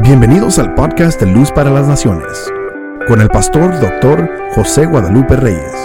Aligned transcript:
Bienvenidos 0.00 0.58
al 0.58 0.74
podcast 0.74 1.20
de 1.20 1.26
Luz 1.26 1.52
para 1.52 1.70
las 1.70 1.86
Naciones, 1.86 2.50
con 3.06 3.20
el 3.20 3.28
pastor 3.28 3.78
Dr. 3.78 4.28
José 4.54 4.86
Guadalupe 4.86 5.36
Reyes. 5.36 5.76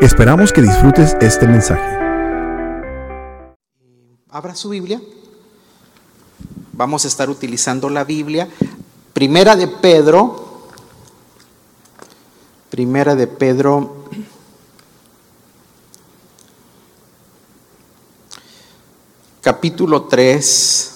Esperamos 0.00 0.52
que 0.52 0.62
disfrutes 0.62 1.16
este 1.20 1.48
mensaje. 1.48 1.98
Abra 4.28 4.54
su 4.54 4.68
Biblia. 4.68 5.00
Vamos 6.72 7.04
a 7.04 7.08
estar 7.08 7.30
utilizando 7.30 7.88
la 7.88 8.04
Biblia. 8.04 8.48
Primera 9.12 9.56
de 9.56 9.68
Pedro. 9.68 10.68
Primera 12.70 13.14
de 13.14 13.26
Pedro. 13.26 14.04
Capítulo 19.40 20.04
3. 20.04 20.91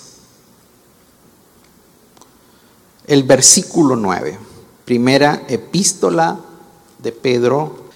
El 3.06 3.22
versículo 3.22 3.94
9. 3.96 4.38
Primera 4.84 5.44
epístola 5.48 6.40
de 6.98 7.12
Pedro. 7.12 7.86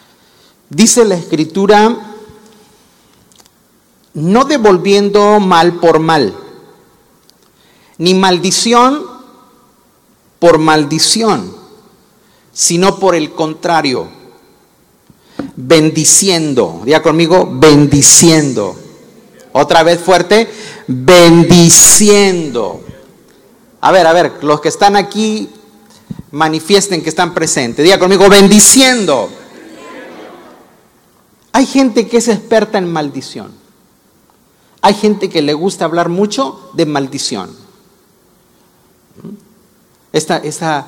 Dice 0.68 1.04
la 1.04 1.16
escritura, 1.16 2.16
no 4.14 4.44
devolviendo 4.44 5.40
mal 5.40 5.74
por 5.74 5.98
mal, 5.98 6.34
ni 7.98 8.14
maldición 8.14 9.04
por 10.38 10.58
maldición, 10.58 11.54
sino 12.52 12.98
por 12.98 13.14
el 13.14 13.32
contrario, 13.32 14.08
bendiciendo. 15.56 16.82
Diga 16.84 17.02
conmigo, 17.02 17.48
bendiciendo. 17.52 18.76
Otra 19.52 19.82
vez 19.82 20.00
fuerte, 20.00 20.48
bendiciendo. 20.86 22.80
A 23.80 23.92
ver, 23.92 24.06
a 24.06 24.12
ver, 24.12 24.44
los 24.44 24.60
que 24.60 24.68
están 24.68 24.96
aquí 24.96 25.48
manifiesten 26.32 27.02
que 27.02 27.08
están 27.08 27.34
presentes. 27.34 27.84
Diga 27.84 27.98
conmigo, 27.98 28.28
bendiciendo. 28.28 29.30
Hay 31.52 31.66
gente 31.66 32.06
que 32.08 32.18
es 32.18 32.28
experta 32.28 32.78
en 32.78 32.90
maldición. 32.92 33.52
Hay 34.82 34.94
gente 34.94 35.28
que 35.28 35.42
le 35.42 35.54
gusta 35.54 35.84
hablar 35.84 36.08
mucho 36.08 36.70
de 36.74 36.86
maldición. 36.86 37.54
Esta, 40.12 40.38
esta, 40.38 40.86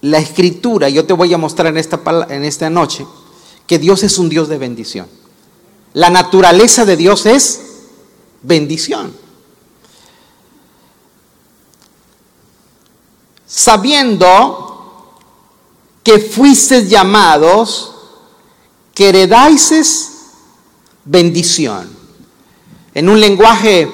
la 0.00 0.18
escritura, 0.18 0.88
yo 0.88 1.04
te 1.04 1.12
voy 1.12 1.32
a 1.32 1.38
mostrar 1.38 1.68
en 1.68 1.78
esta, 1.78 2.00
en 2.28 2.44
esta 2.44 2.70
noche, 2.70 3.06
que 3.66 3.78
Dios 3.78 4.02
es 4.02 4.18
un 4.18 4.28
Dios 4.28 4.48
de 4.48 4.58
bendición. 4.58 5.06
La 5.94 6.10
naturaleza 6.10 6.84
de 6.84 6.96
Dios 6.96 7.26
es 7.26 7.60
bendición. 8.42 9.21
Sabiendo 13.54 15.12
que 16.02 16.18
fuisteis 16.18 16.88
llamados, 16.88 17.94
que 18.94 19.10
heredáis 19.10 20.10
bendición. 21.04 21.94
En 22.94 23.10
un 23.10 23.20
lenguaje 23.20 23.92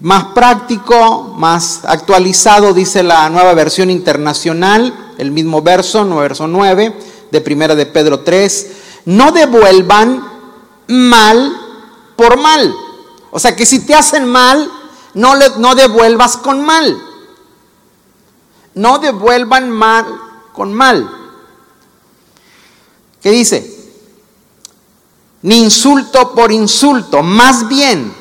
más 0.00 0.24
práctico, 0.34 1.34
más 1.36 1.80
actualizado, 1.84 2.72
dice 2.72 3.02
la 3.02 3.28
nueva 3.28 3.52
versión 3.52 3.90
internacional, 3.90 5.12
el 5.18 5.30
mismo 5.30 5.60
verso, 5.60 6.02
verso 6.16 6.48
9 6.48 6.96
de 7.30 7.40
primera 7.42 7.74
de 7.74 7.84
Pedro 7.84 8.20
3, 8.20 8.66
no 9.04 9.30
devuelvan 9.30 10.26
mal 10.88 11.52
por 12.16 12.38
mal. 12.38 12.74
O 13.30 13.38
sea 13.38 13.54
que 13.54 13.66
si 13.66 13.80
te 13.80 13.94
hacen 13.94 14.24
mal, 14.24 14.70
no, 15.12 15.34
le, 15.34 15.50
no 15.58 15.74
devuelvas 15.74 16.38
con 16.38 16.64
mal. 16.64 17.09
No 18.74 18.98
devuelvan 18.98 19.70
mal 19.70 20.06
con 20.52 20.72
mal. 20.72 21.08
¿Qué 23.22 23.30
dice? 23.30 23.78
Ni 25.42 25.62
insulto 25.62 26.34
por 26.34 26.52
insulto, 26.52 27.22
más 27.22 27.66
bien 27.68 28.12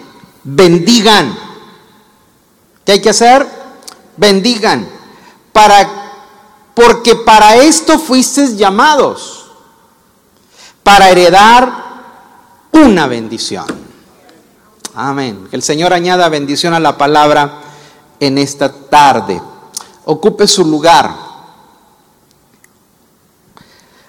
bendigan. 0.43 1.37
¿Qué 2.85 2.93
hay 2.93 3.01
que 3.01 3.09
hacer? 3.09 3.47
Bendigan. 4.17 4.87
Para, 5.51 5.87
porque 6.73 7.15
para 7.15 7.57
esto 7.57 7.99
fuisteis 7.99 8.57
llamados, 8.57 9.51
para 10.83 11.09
heredar 11.09 11.71
una 12.71 13.07
bendición. 13.07 13.65
Amén. 14.95 15.47
Que 15.49 15.55
el 15.55 15.63
Señor 15.63 15.93
añada 15.93 16.29
bendición 16.29 16.73
a 16.73 16.79
la 16.79 16.97
palabra 16.97 17.61
en 18.19 18.37
esta 18.37 18.71
tarde. 18.71 19.41
Ocupe 20.11 20.47
su 20.47 20.65
lugar. 20.65 21.15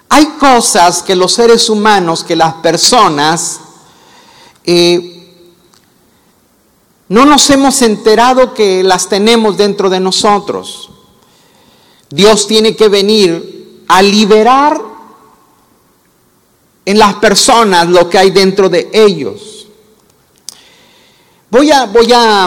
Hay 0.08 0.24
cosas 0.38 1.02
que 1.02 1.14
los 1.14 1.34
seres 1.34 1.68
humanos, 1.68 2.24
que 2.24 2.34
las 2.34 2.54
personas, 2.54 3.60
eh, 4.64 5.44
no 7.08 7.26
nos 7.26 7.50
hemos 7.50 7.82
enterado 7.82 8.54
que 8.54 8.82
las 8.82 9.10
tenemos 9.10 9.58
dentro 9.58 9.90
de 9.90 10.00
nosotros. 10.00 10.88
Dios 12.08 12.46
tiene 12.46 12.74
que 12.74 12.88
venir 12.88 13.84
a 13.86 14.00
liberar 14.00 14.80
en 16.86 16.98
las 16.98 17.16
personas 17.16 17.86
lo 17.88 18.08
que 18.08 18.16
hay 18.16 18.30
dentro 18.30 18.70
de 18.70 18.88
ellos. 18.90 19.68
Voy 21.50 21.70
a, 21.70 21.84
voy 21.84 22.10
a, 22.10 22.44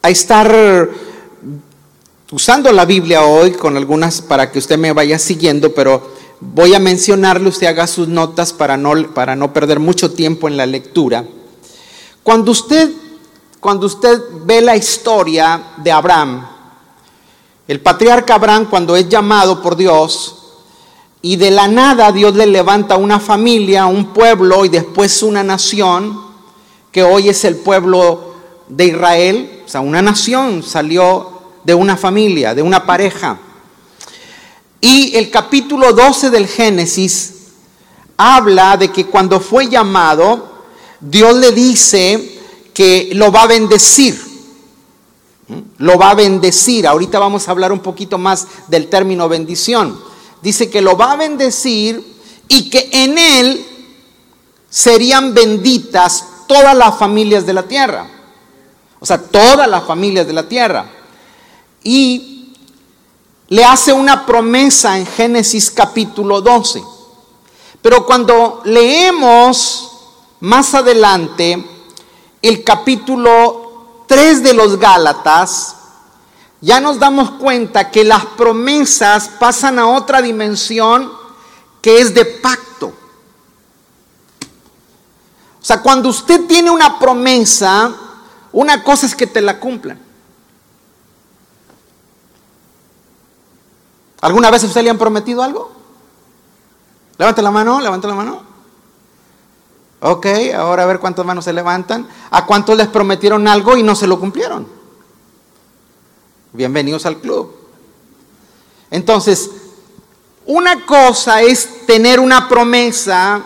a 0.00 0.08
estar 0.08 1.07
usando 2.30 2.70
la 2.72 2.84
Biblia 2.84 3.22
hoy 3.22 3.52
con 3.52 3.76
algunas 3.76 4.20
para 4.20 4.50
que 4.50 4.58
usted 4.58 4.76
me 4.76 4.92
vaya 4.92 5.18
siguiendo, 5.18 5.72
pero 5.72 6.10
voy 6.40 6.74
a 6.74 6.78
mencionarle, 6.78 7.48
usted 7.48 7.66
haga 7.66 7.86
sus 7.86 8.06
notas 8.06 8.52
para 8.52 8.76
no, 8.76 8.92
para 9.14 9.34
no 9.34 9.52
perder 9.52 9.80
mucho 9.80 10.12
tiempo 10.12 10.46
en 10.46 10.56
la 10.56 10.66
lectura. 10.66 11.24
Cuando 12.22 12.52
usted, 12.52 12.90
cuando 13.60 13.86
usted 13.86 14.20
ve 14.44 14.60
la 14.60 14.76
historia 14.76 15.62
de 15.78 15.90
Abraham, 15.90 16.46
el 17.66 17.80
patriarca 17.80 18.34
Abraham 18.34 18.66
cuando 18.68 18.94
es 18.94 19.08
llamado 19.08 19.62
por 19.62 19.76
Dios 19.76 20.34
y 21.22 21.36
de 21.36 21.50
la 21.50 21.66
nada 21.66 22.12
Dios 22.12 22.34
le 22.34 22.46
levanta 22.46 22.96
una 22.96 23.20
familia, 23.20 23.86
un 23.86 24.12
pueblo 24.12 24.66
y 24.66 24.68
después 24.68 25.22
una 25.22 25.42
nación, 25.42 26.28
que 26.92 27.02
hoy 27.02 27.30
es 27.30 27.44
el 27.44 27.56
pueblo 27.56 28.34
de 28.68 28.86
Israel, 28.86 29.62
o 29.64 29.68
sea, 29.68 29.80
una 29.80 30.02
nación 30.02 30.62
salió 30.62 31.37
de 31.68 31.74
una 31.74 31.98
familia, 31.98 32.54
de 32.54 32.62
una 32.62 32.86
pareja. 32.86 33.38
Y 34.80 35.14
el 35.14 35.30
capítulo 35.30 35.92
12 35.92 36.30
del 36.30 36.46
Génesis 36.46 37.34
habla 38.16 38.78
de 38.78 38.90
que 38.90 39.04
cuando 39.04 39.38
fue 39.38 39.68
llamado, 39.68 40.64
Dios 40.98 41.36
le 41.36 41.52
dice 41.52 42.40
que 42.72 43.10
lo 43.12 43.30
va 43.30 43.42
a 43.42 43.48
bendecir. 43.48 44.18
Lo 45.76 45.98
va 45.98 46.12
a 46.12 46.14
bendecir. 46.14 46.86
Ahorita 46.86 47.18
vamos 47.18 47.46
a 47.46 47.50
hablar 47.50 47.70
un 47.70 47.80
poquito 47.80 48.16
más 48.16 48.46
del 48.68 48.88
término 48.88 49.28
bendición. 49.28 50.00
Dice 50.40 50.70
que 50.70 50.80
lo 50.80 50.96
va 50.96 51.12
a 51.12 51.16
bendecir 51.16 52.02
y 52.48 52.70
que 52.70 52.88
en 52.92 53.18
él 53.18 53.66
serían 54.70 55.34
benditas 55.34 56.24
todas 56.46 56.74
las 56.74 56.96
familias 56.96 57.44
de 57.44 57.52
la 57.52 57.64
tierra. 57.64 58.08
O 59.00 59.04
sea, 59.04 59.18
todas 59.20 59.68
las 59.68 59.84
familias 59.84 60.26
de 60.26 60.32
la 60.32 60.48
tierra 60.48 60.92
y 61.82 62.54
le 63.48 63.64
hace 63.64 63.92
una 63.92 64.26
promesa 64.26 64.98
en 64.98 65.06
Génesis 65.06 65.70
capítulo 65.70 66.40
12. 66.40 66.82
Pero 67.80 68.04
cuando 68.04 68.60
leemos 68.64 69.90
más 70.40 70.74
adelante 70.74 71.64
el 72.42 72.62
capítulo 72.62 74.04
3 74.06 74.42
de 74.42 74.54
los 74.54 74.78
Gálatas, 74.78 75.76
ya 76.60 76.80
nos 76.80 76.98
damos 76.98 77.32
cuenta 77.32 77.90
que 77.90 78.04
las 78.04 78.24
promesas 78.26 79.28
pasan 79.38 79.78
a 79.78 79.86
otra 79.86 80.20
dimensión 80.20 81.10
que 81.80 82.00
es 82.00 82.12
de 82.14 82.24
pacto. 82.24 82.92
O 85.60 85.64
sea, 85.64 85.80
cuando 85.80 86.08
usted 86.08 86.46
tiene 86.46 86.70
una 86.70 86.98
promesa, 86.98 87.94
una 88.52 88.82
cosa 88.82 89.06
es 89.06 89.14
que 89.14 89.26
te 89.26 89.40
la 89.40 89.60
cumplan. 89.60 90.07
¿Alguna 94.20 94.50
vez 94.50 94.64
a 94.64 94.66
usted 94.66 94.82
le 94.82 94.90
han 94.90 94.98
prometido 94.98 95.42
algo? 95.42 95.70
Levante 97.18 97.42
la 97.42 97.50
mano, 97.50 97.80
levante 97.80 98.06
la 98.06 98.14
mano. 98.14 98.42
Ok, 100.00 100.26
ahora 100.56 100.84
a 100.84 100.86
ver 100.86 101.00
cuántas 101.00 101.24
manos 101.24 101.44
se 101.44 101.52
levantan. 101.52 102.08
¿A 102.30 102.46
cuántos 102.46 102.76
les 102.76 102.88
prometieron 102.88 103.46
algo 103.48 103.76
y 103.76 103.82
no 103.82 103.94
se 103.94 104.06
lo 104.06 104.18
cumplieron? 104.18 104.66
Bienvenidos 106.52 107.06
al 107.06 107.18
club. 107.18 107.54
Entonces, 108.90 109.50
una 110.46 110.86
cosa 110.86 111.42
es 111.42 111.86
tener 111.86 112.20
una 112.20 112.48
promesa, 112.48 113.42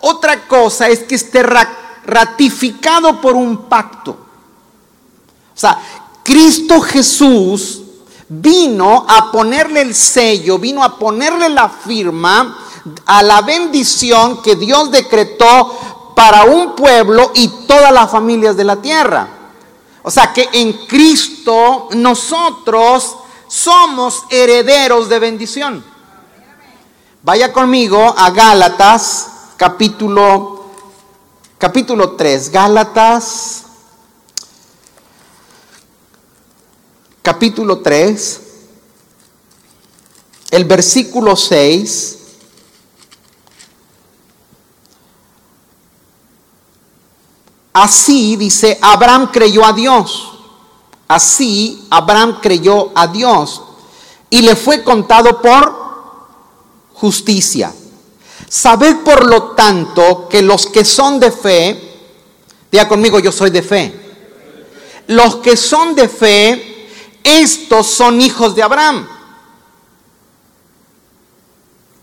otra 0.00 0.46
cosa 0.48 0.88
es 0.88 1.00
que 1.00 1.16
esté 1.16 1.42
ratificado 2.04 3.20
por 3.20 3.34
un 3.34 3.68
pacto. 3.68 4.12
O 4.12 5.58
sea, 5.58 5.78
Cristo 6.22 6.80
Jesús 6.80 7.82
vino 8.28 9.06
a 9.08 9.30
ponerle 9.30 9.82
el 9.82 9.94
sello, 9.94 10.58
vino 10.58 10.82
a 10.82 10.98
ponerle 10.98 11.48
la 11.48 11.68
firma 11.68 12.58
a 13.06 13.22
la 13.22 13.42
bendición 13.42 14.42
que 14.42 14.56
Dios 14.56 14.90
decretó 14.90 16.12
para 16.14 16.44
un 16.44 16.74
pueblo 16.74 17.32
y 17.34 17.48
todas 17.66 17.92
las 17.92 18.10
familias 18.10 18.56
de 18.56 18.64
la 18.64 18.76
tierra. 18.76 19.28
O 20.02 20.10
sea 20.10 20.32
que 20.32 20.48
en 20.52 20.72
Cristo 20.86 21.88
nosotros 21.92 23.16
somos 23.48 24.24
herederos 24.30 25.08
de 25.08 25.18
bendición. 25.18 25.84
Vaya 27.22 27.52
conmigo 27.52 28.14
a 28.16 28.30
Gálatas 28.30 29.30
capítulo 29.56 30.64
capítulo 31.58 32.12
3, 32.12 32.50
Gálatas 32.50 33.65
capítulo 37.26 37.80
3, 37.80 38.40
el 40.52 40.64
versículo 40.64 41.34
6. 41.34 42.18
Así 47.72 48.36
dice, 48.36 48.78
Abraham 48.80 49.30
creyó 49.32 49.64
a 49.64 49.72
Dios. 49.72 50.34
Así 51.08 51.88
Abraham 51.90 52.38
creyó 52.40 52.92
a 52.94 53.08
Dios 53.08 53.60
y 54.30 54.42
le 54.42 54.54
fue 54.54 54.84
contado 54.84 55.42
por 55.42 55.74
justicia. 56.94 57.74
Sabed 58.48 58.98
por 58.98 59.26
lo 59.26 59.50
tanto 59.56 60.28
que 60.28 60.42
los 60.42 60.66
que 60.66 60.84
son 60.84 61.18
de 61.18 61.32
fe, 61.32 61.98
diga 62.70 62.86
conmigo, 62.86 63.18
yo 63.18 63.32
soy 63.32 63.50
de 63.50 63.62
fe. 63.62 64.00
Los 65.08 65.36
que 65.36 65.56
son 65.56 65.96
de 65.96 66.08
fe, 66.08 66.75
estos 67.26 67.88
son 67.88 68.20
hijos 68.20 68.54
de 68.54 68.62
Abraham. 68.62 69.06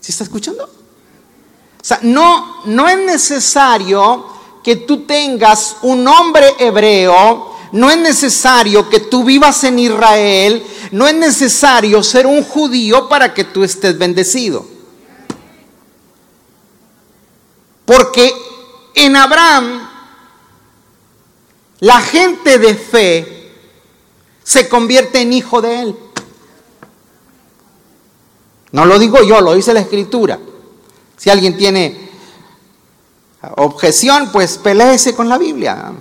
¿Sí 0.00 0.12
está 0.12 0.24
escuchando? 0.24 0.64
O 0.64 1.84
sea, 1.84 1.98
no, 2.02 2.62
no 2.66 2.86
es 2.88 2.98
necesario 2.98 4.26
que 4.62 4.76
tú 4.76 5.04
tengas 5.04 5.78
un 5.82 6.04
nombre 6.04 6.54
hebreo, 6.58 7.56
no 7.72 7.90
es 7.90 7.98
necesario 7.98 8.88
que 8.88 9.00
tú 9.00 9.24
vivas 9.24 9.64
en 9.64 9.78
Israel, 9.78 10.64
no 10.92 11.06
es 11.06 11.14
necesario 11.14 12.02
ser 12.02 12.26
un 12.26 12.44
judío 12.44 13.08
para 13.08 13.32
que 13.32 13.44
tú 13.44 13.64
estés 13.64 13.96
bendecido. 13.96 14.66
Porque 17.86 18.32
en 18.94 19.16
Abraham 19.16 19.88
la 21.80 22.00
gente 22.00 22.58
de 22.58 22.74
fe 22.74 23.33
se 24.44 24.68
convierte 24.68 25.20
en 25.22 25.32
hijo 25.32 25.60
de 25.60 25.80
él. 25.80 25.96
No 28.70 28.84
lo 28.84 28.98
digo 28.98 29.22
yo, 29.24 29.40
lo 29.40 29.54
dice 29.54 29.74
la 29.74 29.80
escritura. 29.80 30.38
Si 31.16 31.30
alguien 31.30 31.56
tiene 31.56 32.10
objeción, 33.56 34.30
pues 34.30 34.58
peleese 34.58 35.14
con 35.14 35.28
la 35.28 35.38
Biblia. 35.38 35.92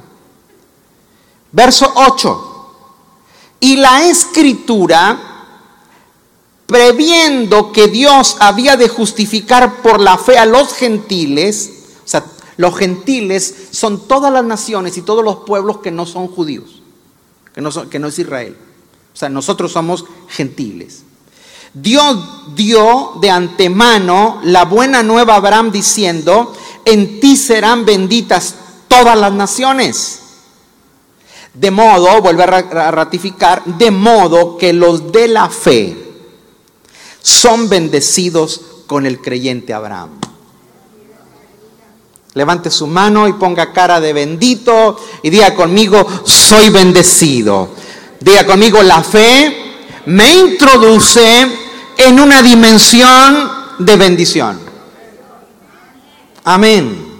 Verso 1.51 1.92
8. 1.95 2.50
Y 3.62 3.78
la 3.78 4.06
escritura 4.06 5.34
previendo 6.66 7.72
que 7.72 7.88
Dios 7.88 8.38
había 8.39 8.75
de 8.75 8.89
justificar 8.89 9.81
por 9.81 10.00
la 10.00 10.18
fe 10.18 10.38
a 10.38 10.46
los 10.46 10.74
gentiles, 10.74 11.72
o 12.04 12.07
sea, 12.07 12.25
los 12.57 12.75
gentiles 12.75 13.68
son 13.72 14.07
todas 14.07 14.31
las 14.31 14.44
naciones 14.44 14.98
y 14.98 15.01
todos 15.01 15.24
los 15.24 15.38
pueblos 15.46 15.80
que 15.80 15.92
no 15.92 16.06
son 16.06 16.28
judíos, 16.28 16.81
que 17.53 17.61
no, 18.00 18.07
es 18.07 18.19
Israel. 18.19 18.57
O 19.13 19.17
sea, 19.17 19.29
nosotros 19.29 19.71
somos 19.71 20.05
gentiles. 20.27 21.03
Dios 21.73 22.55
dio 22.55 23.13
de 23.19 23.29
antemano 23.29 24.39
la 24.44 24.65
buena 24.65 25.03
nueva 25.03 25.33
a 25.33 25.38
Abraham 25.38 25.71
diciendo, 25.71 26.53
en 26.85 27.19
ti 27.19 27.35
serán 27.35 27.85
benditas 27.85 28.55
todas 28.88 29.17
las 29.17 29.33
naciones. 29.33 30.19
De 31.53 31.69
modo, 31.69 32.21
vuelve 32.21 32.44
a 32.44 32.91
ratificar, 32.91 33.63
de 33.65 33.91
modo 33.91 34.57
que 34.57 34.73
los 34.73 35.11
de 35.11 35.27
la 35.27 35.50
fe, 35.50 36.03
son 37.21 37.69
bendecidos 37.69 38.61
con 38.88 39.05
el 39.05 39.21
creyente 39.21 39.73
Abraham. 39.73 40.09
Levante 42.35 42.71
su 42.71 42.88
mano 42.88 43.27
y 43.27 43.33
ponga 43.33 43.71
cara 43.71 44.00
de 44.00 44.12
bendito 44.12 45.00
y 45.21 45.30
diga 45.30 45.53
conmigo, 45.53 46.06
soy 46.25 46.69
bendecido. 46.69 47.69
Diga 48.19 48.45
conmigo, 48.45 48.81
la 48.81 49.03
fe 49.03 49.75
me 50.07 50.33
introduce 50.33 51.47
en 51.97 52.19
una 52.19 52.41
dimensión 52.41 53.51
de 53.77 53.95
bendición. 53.95 54.59
Amén. 56.44 57.13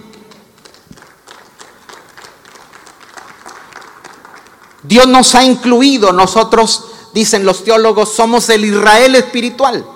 Dios 4.82 5.06
nos 5.06 5.34
ha 5.34 5.44
incluido, 5.44 6.12
nosotros, 6.12 6.84
dicen 7.14 7.44
los 7.44 7.64
teólogos, 7.64 8.12
somos 8.12 8.48
el 8.50 8.64
Israel 8.64 9.14
espiritual. 9.14 9.86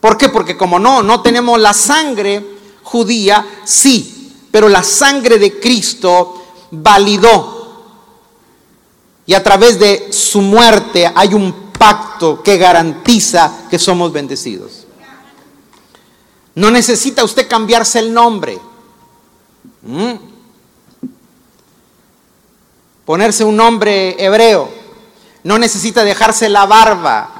¿Por 0.00 0.16
qué? 0.16 0.28
Porque 0.28 0.56
como 0.56 0.78
no, 0.78 1.02
no 1.02 1.20
tenemos 1.20 1.60
la 1.60 1.72
sangre 1.74 2.57
judía, 2.90 3.46
sí, 3.64 4.32
pero 4.50 4.68
la 4.68 4.82
sangre 4.82 5.38
de 5.38 5.58
Cristo 5.60 6.42
validó. 6.70 7.56
Y 9.26 9.34
a 9.34 9.42
través 9.42 9.78
de 9.78 10.12
su 10.12 10.40
muerte 10.40 11.10
hay 11.14 11.34
un 11.34 11.70
pacto 11.78 12.42
que 12.42 12.56
garantiza 12.56 13.66
que 13.70 13.78
somos 13.78 14.12
bendecidos. 14.12 14.86
No 16.54 16.70
necesita 16.70 17.22
usted 17.24 17.46
cambiarse 17.46 17.98
el 17.98 18.12
nombre. 18.12 18.58
¿Mm? 19.82 20.12
Ponerse 23.04 23.44
un 23.44 23.56
nombre 23.56 24.16
hebreo. 24.22 24.68
No 25.44 25.58
necesita 25.58 26.04
dejarse 26.04 26.48
la 26.48 26.66
barba 26.66 27.38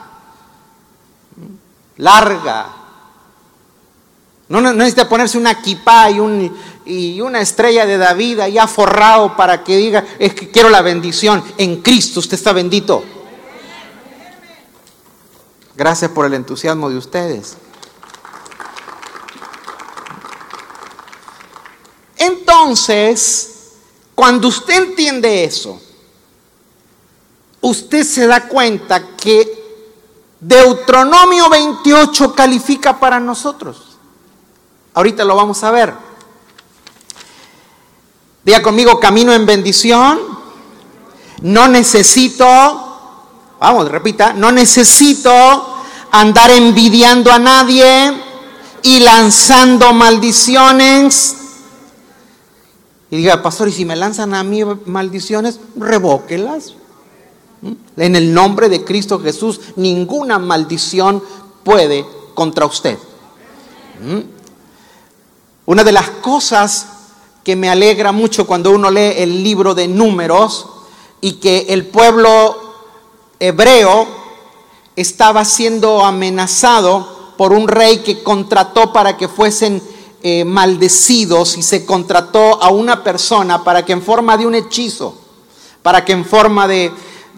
larga. 1.99 2.78
No, 4.49 4.61
necesita 4.61 5.09
ponerse 5.09 5.37
una 5.37 5.61
kipá 5.61 6.11
y, 6.11 6.21
un, 6.21 6.56
y 6.87 7.21
una 7.21 7.41
estrella 7.41 7.85
de 7.85 7.99
David 7.99 8.41
ahí 8.41 8.56
forrado 8.67 9.37
para 9.37 9.62
que 9.62 9.77
diga, 9.77 10.05
es 10.19 10.33
que 10.33 10.50
quiero 10.50 10.71
la 10.71 10.81
bendición. 10.81 11.43
En 11.59 11.83
Cristo 11.83 12.21
usted 12.21 12.35
está 12.35 12.53
bendito. 12.53 13.05
Gracias 15.76 16.11
por 16.11 16.25
el 16.25 16.35
entusiasmo 16.35 16.88
de 16.88 16.97
ustedes. 16.97 17.57
Entonces, 22.17 23.75
cuando 24.14 24.49
usted 24.49 24.88
entiende 24.88 25.45
eso, 25.45 25.81
usted 27.61 28.02
se 28.02 28.26
da 28.26 28.49
cuenta 28.49 29.14
que 29.14 29.59
Deuteronomio 30.40 31.49
28 31.50 32.35
califica 32.35 32.99
para 32.99 33.21
nosotros. 33.21 33.88
Ahorita 34.99 35.25
lo 35.25 35.37
vamos 35.37 35.62
a 35.62 35.71
ver. 35.71 35.95
Diga 38.43 38.61
conmigo, 38.62 38.99
camino 38.99 39.33
en 39.33 39.47
bendición. 39.47 40.19
No 41.43 41.69
necesito, 41.69 42.45
vamos, 43.61 43.88
repita, 43.88 44.33
no 44.33 44.50
necesito 44.50 45.31
andar 46.11 46.50
envidiando 46.50 47.31
a 47.31 47.38
nadie 47.38 48.12
y 48.83 48.99
lanzando 48.99 49.93
maldiciones. 49.93 51.37
Y 53.12 53.19
diga, 53.19 53.40
pastor, 53.40 53.69
¿y 53.69 53.73
si 53.73 53.85
me 53.85 53.95
lanzan 53.95 54.35
a 54.35 54.43
mí 54.43 54.64
maldiciones? 54.85 55.61
Revóquelas. 55.76 56.75
En 57.97 58.17
el 58.17 58.35
nombre 58.35 58.69
de 58.69 58.85
Cristo 58.85 59.21
Jesús, 59.21 59.61
ninguna 59.76 60.40
maldición 60.40 61.23
puede 61.62 62.05
contra 62.35 62.67
usted. 62.67 62.99
¿Mm? 64.02 64.38
Una 65.69 65.85
de 65.85 65.93
las 65.93 66.09
cosas 66.09 66.87
que 67.45 67.55
me 67.55 67.69
alegra 67.69 68.11
mucho 68.11 68.47
cuando 68.47 68.71
uno 68.71 68.91
lee 68.91 69.17
el 69.19 69.45
libro 69.45 69.75
de 69.75 69.87
números 69.87 70.67
y 71.21 71.33
que 71.33 71.67
el 71.69 71.85
pueblo 71.85 72.57
hebreo 73.39 74.09
estaba 74.97 75.45
siendo 75.45 76.07
amenazado 76.07 77.35
por 77.37 77.53
un 77.53 77.69
rey 77.69 77.99
que 77.99 78.23
contrató 78.23 78.95
para 78.95 79.19
que 79.19 79.29
fuesen 79.29 79.83
eh, 80.23 80.43
maldecidos 80.47 81.59
y 81.59 81.63
se 81.63 81.85
contrató 81.85 82.63
a 82.63 82.71
una 82.71 83.05
persona 83.05 83.63
para 83.63 83.85
que 83.85 83.93
en 83.93 84.01
forma 84.01 84.39
de 84.39 84.47
un 84.47 84.55
hechizo, 84.55 85.17
para 85.83 86.03
que 86.03 86.13
en 86.13 86.25
forma 86.25 86.67
de, 86.67 86.91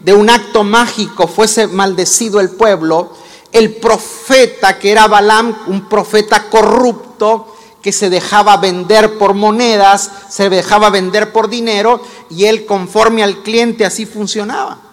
de 0.05 0.13
un 0.13 0.29
acto 0.29 0.63
mágico 0.63 1.27
fuese 1.27 1.67
maldecido 1.67 2.39
el 2.39 2.51
pueblo, 2.51 3.09
el 3.51 3.75
profeta 3.75 4.79
que 4.79 4.89
era 4.89 5.09
Balaam, 5.09 5.53
un 5.67 5.89
profeta 5.89 6.49
corrupto, 6.49 7.57
que 7.81 7.91
se 7.91 8.09
dejaba 8.09 8.57
vender 8.57 9.17
por 9.17 9.33
monedas, 9.33 10.11
se 10.29 10.49
dejaba 10.49 10.89
vender 10.89 11.31
por 11.31 11.49
dinero, 11.49 12.01
y 12.29 12.45
él 12.45 12.65
conforme 12.65 13.23
al 13.23 13.43
cliente 13.43 13.85
así 13.85 14.05
funcionaba. 14.05 14.91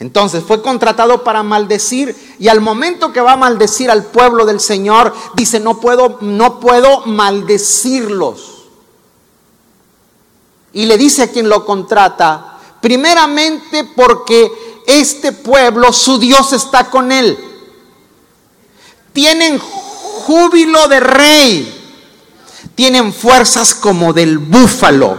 Entonces 0.00 0.44
fue 0.46 0.62
contratado 0.62 1.24
para 1.24 1.42
maldecir 1.42 2.14
y 2.38 2.48
al 2.48 2.60
momento 2.60 3.12
que 3.12 3.20
va 3.20 3.32
a 3.32 3.36
maldecir 3.36 3.90
al 3.90 4.04
pueblo 4.04 4.46
del 4.46 4.60
Señor, 4.60 5.12
dice, 5.34 5.58
no 5.58 5.80
puedo, 5.80 6.18
no 6.20 6.60
puedo 6.60 7.00
maldecirlos. 7.06 8.66
Y 10.72 10.86
le 10.86 10.96
dice 10.96 11.24
a 11.24 11.32
quien 11.32 11.48
lo 11.48 11.64
contrata, 11.64 12.58
primeramente 12.80 13.84
porque 13.96 14.52
este 14.86 15.32
pueblo, 15.32 15.92
su 15.92 16.18
Dios 16.18 16.52
está 16.52 16.90
con 16.90 17.10
él. 17.10 17.36
Tienen 19.12 19.58
júbilo 19.58 20.86
de 20.86 21.00
rey. 21.00 21.77
Tienen 22.78 23.12
fuerzas 23.12 23.74
como 23.74 24.12
del 24.12 24.38
búfalo. 24.38 25.18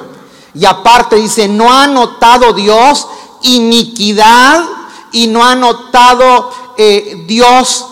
Y 0.53 0.63
aparte 0.63 1.17
dice, 1.17 1.49
no 1.49 1.69
ha 1.69 1.87
notado 1.87 2.53
Dios 2.53 3.05
iniquidad 3.41 4.63
y 5.11 5.27
no 5.27 5.43
ha 5.43 5.55
notado 5.55 6.53
eh, 6.77 7.25
Dios 7.27 7.85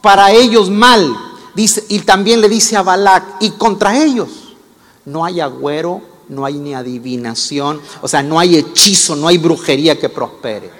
para 0.00 0.32
ellos 0.32 0.70
mal. 0.70 1.14
Dice, 1.54 1.84
y 1.90 1.98
también 1.98 2.40
le 2.40 2.48
dice 2.48 2.78
a 2.78 2.82
Balac, 2.82 3.24
y 3.40 3.50
contra 3.50 3.94
ellos 3.94 4.30
no 5.04 5.22
hay 5.22 5.42
agüero, 5.42 6.00
no 6.30 6.46
hay 6.46 6.54
ni 6.54 6.72
adivinación, 6.72 7.82
o 8.00 8.08
sea, 8.08 8.22
no 8.22 8.38
hay 8.38 8.56
hechizo, 8.56 9.16
no 9.16 9.28
hay 9.28 9.36
brujería 9.36 10.00
que 10.00 10.08
prospere. 10.08 10.70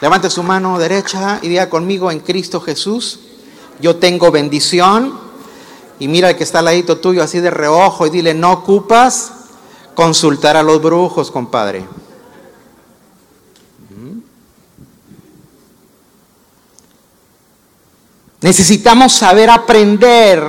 Levante 0.00 0.30
su 0.30 0.42
mano 0.42 0.78
derecha 0.78 1.40
y 1.42 1.48
diga 1.48 1.68
conmigo 1.68 2.10
en 2.10 2.20
Cristo 2.20 2.60
Jesús, 2.60 3.20
yo 3.80 3.96
tengo 3.96 4.30
bendición 4.30 5.18
y 5.98 6.08
mira 6.08 6.28
al 6.28 6.36
que 6.36 6.44
está 6.44 6.60
al 6.60 6.66
ladito 6.66 6.98
tuyo 6.98 7.22
así 7.22 7.40
de 7.40 7.50
reojo 7.50 8.06
y 8.06 8.10
dile, 8.10 8.32
no 8.32 8.52
ocupas 8.52 9.32
consultar 9.94 10.56
a 10.56 10.62
los 10.62 10.80
brujos, 10.80 11.30
compadre. 11.30 11.84
Necesitamos 18.40 19.12
saber 19.12 19.50
aprender 19.50 20.42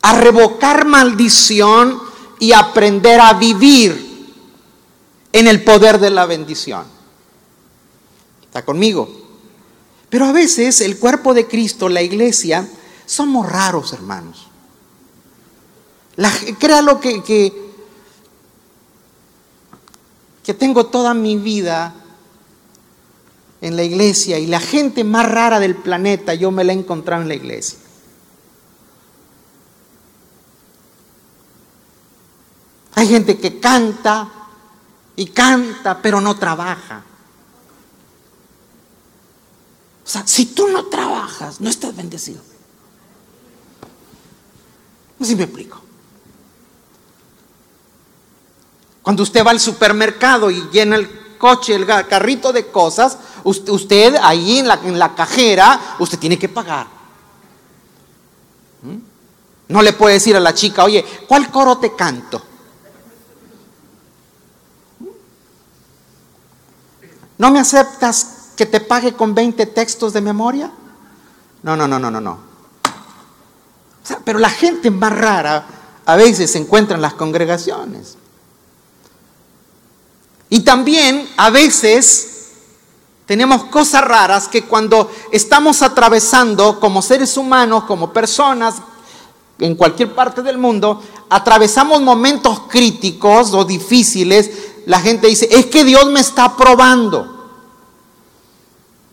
a 0.00 0.18
revocar 0.18 0.86
maldición 0.86 2.00
y 2.38 2.52
aprender 2.52 3.20
a 3.20 3.34
vivir 3.34 4.32
en 5.32 5.48
el 5.48 5.62
poder 5.64 5.98
de 5.98 6.08
la 6.08 6.24
bendición. 6.24 6.97
¿Está 8.48 8.64
conmigo? 8.64 9.08
Pero 10.10 10.24
a 10.24 10.32
veces 10.32 10.80
el 10.80 10.98
cuerpo 10.98 11.34
de 11.34 11.46
Cristo, 11.46 11.88
la 11.88 12.02
iglesia, 12.02 12.68
somos 13.06 13.50
raros, 13.50 13.92
hermanos. 13.92 14.48
Créalo 16.58 16.98
que, 16.98 17.22
que, 17.22 17.52
que 20.42 20.54
tengo 20.54 20.86
toda 20.86 21.14
mi 21.14 21.36
vida 21.36 21.94
en 23.60 23.76
la 23.76 23.82
iglesia 23.82 24.38
y 24.38 24.46
la 24.46 24.60
gente 24.60 25.04
más 25.04 25.30
rara 25.30 25.60
del 25.60 25.76
planeta 25.76 26.34
yo 26.34 26.50
me 26.50 26.64
la 26.64 26.72
he 26.72 26.76
encontrado 26.76 27.22
en 27.22 27.28
la 27.28 27.34
iglesia. 27.34 27.78
Hay 32.94 33.06
gente 33.06 33.38
que 33.38 33.60
canta 33.60 34.28
y 35.14 35.26
canta, 35.26 36.02
pero 36.02 36.20
no 36.20 36.36
trabaja. 36.36 37.04
O 40.08 40.10
sea, 40.10 40.26
si 40.26 40.46
tú 40.46 40.68
no 40.68 40.86
trabajas, 40.86 41.60
no 41.60 41.68
estás 41.68 41.94
bendecido. 41.94 42.40
No 45.18 45.26
si 45.26 45.36
me 45.36 45.42
explico. 45.42 45.82
Cuando 49.02 49.22
usted 49.22 49.44
va 49.44 49.50
al 49.50 49.60
supermercado 49.60 50.50
y 50.50 50.66
llena 50.72 50.96
el 50.96 51.36
coche, 51.36 51.74
el 51.74 51.84
carrito 51.84 52.54
de 52.54 52.68
cosas, 52.68 53.18
usted, 53.44 54.16
ahí 54.22 54.60
en 54.60 54.98
la, 54.98 55.14
cajera, 55.14 55.96
usted 55.98 56.18
tiene 56.18 56.38
que 56.38 56.48
pagar. 56.48 56.86
¿Mm? 58.80 58.96
No 59.68 59.82
le 59.82 59.92
puede 59.92 60.14
decir 60.14 60.34
a 60.34 60.40
la 60.40 60.54
chica, 60.54 60.84
oye, 60.84 61.04
¿cuál 61.28 61.50
coro 61.50 61.76
te 61.76 61.94
canto? 61.94 62.42
¿No 67.36 67.50
me 67.50 67.60
aceptas 67.60 68.37
que 68.58 68.66
te 68.66 68.80
pague 68.80 69.14
con 69.14 69.34
20 69.34 69.64
textos 69.66 70.12
de 70.12 70.20
memoria? 70.20 70.70
No, 71.62 71.74
no, 71.74 71.88
no, 71.88 71.98
no, 71.98 72.10
no, 72.10 72.20
no 72.20 72.48
pero 74.24 74.38
la 74.38 74.50
gente 74.50 74.90
más 74.90 75.12
rara 75.12 75.66
a 76.06 76.16
veces 76.16 76.52
se 76.52 76.58
encuentra 76.58 76.96
en 76.96 77.02
las 77.02 77.14
congregaciones. 77.14 78.16
Y 80.50 80.60
también 80.60 81.28
a 81.36 81.50
veces 81.50 82.48
tenemos 83.26 83.64
cosas 83.64 84.02
raras 84.02 84.48
que 84.48 84.64
cuando 84.64 85.10
estamos 85.30 85.82
atravesando 85.82 86.80
como 86.80 87.02
seres 87.02 87.36
humanos, 87.36 87.84
como 87.84 88.12
personas, 88.12 88.76
en 89.58 89.74
cualquier 89.74 90.14
parte 90.14 90.42
del 90.42 90.56
mundo, 90.56 91.02
atravesamos 91.28 92.00
momentos 92.00 92.60
críticos 92.68 93.52
o 93.52 93.64
difíciles, 93.64 94.50
la 94.86 95.00
gente 95.00 95.26
dice, 95.26 95.48
es 95.50 95.66
que 95.66 95.84
Dios 95.84 96.06
me 96.06 96.20
está 96.20 96.56
probando. 96.56 97.37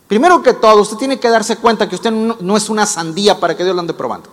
Primero 0.08 0.42
que 0.42 0.54
todo, 0.54 0.82
usted 0.82 0.96
tiene 0.96 1.18
que 1.18 1.28
darse 1.28 1.56
cuenta 1.56 1.88
que 1.88 1.96
usted 1.96 2.12
no, 2.12 2.56
es 2.56 2.68
una 2.68 2.86
sandía 2.86 3.40
para 3.40 3.56
que 3.56 3.64
Dios 3.64 3.74
lo 3.74 3.80
ande 3.80 3.92
probando. 3.94 4.30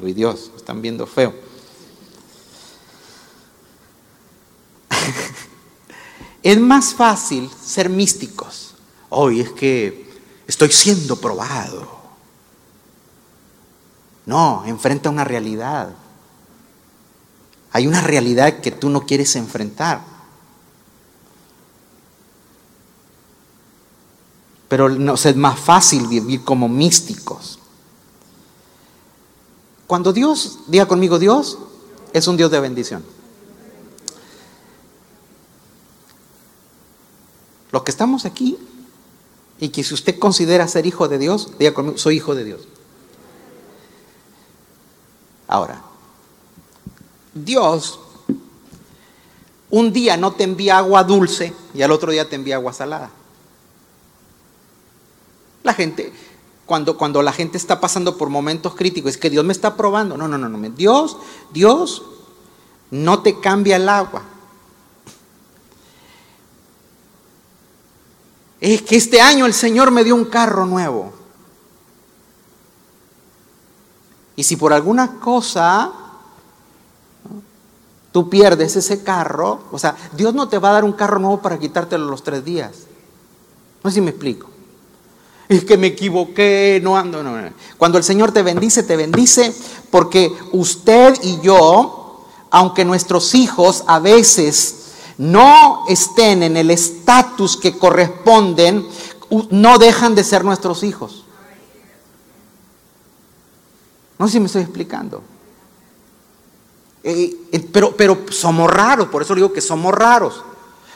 Uy, 0.00 0.14
Dios, 0.14 0.50
están 0.56 0.80
viendo 0.80 1.06
feo. 1.06 1.34
es 6.42 6.60
más 6.60 6.94
fácil 6.94 7.50
ser 7.62 7.90
místicos. 7.90 8.74
Hoy 9.10 9.40
es 9.40 9.50
que 9.50 10.08
estoy 10.46 10.70
siendo 10.70 11.16
probado. 11.16 11.98
No, 14.24 14.62
enfrenta 14.66 15.10
una 15.10 15.24
realidad. 15.24 15.94
Hay 17.72 17.86
una 17.86 18.00
realidad 18.00 18.60
que 18.60 18.70
tú 18.70 18.88
no 18.88 19.06
quieres 19.06 19.36
enfrentar. 19.36 20.02
Pero 24.68 24.88
no, 24.88 25.14
es 25.14 25.36
más 25.36 25.58
fácil 25.58 26.06
vivir 26.06 26.44
como 26.44 26.68
místicos. 26.68 27.58
Cuando 29.86 30.12
Dios, 30.12 30.58
diga 30.66 30.86
conmigo, 30.86 31.18
Dios 31.18 31.58
es 32.12 32.26
un 32.28 32.36
Dios 32.36 32.50
de 32.50 32.60
bendición. 32.60 33.02
Los 37.72 37.82
que 37.82 37.90
estamos 37.90 38.24
aquí 38.24 38.58
y 39.58 39.70
que 39.70 39.82
si 39.82 39.94
usted 39.94 40.18
considera 40.18 40.68
ser 40.68 40.86
hijo 40.86 41.08
de 41.08 41.18
Dios, 41.18 41.52
diga 41.58 41.72
conmigo, 41.72 41.98
soy 41.98 42.16
hijo 42.16 42.34
de 42.34 42.44
Dios. 42.44 42.68
Ahora, 45.46 45.82
Dios 47.44 48.00
un 49.70 49.92
día 49.92 50.16
no 50.16 50.32
te 50.32 50.44
envía 50.44 50.78
agua 50.78 51.04
dulce 51.04 51.52
y 51.74 51.82
al 51.82 51.92
otro 51.92 52.10
día 52.10 52.28
te 52.28 52.36
envía 52.36 52.56
agua 52.56 52.72
salada. 52.72 53.10
La 55.62 55.74
gente, 55.74 56.12
cuando, 56.64 56.96
cuando 56.96 57.22
la 57.22 57.32
gente 57.32 57.58
está 57.58 57.78
pasando 57.80 58.16
por 58.16 58.30
momentos 58.30 58.74
críticos, 58.74 59.12
es 59.12 59.18
que 59.18 59.28
Dios 59.28 59.44
me 59.44 59.52
está 59.52 59.76
probando. 59.76 60.16
No, 60.16 60.26
no, 60.26 60.38
no, 60.38 60.48
no. 60.48 60.70
Dios, 60.70 61.18
Dios 61.52 62.02
no 62.90 63.20
te 63.20 63.40
cambia 63.40 63.76
el 63.76 63.88
agua. 63.88 64.22
Es 68.60 68.82
que 68.82 68.96
este 68.96 69.20
año 69.20 69.44
el 69.44 69.54
Señor 69.54 69.90
me 69.90 70.02
dio 70.02 70.14
un 70.14 70.24
carro 70.24 70.64
nuevo. 70.64 71.12
Y 74.34 74.44
si 74.44 74.56
por 74.56 74.72
alguna 74.72 75.20
cosa 75.20 76.07
tú 78.12 78.28
pierdes 78.30 78.76
ese 78.76 79.02
carro, 79.02 79.60
o 79.70 79.78
sea, 79.78 79.96
Dios 80.16 80.34
no 80.34 80.48
te 80.48 80.58
va 80.58 80.70
a 80.70 80.74
dar 80.74 80.84
un 80.84 80.92
carro 80.92 81.18
nuevo 81.18 81.40
para 81.40 81.58
quitártelo 81.58 82.06
los 82.06 82.22
tres 82.22 82.44
días. 82.44 82.72
No 83.82 83.90
sé 83.90 83.96
si 83.96 84.00
me 84.00 84.10
explico 84.10 84.48
es 85.48 85.64
que 85.64 85.78
me 85.78 85.88
equivoqué, 85.88 86.80
no 86.82 86.96
ando, 86.96 87.22
no, 87.22 87.34
Cuando 87.78 87.98
el 87.98 88.04
Señor 88.04 88.32
te 88.32 88.42
bendice, 88.42 88.82
te 88.82 88.96
bendice 88.96 89.54
porque 89.90 90.30
usted 90.52 91.14
y 91.22 91.40
yo, 91.40 92.26
aunque 92.50 92.84
nuestros 92.84 93.34
hijos 93.34 93.84
a 93.86 93.98
veces 93.98 94.92
no 95.16 95.84
estén 95.88 96.42
en 96.42 96.56
el 96.56 96.70
estatus 96.70 97.56
que 97.56 97.78
corresponden, 97.78 98.86
no 99.50 99.78
dejan 99.78 100.14
de 100.14 100.24
ser 100.24 100.44
nuestros 100.44 100.82
hijos. 100.82 101.24
No 104.18 104.26
sé 104.26 104.34
si 104.34 104.40
me 104.40 104.46
estoy 104.46 104.62
explicando. 104.62 105.22
Eh, 107.02 107.36
eh, 107.52 107.68
pero, 107.72 107.96
pero 107.96 108.18
somos 108.30 108.70
raros, 108.70 109.08
por 109.08 109.22
eso 109.22 109.34
digo 109.34 109.52
que 109.52 109.60
somos 109.60 109.94
raros. 109.94 110.42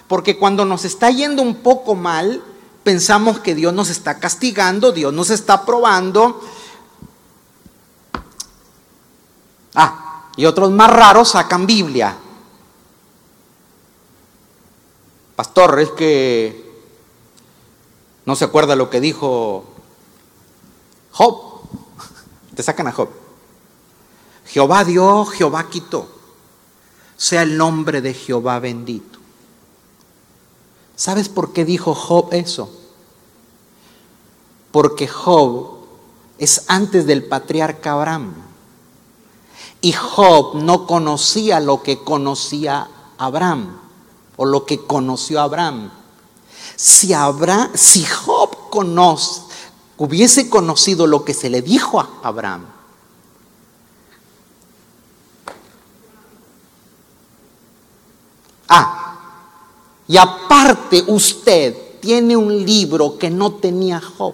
Porque 0.08 0.38
cuando 0.38 0.64
nos 0.64 0.84
está 0.84 1.10
yendo 1.10 1.42
un 1.42 1.56
poco 1.56 1.94
mal, 1.94 2.42
pensamos 2.82 3.38
que 3.38 3.54
Dios 3.54 3.72
nos 3.72 3.88
está 3.88 4.18
castigando, 4.18 4.92
Dios 4.92 5.12
nos 5.12 5.30
está 5.30 5.64
probando, 5.64 6.40
Ah, 9.74 10.28
y 10.36 10.44
otros 10.44 10.70
más 10.70 10.90
raros 10.90 11.30
sacan 11.30 11.66
Biblia. 11.66 12.16
Pastor, 15.36 15.80
es 15.80 15.90
que 15.90 16.82
no 18.26 18.36
se 18.36 18.44
acuerda 18.44 18.76
lo 18.76 18.90
que 18.90 19.00
dijo 19.00 19.64
Job. 21.12 21.62
Te 22.54 22.62
sacan 22.62 22.86
a 22.88 22.92
Job. 22.92 23.08
Jehová 24.46 24.84
dio, 24.84 25.24
Jehová 25.26 25.68
quitó. 25.68 26.06
Sea 27.16 27.42
el 27.42 27.56
nombre 27.56 28.00
de 28.00 28.14
Jehová 28.14 28.58
bendito. 28.58 29.18
¿Sabes 30.96 31.28
por 31.28 31.52
qué 31.52 31.64
dijo 31.64 31.94
Job 31.94 32.28
eso? 32.32 32.70
Porque 34.70 35.06
Job 35.08 35.78
es 36.38 36.64
antes 36.68 37.06
del 37.06 37.24
patriarca 37.24 37.92
Abraham. 37.92 38.34
Y 39.80 39.92
Job 39.92 40.56
no 40.56 40.86
conocía 40.86 41.60
lo 41.60 41.82
que 41.82 42.02
conocía 42.02 42.88
Abraham 43.18 43.78
o 44.36 44.44
lo 44.44 44.64
que 44.64 44.84
conoció 44.84 45.40
Abraham. 45.40 45.90
Si, 46.76 47.12
si 47.74 48.04
Job 48.04 48.56
hubiese 49.98 50.48
conocido 50.48 51.06
lo 51.06 51.24
que 51.24 51.34
se 51.34 51.50
le 51.50 51.62
dijo 51.62 52.00
a 52.00 52.08
Abraham, 52.22 52.66
Ah, 58.74 59.18
y 60.08 60.16
aparte 60.16 61.04
usted 61.06 62.00
tiene 62.00 62.34
un 62.34 62.64
libro 62.64 63.18
que 63.18 63.28
no 63.28 63.52
tenía 63.56 64.00
Job. 64.00 64.32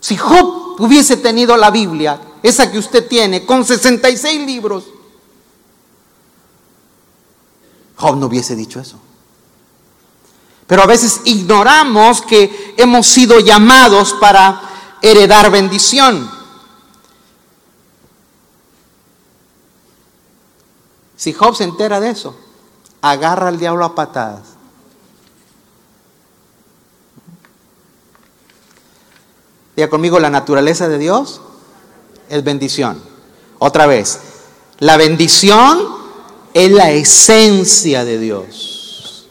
Si 0.00 0.18
Job 0.18 0.78
hubiese 0.80 1.16
tenido 1.16 1.56
la 1.56 1.70
Biblia, 1.70 2.20
esa 2.42 2.70
que 2.70 2.78
usted 2.78 3.08
tiene, 3.08 3.46
con 3.46 3.64
66 3.64 4.46
libros, 4.46 4.84
Job 7.96 8.16
no 8.18 8.26
hubiese 8.26 8.54
dicho 8.54 8.80
eso. 8.80 8.98
Pero 10.66 10.82
a 10.82 10.86
veces 10.86 11.22
ignoramos 11.24 12.20
que 12.20 12.74
hemos 12.76 13.06
sido 13.06 13.40
llamados 13.40 14.12
para 14.20 14.60
heredar 15.00 15.50
bendición. 15.50 16.33
Si 21.24 21.32
Job 21.32 21.56
se 21.56 21.64
entera 21.64 22.00
de 22.00 22.10
eso, 22.10 22.36
agarra 23.00 23.48
al 23.48 23.58
diablo 23.58 23.86
a 23.86 23.94
patadas. 23.94 24.42
Diga 29.74 29.88
conmigo, 29.88 30.20
la 30.20 30.28
naturaleza 30.28 30.86
de 30.86 30.98
Dios 30.98 31.40
es 32.28 32.44
bendición. 32.44 33.02
Otra 33.58 33.86
vez, 33.86 34.20
la 34.80 34.98
bendición 34.98 35.96
es 36.52 36.70
la 36.70 36.90
esencia 36.90 38.04
de 38.04 38.18
Dios. 38.18 39.26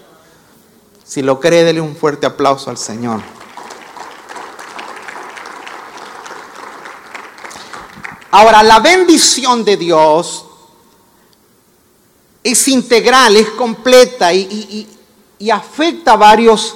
Si 1.04 1.22
lo 1.22 1.40
cree, 1.40 1.64
dele 1.64 1.80
un 1.80 1.96
fuerte 1.96 2.26
aplauso 2.26 2.72
al 2.72 2.80
Señor. 2.80 3.22
Ahora, 8.32 8.64
la 8.64 8.80
bendición 8.80 9.64
de 9.64 9.78
Dios 9.78 10.48
es 12.44 12.68
integral, 12.68 13.36
es 13.36 13.50
completa 13.52 14.34
y, 14.34 14.88
afecta 15.52 16.16
varios 16.16 16.76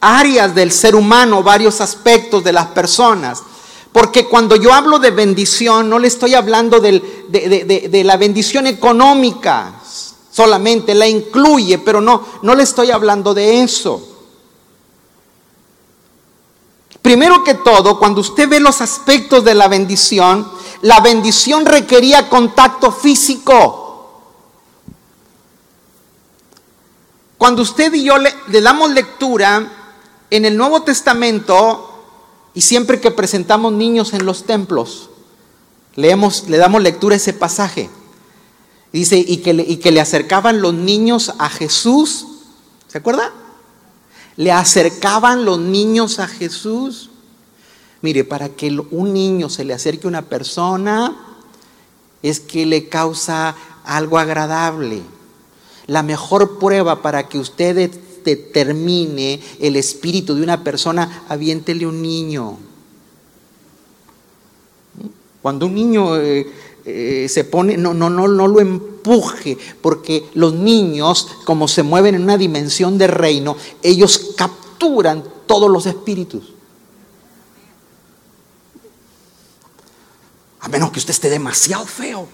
áreas 0.00 0.54
del 0.54 0.72
ser 0.72 0.94
humano, 0.96 1.42
varios 1.42 1.80
aspectos 1.80 2.42
de 2.42 2.52
las 2.52 2.66
personas. 2.66 3.42
Porque 3.92 4.26
cuando 4.26 4.56
yo 4.56 4.72
hablo 4.72 4.98
de 4.98 5.12
bendición, 5.12 5.88
no 5.88 5.98
le 5.98 6.08
estoy 6.08 6.34
hablando 6.34 6.80
de, 6.80 7.00
de, 7.28 8.04
la 8.04 8.16
bendición 8.16 8.66
económica 8.66 9.74
solamente, 10.32 10.94
la 10.94 11.06
incluye, 11.06 11.78
pero 11.78 12.00
no, 12.00 12.24
no 12.42 12.56
le 12.56 12.64
estoy 12.64 12.90
hablando 12.90 13.32
de 13.32 13.62
eso. 13.62 14.08
Primero 17.00 17.44
que 17.44 17.54
todo, 17.54 17.98
cuando 17.98 18.20
usted 18.22 18.48
ve 18.48 18.58
los 18.58 18.80
aspectos 18.80 19.44
de 19.44 19.54
la 19.54 19.68
bendición, 19.68 20.50
la 20.82 21.00
bendición 21.00 21.64
requería 21.66 22.28
contacto 22.28 22.90
físico. 22.90 23.83
Cuando 27.44 27.60
usted 27.60 27.92
y 27.92 28.04
yo 28.04 28.16
le, 28.16 28.32
damos 28.62 28.90
lectura 28.92 29.70
en 30.30 30.46
el 30.46 30.56
Nuevo 30.56 30.80
Testamento, 30.82 31.90
y 32.54 32.62
siempre 32.62 33.02
que 33.02 33.10
presentamos 33.10 33.70
niños 33.70 34.14
en 34.14 34.24
los 34.24 34.44
templos, 34.44 35.10
leemos, 35.94 36.48
le 36.48 36.56
damos 36.56 36.80
lectura 36.80 37.12
a 37.12 37.16
ese 37.18 37.34
pasaje. 37.34 37.90
Dice, 38.94 39.18
y 39.18 39.42
que, 39.42 39.50
y 39.50 39.76
que 39.76 39.92
le 39.92 40.00
acercaban 40.00 40.62
los 40.62 40.72
niños 40.72 41.34
a 41.38 41.50
Jesús. 41.50 42.26
¿Se 42.88 42.96
acuerda? 42.96 43.30
Le 44.36 44.50
acercaban 44.50 45.44
los 45.44 45.58
niños 45.58 46.20
a 46.20 46.28
Jesús. 46.28 47.10
Mire, 48.00 48.24
para 48.24 48.48
que 48.48 48.70
un 48.90 49.12
niño 49.12 49.50
se 49.50 49.64
le 49.64 49.74
acerque 49.74 50.06
a 50.06 50.08
una 50.08 50.22
persona, 50.22 51.14
es 52.22 52.40
que 52.40 52.64
le 52.64 52.88
causa 52.88 53.54
algo 53.84 54.18
agradable. 54.18 55.02
La 55.86 56.02
mejor 56.02 56.58
prueba 56.58 57.02
para 57.02 57.28
que 57.28 57.38
usted 57.38 57.90
determine 58.24 59.40
el 59.60 59.76
espíritu 59.76 60.34
de 60.34 60.42
una 60.42 60.64
persona, 60.64 61.24
aviéntele 61.28 61.86
un 61.86 62.00
niño. 62.00 62.58
Cuando 65.42 65.66
un 65.66 65.74
niño 65.74 66.16
eh, 66.16 66.46
eh, 66.86 67.26
se 67.28 67.44
pone, 67.44 67.76
no, 67.76 67.92
no, 67.92 68.08
no, 68.08 68.26
no 68.28 68.48
lo 68.48 68.60
empuje, 68.60 69.58
porque 69.82 70.26
los 70.34 70.54
niños, 70.54 71.28
como 71.44 71.68
se 71.68 71.82
mueven 71.82 72.14
en 72.14 72.22
una 72.22 72.38
dimensión 72.38 72.96
de 72.96 73.06
reino, 73.06 73.56
ellos 73.82 74.32
capturan 74.36 75.22
todos 75.46 75.70
los 75.70 75.84
espíritus. 75.84 76.54
A 80.60 80.68
menos 80.68 80.90
que 80.92 80.98
usted 80.98 81.10
esté 81.10 81.28
demasiado 81.28 81.84
feo. 81.84 82.26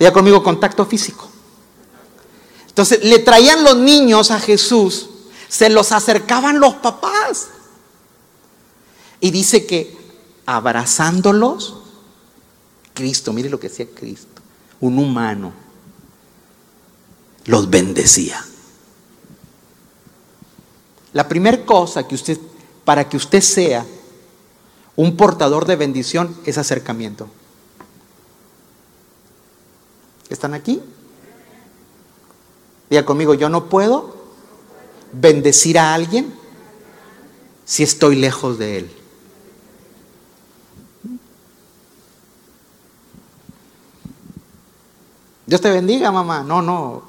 Vea 0.00 0.12
conmigo 0.14 0.42
contacto 0.42 0.86
físico. 0.86 1.28
Entonces 2.66 3.04
le 3.04 3.18
traían 3.18 3.62
los 3.62 3.76
niños 3.76 4.30
a 4.30 4.40
Jesús, 4.40 5.10
se 5.46 5.68
los 5.68 5.92
acercaban 5.92 6.58
los 6.58 6.76
papás. 6.76 7.48
Y 9.20 9.30
dice 9.30 9.66
que 9.66 9.94
abrazándolos, 10.46 11.76
Cristo, 12.94 13.34
mire 13.34 13.50
lo 13.50 13.60
que 13.60 13.68
decía 13.68 13.86
Cristo, 13.94 14.40
un 14.80 14.98
humano, 14.98 15.52
los 17.44 17.68
bendecía. 17.68 18.42
La 21.12 21.28
primera 21.28 21.66
cosa 21.66 22.08
que 22.08 22.14
usted, 22.14 22.38
para 22.86 23.06
que 23.06 23.18
usted 23.18 23.42
sea 23.42 23.84
un 24.96 25.14
portador 25.18 25.66
de 25.66 25.76
bendición, 25.76 26.34
es 26.46 26.56
acercamiento. 26.56 27.28
¿Están 30.30 30.54
aquí? 30.54 30.80
Diga 32.88 33.04
conmigo, 33.04 33.34
yo 33.34 33.48
no 33.48 33.68
puedo 33.68 34.16
bendecir 35.12 35.78
a 35.78 35.92
alguien 35.92 36.32
si 37.64 37.82
estoy 37.82 38.16
lejos 38.16 38.58
de 38.58 38.78
él. 38.78 38.96
Dios 45.46 45.60
te 45.60 45.70
bendiga, 45.70 46.12
mamá. 46.12 46.44
No, 46.44 46.62
no. 46.62 47.02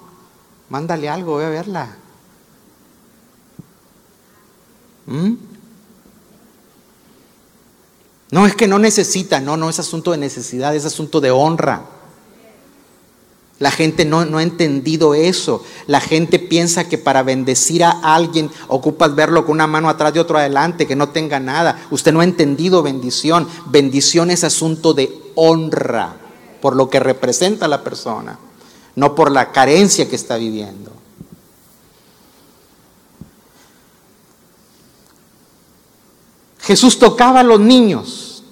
Mándale 0.69 1.07
algo, 1.07 1.33
voy 1.33 1.43
a 1.43 1.49
verla. 1.49 1.95
¿Mm? 5.05 5.33
No, 8.31 8.47
es 8.47 8.55
que 8.55 8.67
no 8.67 8.79
necesita. 8.79 9.39
No, 9.39 9.57
no 9.57 9.69
es 9.69 9.77
asunto 9.77 10.11
de 10.11 10.17
necesidad, 10.17 10.75
es 10.75 10.85
asunto 10.85 11.21
de 11.21 11.29
honra. 11.29 12.00
La 13.61 13.69
gente 13.69 14.05
no, 14.05 14.17
ha 14.19 14.41
entendido 14.41 15.13
eso. 15.13 15.63
La 15.85 16.01
gente 16.01 16.39
piensa 16.39 16.89
que 16.89 16.97
para 16.97 17.21
bendecir 17.21 17.83
a 17.83 17.91
alguien 17.91 18.49
ocupas 18.67 19.13
verlo 19.13 19.45
con 19.45 19.53
una 19.53 19.67
mano 19.67 19.87
atrás 19.87 20.13
y 20.15 20.19
otro 20.19 20.39
adelante, 20.39 20.87
que 20.87 20.95
no 20.95 21.09
tenga 21.09 21.39
nada. 21.39 21.79
Usted 21.91 22.11
no 22.11 22.21
ha 22.21 22.23
entendido 22.23 22.81
bendición. 22.81 23.47
Bendición 23.67 24.31
es 24.31 24.43
asunto 24.43 24.95
de 24.95 25.15
honra 25.35 26.15
por 26.59 26.75
lo 26.75 26.89
que 26.89 26.99
representa 26.99 27.67
la 27.67 27.83
persona, 27.83 28.39
no 28.95 29.13
por 29.13 29.29
la 29.29 29.51
carencia 29.51 30.09
que 30.09 30.15
está 30.15 30.37
viviendo. 30.37 30.91
Jesús 36.61 36.97
tocaba 36.97 37.41
a 37.41 37.43
los 37.43 37.59
niños 37.59 38.43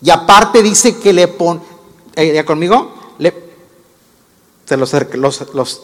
y 0.00 0.08
aparte 0.08 0.62
dice 0.62 0.96
que 0.96 1.12
le 1.12 1.28
pon, 1.28 1.60
eh, 2.14 2.42
conmigo? 2.46 2.96
Se 4.66 4.76
los, 4.76 4.92
los, 5.54 5.82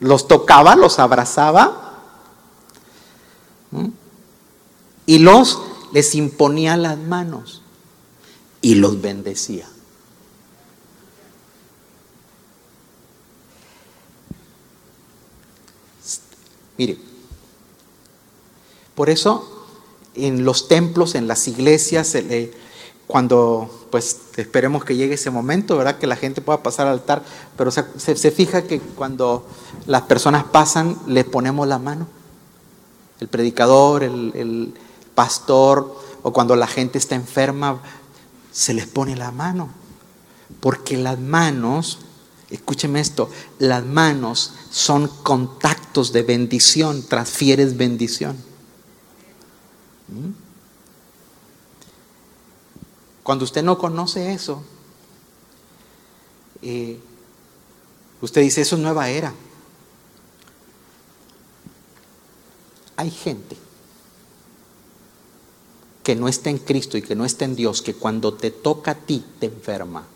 Los 0.00 0.28
tocaba, 0.28 0.76
los 0.76 0.98
abrazaba 0.98 1.82
y 5.06 5.18
los 5.18 5.60
les 5.92 6.14
imponía 6.14 6.76
las 6.76 6.98
manos 6.98 7.62
y 8.60 8.74
los 8.74 9.00
bendecía. 9.00 9.68
Mire, 16.78 16.98
por 18.94 19.08
eso 19.08 19.66
en 20.14 20.44
los 20.44 20.68
templos, 20.68 21.14
en 21.14 21.26
las 21.28 21.48
iglesias, 21.48 22.16
cuando 23.06 23.70
pues 23.90 24.18
esperemos 24.36 24.84
que 24.84 24.96
llegue 24.96 25.14
ese 25.14 25.30
momento, 25.30 25.76
¿verdad? 25.76 25.98
Que 25.98 26.06
la 26.06 26.16
gente 26.16 26.40
pueda 26.40 26.62
pasar 26.62 26.86
al 26.86 26.94
altar, 26.94 27.22
pero 27.56 27.70
se, 27.70 28.30
fija 28.30 28.62
que 28.62 28.80
cuando 28.80 29.46
las 29.86 30.02
personas 30.02 30.44
pasan, 30.44 30.96
les 31.06 31.24
ponemos 31.24 31.66
la 31.66 31.78
mano. 31.78 32.06
El 33.20 33.28
predicador, 33.28 34.02
el, 34.02 34.32
el 34.34 34.74
pastor, 35.14 35.96
o 36.22 36.32
cuando 36.32 36.56
la 36.56 36.66
gente 36.66 36.98
está 36.98 37.14
enferma, 37.14 37.80
se 38.52 38.74
les 38.74 38.86
pone 38.86 39.16
la 39.16 39.30
mano. 39.30 39.68
Porque 40.60 40.96
las 40.96 41.18
manos, 41.18 41.98
escúcheme 42.50 43.00
esto, 43.00 43.30
las 43.58 43.84
manos 43.84 44.52
son 44.70 45.08
contactos 45.22 46.12
de 46.12 46.22
bendición, 46.22 47.02
transfieres 47.02 47.76
bendición. 47.76 48.36
¿Mm? 50.08 50.45
Cuando 53.26 53.44
usted 53.44 53.64
no 53.64 53.76
conoce 53.76 54.32
eso, 54.32 54.62
eh, 56.62 56.96
usted 58.20 58.40
dice, 58.40 58.60
eso 58.60 58.76
es 58.76 58.82
nueva 58.82 59.08
era. 59.08 59.34
Hay 62.94 63.10
gente 63.10 63.56
que 66.04 66.14
no 66.14 66.28
está 66.28 66.50
en 66.50 66.58
Cristo 66.58 66.96
y 66.96 67.02
que 67.02 67.16
no 67.16 67.24
está 67.24 67.46
en 67.46 67.56
Dios, 67.56 67.82
que 67.82 67.94
cuando 67.94 68.32
te 68.32 68.52
toca 68.52 68.92
a 68.92 68.94
ti 68.94 69.24
te 69.40 69.46
enferma. 69.46 70.06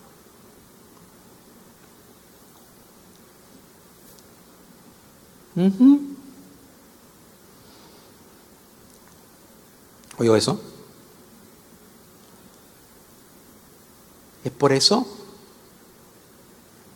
¿Oyó 10.17 10.37
eso? 10.37 10.70
Es 14.45 14.53
por 14.53 14.73
eso 14.73 15.07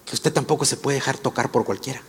que 0.06 0.14
usted 0.14 0.32
tampoco 0.32 0.64
se 0.64 0.76
puede 0.76 0.96
dejar 0.96 1.18
tocar 1.18 1.50
por 1.50 1.64
cualquiera. 1.64 2.02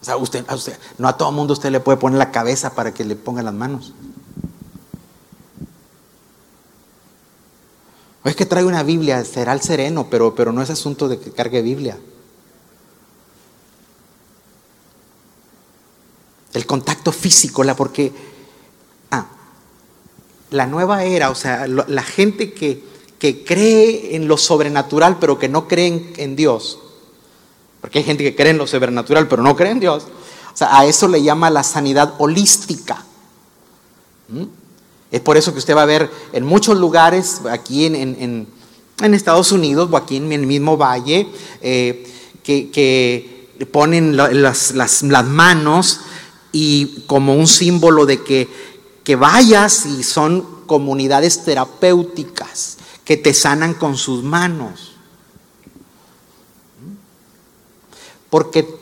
O 0.00 0.04
sea, 0.04 0.16
usted, 0.16 0.44
a 0.48 0.54
usted, 0.54 0.78
no 0.98 1.08
a 1.08 1.16
todo 1.16 1.30
mundo 1.30 1.52
usted 1.52 1.70
le 1.70 1.80
puede 1.80 1.98
poner 1.98 2.18
la 2.18 2.30
cabeza 2.30 2.74
para 2.74 2.94
que 2.94 3.04
le 3.04 3.16
ponga 3.16 3.42
las 3.42 3.52
manos. 3.52 3.92
O 8.24 8.28
es 8.28 8.36
que 8.36 8.46
trae 8.46 8.64
una 8.64 8.82
Biblia, 8.82 9.24
será 9.24 9.52
el 9.52 9.60
sereno, 9.60 10.08
pero, 10.10 10.34
pero 10.34 10.52
no 10.52 10.62
es 10.62 10.70
asunto 10.70 11.08
de 11.08 11.18
que 11.18 11.32
cargue 11.32 11.62
Biblia. 11.62 11.98
El 16.52 16.66
contacto 16.66 17.12
físico, 17.12 17.62
la 17.62 17.76
porque 17.76 18.29
la 20.50 20.66
nueva 20.66 21.04
era, 21.04 21.30
o 21.30 21.34
sea, 21.34 21.66
la 21.66 22.02
gente 22.02 22.52
que, 22.52 22.82
que, 23.18 23.44
cree 23.44 24.16
en 24.16 24.28
lo 24.28 24.36
sobrenatural, 24.36 25.18
pero 25.20 25.38
que 25.38 25.48
no 25.48 25.68
cree 25.68 26.12
en, 26.16 26.36
Dios, 26.36 26.78
porque 27.80 27.98
hay 27.98 28.04
gente 28.04 28.24
que 28.24 28.34
cree 28.34 28.50
en 28.50 28.58
lo 28.58 28.66
sobrenatural, 28.66 29.28
pero 29.28 29.42
no 29.42 29.56
cree 29.56 29.70
en 29.70 29.80
Dios, 29.80 30.04
o 30.52 30.56
sea, 30.56 30.76
a 30.76 30.86
eso 30.86 31.06
le 31.08 31.22
llama 31.22 31.50
la 31.50 31.62
sanidad 31.62 32.14
holística. 32.18 33.04
¿Mm? 34.28 34.44
Es 35.12 35.20
por 35.20 35.36
eso 35.36 35.52
que 35.52 35.58
usted 35.58 35.76
va 35.76 35.82
a 35.82 35.86
ver 35.86 36.10
en 36.32 36.44
muchos 36.44 36.78
lugares, 36.78 37.40
aquí 37.50 37.86
en, 37.86 38.46
Estados 38.98 39.50
Unidos 39.50 39.88
o 39.90 39.96
aquí 39.96 40.16
en 40.16 40.32
el 40.32 40.46
mismo 40.46 40.76
valle, 40.76 41.28
eh, 41.60 42.06
que, 42.42 43.48
ponen 43.70 44.16
las, 44.16 44.72
las, 44.72 45.02
las 45.02 45.24
manos 45.26 46.00
y 46.52 47.02
como 47.06 47.34
un 47.34 47.46
símbolo 47.46 48.06
de 48.06 48.22
que, 48.22 48.48
que 49.04 49.16
vayas 49.16 49.86
y 49.86 50.02
son 50.02 50.44
comunidades 50.66 51.44
terapéuticas 51.44 52.76
que 53.04 53.16
te 53.16 53.34
sanan 53.34 53.74
con 53.74 53.96
sus 53.96 54.22
manos. 54.22 54.92
Porque, 58.28 58.78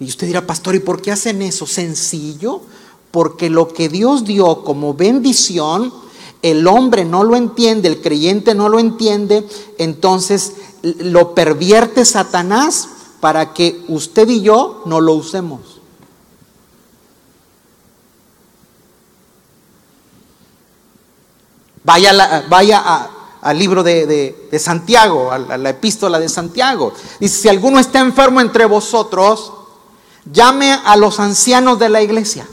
y 0.00 0.06
usted 0.06 0.26
dirá, 0.26 0.46
pastor, 0.46 0.74
¿y 0.74 0.80
por 0.80 1.02
qué 1.02 1.12
hacen 1.12 1.42
eso? 1.42 1.66
Sencillo, 1.66 2.62
porque 3.10 3.50
lo 3.50 3.68
que 3.68 3.88
Dios 3.88 4.24
dio 4.24 4.64
como 4.64 4.94
bendición, 4.94 5.92
el 6.42 6.66
hombre 6.66 7.04
no 7.04 7.24
lo 7.24 7.36
entiende, 7.36 7.88
el 7.88 8.00
creyente 8.00 8.54
no 8.54 8.68
lo 8.68 8.78
entiende, 8.78 9.46
entonces 9.78 10.54
lo 10.82 11.34
pervierte 11.34 12.04
Satanás 12.04 12.88
para 13.20 13.52
que 13.52 13.84
usted 13.88 14.28
y 14.28 14.42
yo 14.42 14.82
no 14.86 15.00
lo 15.00 15.14
usemos. 15.14 15.75
Vaya, 21.86 22.44
vaya 22.48 23.08
al 23.42 23.58
libro 23.58 23.84
de, 23.84 24.58
Santiago, 24.58 25.30
a 25.30 25.38
la, 25.38 25.70
epístola 25.70 26.18
de 26.18 26.28
Santiago. 26.28 26.92
Dice, 27.20 27.42
si 27.42 27.48
alguno 27.48 27.78
está 27.78 28.00
enfermo 28.00 28.40
entre 28.40 28.64
vosotros, 28.64 29.52
llame 30.24 30.72
a 30.72 30.96
los 30.96 31.20
ancianos 31.20 31.78
de 31.78 31.88
la 31.88 32.02
iglesia. 32.02 32.44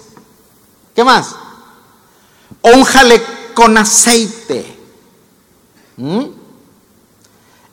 ¿Qué 0.96 1.04
más? 1.04 1.36
Ónjale 2.62 3.24
con 3.56 3.76
aceite. 3.76 4.78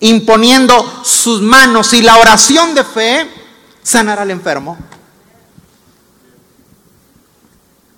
Imponiendo 0.00 1.04
sus 1.04 1.42
manos 1.42 1.92
y 1.92 2.00
la 2.00 2.16
oración 2.16 2.74
de 2.74 2.84
fe 2.84 3.30
sanará 3.82 4.22
al 4.22 4.30
enfermo. 4.30 4.78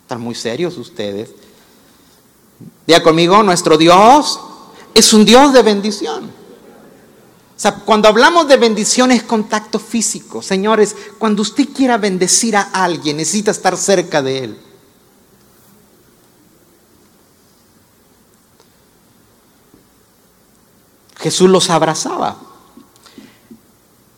Están 0.03 0.21
muy 0.21 0.35
serios 0.35 0.77
ustedes. 0.79 1.42
Diga 2.87 3.03
conmigo, 3.03 3.43
nuestro 3.43 3.79
Dios 3.79 4.41
es 4.95 5.13
un 5.13 5.25
Dios 5.25 5.53
de 5.53 5.63
bendición. 5.63 6.25
O 6.25 7.61
sea, 7.63 7.77
cuando 7.77 8.09
hablamos 8.09 8.49
de 8.49 8.57
bendición 8.57 9.13
es 9.13 9.23
contacto 9.23 9.79
físico. 9.79 10.43
Señores, 10.43 10.97
cuando 11.19 11.43
usted 11.43 11.69
quiera 11.69 11.97
bendecir 11.97 12.57
a 12.57 12.63
alguien, 12.73 13.19
necesita 13.19 13.53
estar 13.53 13.77
cerca 13.77 14.21
de 14.21 14.45
él. 14.45 14.61
Jesús 21.19 21.49
los 21.49 21.71
abrazaba. 21.71 22.37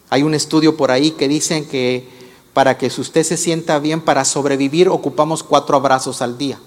Hay 0.09 0.22
un 0.22 0.33
estudio 0.33 0.74
por 0.74 0.90
ahí 0.90 1.11
que 1.11 1.29
dicen 1.29 1.68
que 1.68 2.09
para 2.55 2.79
que 2.79 2.87
usted 2.87 3.24
se 3.24 3.37
sienta 3.37 3.79
bien 3.79 4.00
para 4.00 4.24
sobrevivir 4.24 4.88
ocupamos 4.88 5.42
cuatro 5.42 5.77
abrazos 5.77 6.22
al 6.22 6.38
día 6.38 6.59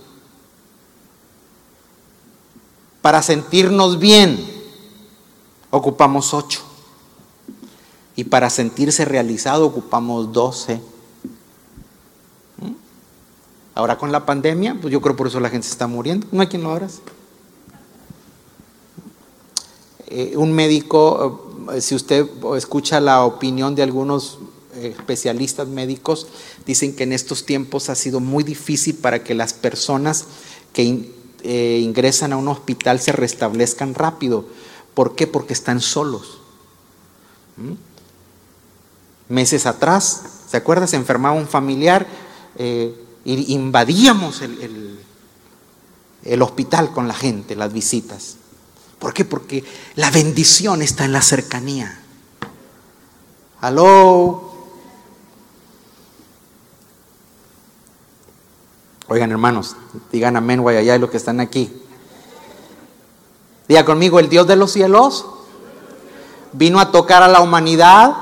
para 3.07 3.23
sentirnos 3.23 3.99
bien, 3.99 4.37
ocupamos 5.69 6.33
ocho. 6.33 6.59
Y 8.17 8.25
para 8.25 8.49
sentirse 8.49 9.05
realizado 9.05 9.65
ocupamos 9.65 10.33
doce. 10.33 10.81
¿Mm? 12.57 12.73
Ahora 13.75 13.97
con 13.97 14.11
la 14.11 14.25
pandemia, 14.25 14.77
pues 14.81 14.91
yo 14.91 14.99
creo 14.99 15.15
por 15.15 15.27
eso 15.27 15.39
la 15.39 15.49
gente 15.49 15.69
está 15.69 15.87
muriendo. 15.87 16.27
No 16.33 16.41
hay 16.41 16.47
quien 16.47 16.63
lo 16.63 16.71
abrace. 16.71 16.99
Eh, 20.07 20.33
un 20.35 20.51
médico, 20.51 21.69
eh, 21.71 21.79
si 21.79 21.95
usted 21.95 22.27
escucha 22.57 22.99
la 22.99 23.23
opinión 23.23 23.73
de 23.73 23.83
algunos 23.83 24.39
eh, 24.75 24.93
especialistas 24.99 25.69
médicos, 25.69 26.27
dicen 26.65 26.93
que 26.93 27.03
en 27.03 27.13
estos 27.13 27.45
tiempos 27.45 27.89
ha 27.89 27.95
sido 27.95 28.19
muy 28.19 28.43
difícil 28.43 28.97
para 28.97 29.23
que 29.23 29.33
las 29.33 29.53
personas 29.53 30.25
que 30.73 31.15
eh, 31.43 31.79
ingresan 31.83 32.33
a 32.33 32.37
un 32.37 32.47
hospital 32.47 32.99
se 32.99 33.11
restablezcan 33.11 33.93
rápido. 33.93 34.45
¿Por 34.93 35.15
qué? 35.15 35.27
Porque 35.27 35.53
están 35.53 35.81
solos. 35.81 36.39
¿Mm? 37.57 37.73
Meses 39.33 39.65
atrás, 39.65 40.23
¿se 40.49 40.57
acuerda? 40.57 40.87
Se 40.87 40.95
enfermaba 40.95 41.35
un 41.35 41.47
familiar, 41.47 42.07
eh, 42.55 42.95
invadíamos 43.25 44.41
el, 44.41 44.99
el 46.23 46.41
hospital 46.41 46.91
con 46.91 47.07
la 47.07 47.13
gente, 47.13 47.55
las 47.55 47.73
visitas. 47.73 48.37
¿Por 48.99 49.13
qué? 49.13 49.25
Porque 49.25 49.63
la 49.95 50.11
bendición 50.11 50.81
está 50.81 51.05
en 51.05 51.13
la 51.13 51.21
cercanía. 51.21 51.99
Aló, 53.61 54.46
Oigan, 59.09 59.31
hermanos, 59.31 59.75
digan 60.11 60.35
amén, 60.35 60.61
guayayá, 60.61 60.97
los 60.97 61.09
que 61.09 61.17
están 61.17 61.39
aquí. 61.39 61.71
Diga 63.67 63.85
conmigo, 63.85 64.19
el 64.19 64.29
Dios 64.29 64.47
de 64.47 64.55
los 64.55 64.71
cielos 64.71 65.25
Vino 66.53 66.79
a 66.79 66.91
tocar 66.91 67.23
a 67.23 67.27
la 67.27 67.41
humanidad 67.41 68.15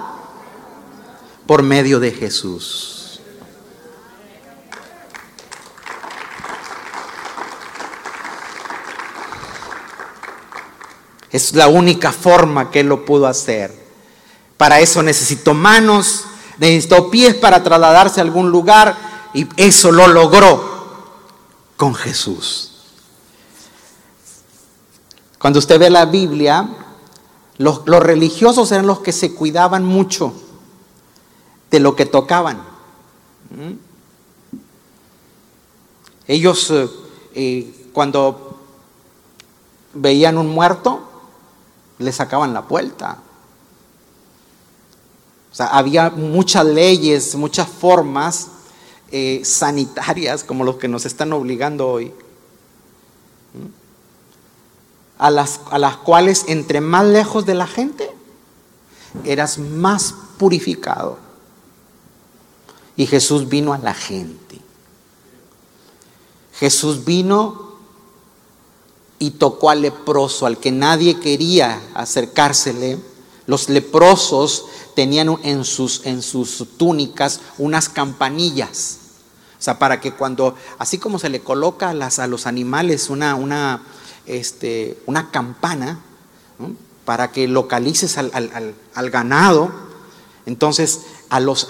por 1.45 1.63
medio 1.63 2.00
de 2.00 2.12
Jesús. 2.12 3.21
Es 11.32 11.54
la 11.54 11.67
única 11.67 12.12
forma 12.12 12.71
que 12.71 12.80
Él 12.80 12.88
lo 12.88 13.06
pudo 13.06 13.28
hacer. 13.28 13.74
Para 14.58 14.80
eso 14.80 15.04
necesitó 15.04 15.54
manos, 15.54 16.26
necesitó 16.58 17.12
pies 17.12 17.36
para 17.36 17.62
trasladarse 17.62 18.19
a 18.19 18.24
algún 18.24 18.50
lugar 18.50 18.98
y 19.34 19.48
eso 19.58 19.91
lo 19.91 20.08
logró 20.08 20.74
con 21.77 21.93
Jesús. 21.93 22.71
Cuando 25.39 25.59
usted 25.59 25.79
ve 25.79 25.89
la 25.89 26.05
Biblia, 26.05 26.67
los, 27.57 27.85
religiosos 27.85 28.71
eran 28.71 28.88
los 28.88 28.99
que 28.99 29.11
se 29.11 29.33
cuidaban 29.33 29.85
mucho 29.85 30.33
de 31.69 31.79
lo 31.79 31.95
que 31.95 32.05
tocaban. 32.05 32.57
¿Mm? 33.51 33.73
Ellos 36.27 36.71
eh, 36.71 36.89
eh, 37.35 37.89
cuando 37.93 38.59
veían 39.93 40.38
un 40.38 40.47
muerto, 40.47 41.01
le 41.99 42.11
sacaban 42.11 42.53
la 42.53 42.61
vuelta. 42.61 43.19
O 45.51 45.55
sea, 45.55 45.67
había 45.67 46.09
muchas 46.09 46.65
leyes, 46.65 47.35
muchas 47.35 47.67
formas 47.69 48.49
eh, 49.17 49.45
sanitarias 49.45 50.43
como 50.43 50.65
los 50.65 50.75
que 50.75 50.89
nos 50.89 51.06
están 51.06 51.32
obligando 51.32 51.88
hoy. 51.88 52.12
A 55.17 55.32
las, 55.32 55.62
a 55.71 55.80
las 55.80 55.95
cuales 55.95 56.43
entre 56.49 56.82
más 56.82 57.06
lejos 57.06 57.45
de 57.45 57.56
la 57.56 57.65
gente, 57.65 58.12
eras 59.23 59.58
más 59.58 60.13
purificado. 60.38 61.17
Y 62.97 63.08
Jesús 63.08 63.47
vino 63.47 63.71
a 63.71 63.78
la 63.78 63.93
gente. 63.93 64.60
Jesús 66.60 67.06
vino 67.06 67.78
y 69.17 69.32
tocó 69.32 69.69
al 69.69 69.82
leproso, 69.82 70.45
al 70.45 70.58
que 70.58 70.73
nadie 70.73 71.21
quería 71.21 71.82
acercársele. 71.93 72.99
Los 73.45 73.69
leprosos 73.69 74.65
tenían 74.93 75.38
en 75.43 75.63
sus, 75.63 76.06
en 76.06 76.21
sus 76.21 76.65
túnicas 76.78 77.39
unas 77.58 77.88
campanillas. 77.88 78.99
Sea, 79.65 79.80
para 79.80 79.99
que 79.99 80.12
cuando, 80.12 80.54
así 80.78 80.99
como 80.99 81.17
se 81.17 81.28
le 81.28 81.39
coloca 81.39 81.89
a, 81.89 82.28
los 82.28 82.45
animales 82.45 83.10
una, 83.10 83.82
este, 84.28 84.95
campana, 85.32 86.01
para 87.04 87.32
que 87.32 87.47
localices 87.47 88.19
al, 88.19 89.10
ganado, 89.10 89.71
entonces 90.45 91.01
a 91.30 91.39
los, 91.39 91.65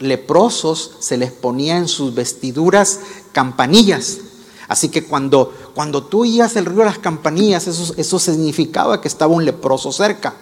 leprosos 0.00 0.96
se 0.98 1.16
les 1.16 1.32
ponía 1.32 1.78
en 1.78 1.88
sus 1.88 2.14
vestiduras 2.14 3.00
campanillas. 3.32 4.18
Así 4.68 4.90
que 4.90 5.04
cuando, 5.04 5.50
tú 6.10 6.24
oías 6.24 6.56
el 6.56 6.66
ruido 6.66 6.80
de 6.80 6.90
las 6.90 6.98
campanillas, 6.98 7.66
eso 7.66 8.18
significaba 8.18 9.00
que 9.00 9.08
estaba 9.08 9.32
un 9.32 9.46
leproso 9.46 9.92
cerca. 9.92 10.34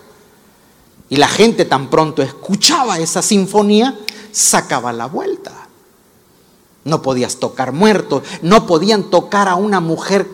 Y 1.08 1.14
la 1.14 1.28
gente 1.28 1.64
tan 1.64 1.90
pronto 1.90 2.22
escuchaba 2.22 2.98
esa 2.98 3.22
sinfonía, 3.22 3.96
sacaba 4.32 4.92
la 4.92 5.06
vuelta. 5.06 5.61
No 6.84 7.02
podías 7.02 7.36
tocar 7.36 7.72
muertos, 7.72 8.22
no 8.42 8.66
podían 8.66 9.04
tocar 9.04 9.48
a 9.48 9.54
una 9.54 9.80
mujer 9.80 10.28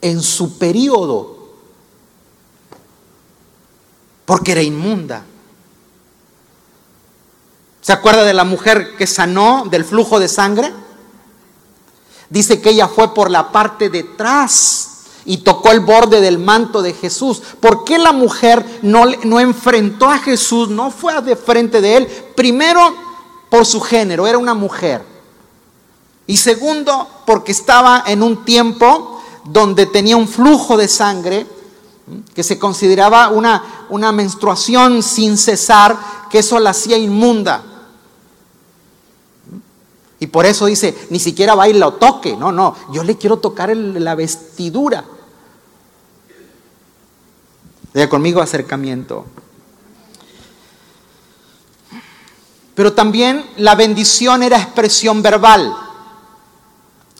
en 0.00 0.22
su 0.22 0.58
periodo, 0.58 1.36
porque 4.24 4.52
era 4.52 4.62
inmunda. 4.62 5.24
¿Se 7.80 7.92
acuerda 7.92 8.24
de 8.24 8.34
la 8.34 8.44
mujer 8.44 8.96
que 8.96 9.06
sanó 9.06 9.64
del 9.70 9.84
flujo 9.84 10.20
de 10.20 10.28
sangre? 10.28 10.72
Dice 12.30 12.60
que 12.60 12.70
ella 12.70 12.88
fue 12.88 13.12
por 13.12 13.30
la 13.30 13.52
parte 13.52 13.90
de 13.90 14.08
atrás 14.12 14.90
y 15.24 15.38
tocó 15.38 15.70
el 15.70 15.80
borde 15.80 16.20
del 16.20 16.38
manto 16.38 16.82
de 16.82 16.92
Jesús. 16.92 17.42
¿Por 17.60 17.84
qué 17.84 17.98
la 17.98 18.12
mujer 18.12 18.64
no, 18.82 19.04
no 19.24 19.40
enfrentó 19.40 20.08
a 20.08 20.18
Jesús, 20.18 20.68
no 20.68 20.90
fue 20.90 21.20
de 21.22 21.36
frente 21.36 21.80
de 21.80 21.96
él? 21.96 22.06
Primero, 22.34 22.94
por 23.48 23.66
su 23.66 23.80
género, 23.80 24.26
era 24.26 24.38
una 24.38 24.54
mujer. 24.54 25.13
Y 26.26 26.36
segundo, 26.36 27.08
porque 27.26 27.52
estaba 27.52 28.04
en 28.06 28.22
un 28.22 28.44
tiempo 28.44 29.20
donde 29.44 29.86
tenía 29.86 30.16
un 30.16 30.26
flujo 30.26 30.76
de 30.76 30.88
sangre 30.88 31.46
que 32.34 32.42
se 32.42 32.58
consideraba 32.58 33.28
una, 33.28 33.86
una 33.90 34.12
menstruación 34.12 35.02
sin 35.02 35.36
cesar, 35.36 35.96
que 36.30 36.38
eso 36.38 36.58
la 36.58 36.70
hacía 36.70 36.96
inmunda. 36.96 37.62
Y 40.18 40.26
por 40.26 40.46
eso 40.46 40.66
dice, 40.66 40.96
ni 41.10 41.18
siquiera 41.18 41.54
va 41.54 41.68
y 41.68 41.74
lo 41.74 41.94
toque. 41.94 42.36
No, 42.36 42.52
no, 42.52 42.74
yo 42.92 43.02
le 43.04 43.16
quiero 43.16 43.38
tocar 43.38 43.76
la 43.76 44.14
vestidura. 44.14 45.04
Diga 47.92 48.08
conmigo 48.08 48.40
acercamiento. 48.40 49.26
Pero 52.74 52.92
también 52.92 53.44
la 53.56 53.74
bendición 53.74 54.42
era 54.42 54.60
expresión 54.60 55.22
verbal. 55.22 55.76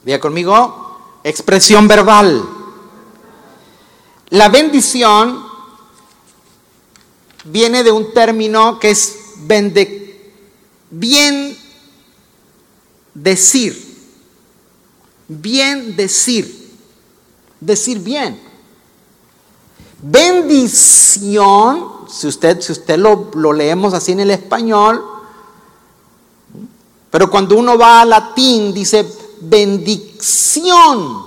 Diga 0.04 0.20
conmigo, 0.20 0.98
expresión 1.24 1.88
verbal. 1.88 2.44
La 4.28 4.48
bendición 4.50 5.42
viene 7.44 7.82
de 7.82 7.90
un 7.90 8.12
término 8.12 8.78
que 8.78 8.90
es 8.90 9.18
bien 10.90 11.56
decir. 13.14 13.94
Bien 15.26 15.96
decir. 15.96 16.72
Decir 17.60 17.98
bien. 18.00 18.38
Bendición, 20.02 21.86
si 22.10 22.26
usted, 22.26 22.60
si 22.60 22.72
usted 22.72 22.98
lo, 22.98 23.30
lo 23.34 23.54
leemos 23.54 23.94
así 23.94 24.12
en 24.12 24.20
el 24.20 24.30
español, 24.30 25.02
pero 27.10 27.30
cuando 27.30 27.56
uno 27.56 27.78
va 27.78 28.02
a 28.02 28.04
latín 28.04 28.74
dice 28.74 29.23
bendición, 29.40 31.26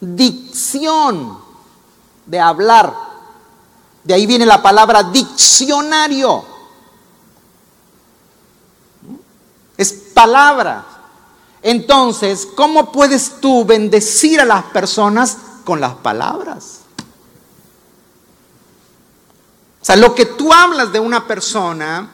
dicción 0.00 1.38
de 2.26 2.40
hablar. 2.40 2.94
De 4.02 4.14
ahí 4.14 4.26
viene 4.26 4.46
la 4.46 4.62
palabra 4.62 5.02
diccionario. 5.04 6.44
Es 9.76 9.92
palabra. 9.92 10.84
Entonces, 11.62 12.46
¿cómo 12.54 12.92
puedes 12.92 13.40
tú 13.40 13.64
bendecir 13.64 14.40
a 14.40 14.44
las 14.44 14.64
personas 14.64 15.38
con 15.64 15.80
las 15.80 15.94
palabras? 15.94 16.80
O 19.80 19.84
sea, 19.84 19.96
lo 19.96 20.14
que 20.14 20.26
tú 20.26 20.52
hablas 20.52 20.92
de 20.92 21.00
una 21.00 21.26
persona, 21.26 22.10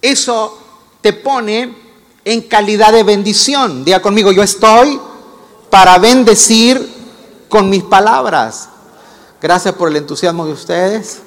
eso 0.00 0.58
te 1.00 1.12
pone 1.12 1.83
en 2.24 2.42
calidad 2.42 2.92
de 2.92 3.02
bendición. 3.02 3.84
Diga 3.84 4.00
conmigo, 4.00 4.32
yo 4.32 4.42
estoy 4.42 5.00
para 5.70 5.98
bendecir 5.98 6.92
con 7.48 7.68
mis 7.68 7.82
palabras. 7.82 8.68
Gracias 9.40 9.74
por 9.74 9.88
el 9.88 9.96
entusiasmo 9.96 10.46
de 10.46 10.52
ustedes. 10.52 11.20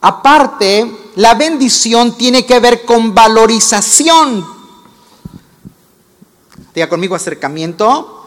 Aparte, 0.00 1.12
la 1.16 1.34
bendición 1.34 2.16
tiene 2.16 2.44
que 2.44 2.58
ver 2.58 2.84
con 2.84 3.14
valorización. 3.14 4.44
Diga 6.74 6.88
conmigo 6.88 7.14
acercamiento. 7.14 8.21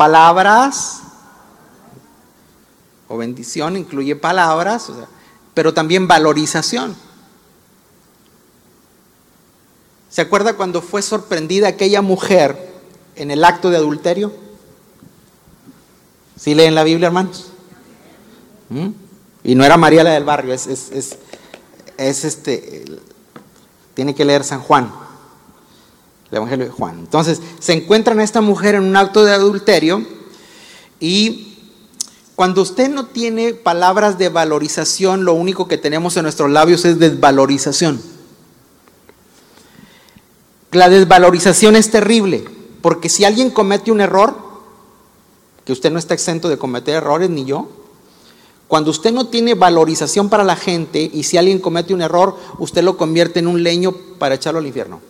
Palabras 0.00 1.02
o 3.06 3.18
bendición 3.18 3.76
incluye 3.76 4.16
palabras, 4.16 4.90
pero 5.52 5.74
también 5.74 6.08
valorización. 6.08 6.96
¿Se 10.08 10.22
acuerda 10.22 10.54
cuando 10.54 10.80
fue 10.80 11.02
sorprendida 11.02 11.68
aquella 11.68 12.00
mujer 12.00 12.72
en 13.14 13.30
el 13.30 13.44
acto 13.44 13.68
de 13.68 13.76
adulterio? 13.76 14.32
¿Sí 16.34 16.54
leen 16.54 16.74
la 16.74 16.84
Biblia, 16.84 17.08
hermanos? 17.08 17.48
¿Mm? 18.70 18.88
Y 19.44 19.54
no 19.54 19.64
era 19.64 19.76
María 19.76 20.02
la 20.02 20.12
del 20.12 20.24
barrio, 20.24 20.54
es, 20.54 20.66
es, 20.66 22.24
este, 22.24 22.86
tiene 23.92 24.14
que 24.14 24.24
leer 24.24 24.44
San 24.44 24.62
Juan, 24.62 24.90
el 26.30 26.36
Evangelio 26.36 26.66
de 26.66 26.72
Juan. 26.72 26.98
Entonces, 26.98 27.40
se 27.58 27.72
encuentran 27.72 28.20
a 28.20 28.24
esta 28.24 28.40
mujer 28.40 28.74
en 28.74 28.84
un 28.84 28.96
acto 28.96 29.24
de 29.24 29.32
adulterio 29.32 30.04
y 30.98 31.46
Cuando 32.40 32.62
usted 32.62 32.88
no 32.88 33.04
tiene 33.04 33.52
palabras 33.52 34.16
de 34.16 34.30
valorización, 34.30 35.26
lo 35.26 35.34
único 35.34 35.68
que 35.68 35.76
tenemos 35.76 36.16
en 36.16 36.22
nuestros 36.22 36.48
labios 36.48 36.86
es 36.86 36.98
desvalorización. 36.98 38.00
La 40.72 40.88
desvalorización 40.88 41.76
es 41.76 41.90
terrible, 41.90 42.46
porque 42.80 43.10
si 43.10 43.26
alguien 43.26 43.50
comete 43.50 43.92
un 43.92 44.00
error, 44.00 44.34
que 45.66 45.72
usted 45.74 45.90
no 45.90 45.98
está 45.98 46.14
exento 46.14 46.48
de 46.48 46.56
cometer 46.56 46.94
errores, 46.94 47.28
ni 47.28 47.44
yo, 47.44 47.68
cuando 48.68 48.90
usted 48.90 49.12
no 49.12 49.26
tiene 49.26 49.52
valorización 49.52 50.30
para 50.30 50.42
la 50.42 50.56
gente 50.56 51.10
y 51.12 51.24
si 51.24 51.36
alguien 51.36 51.58
comete 51.58 51.92
un 51.92 52.00
error, 52.00 52.38
usted 52.58 52.82
lo 52.82 52.96
convierte 52.96 53.40
en 53.40 53.48
un 53.48 53.62
leño 53.62 53.92
para 54.18 54.36
echarlo 54.36 54.60
al 54.60 54.66
infierno. 54.66 55.02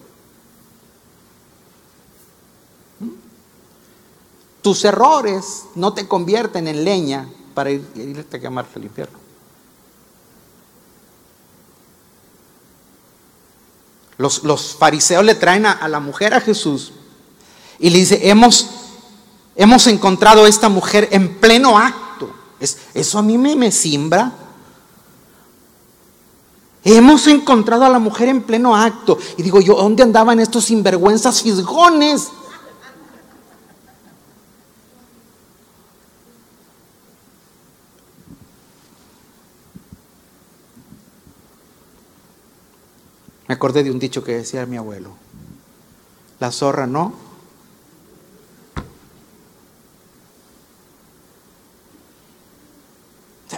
Tus 4.62 4.84
errores 4.84 5.64
no 5.74 5.92
te 5.94 6.06
convierten 6.06 6.68
en 6.68 6.84
leña 6.84 7.28
para 7.54 7.70
irte 7.70 8.36
a 8.36 8.40
quemarte 8.40 8.78
al 8.78 8.84
infierno. 8.84 9.18
Los, 14.18 14.76
fariseos 14.78 15.24
le 15.24 15.34
traen 15.34 15.64
a, 15.64 15.88
la 15.88 15.98
mujer 15.98 16.34
a 16.34 16.42
Jesús 16.42 16.92
y 17.78 17.88
le 17.88 18.00
dice, 18.00 18.28
hemos, 18.28 18.68
hemos 19.56 19.86
encontrado 19.86 20.44
a 20.44 20.48
esta 20.48 20.68
mujer 20.68 21.08
en 21.10 21.38
pleno 21.38 21.78
acto. 21.78 22.30
Es, 22.60 22.76
eso 22.92 23.18
a 23.18 23.22
mí 23.22 23.38
me, 23.38 23.56
me 23.56 23.72
simbra. 23.72 24.30
Hemos 26.84 27.26
encontrado 27.28 27.86
a 27.86 27.88
la 27.88 27.98
mujer 27.98 28.28
en 28.28 28.42
pleno 28.42 28.76
acto. 28.76 29.16
Y 29.38 29.42
digo 29.42 29.62
yo, 29.62 29.74
¿dónde 29.76 30.02
andaban 30.02 30.38
estos 30.38 30.66
sinvergüenzas 30.66 31.40
fisgones? 31.40 32.28
Me 43.50 43.54
acordé 43.54 43.82
de 43.82 43.90
un 43.90 43.98
dicho 43.98 44.22
que 44.22 44.36
decía 44.36 44.64
mi 44.64 44.76
abuelo. 44.76 45.10
La 46.38 46.52
zorra 46.52 46.86
no. 46.86 47.12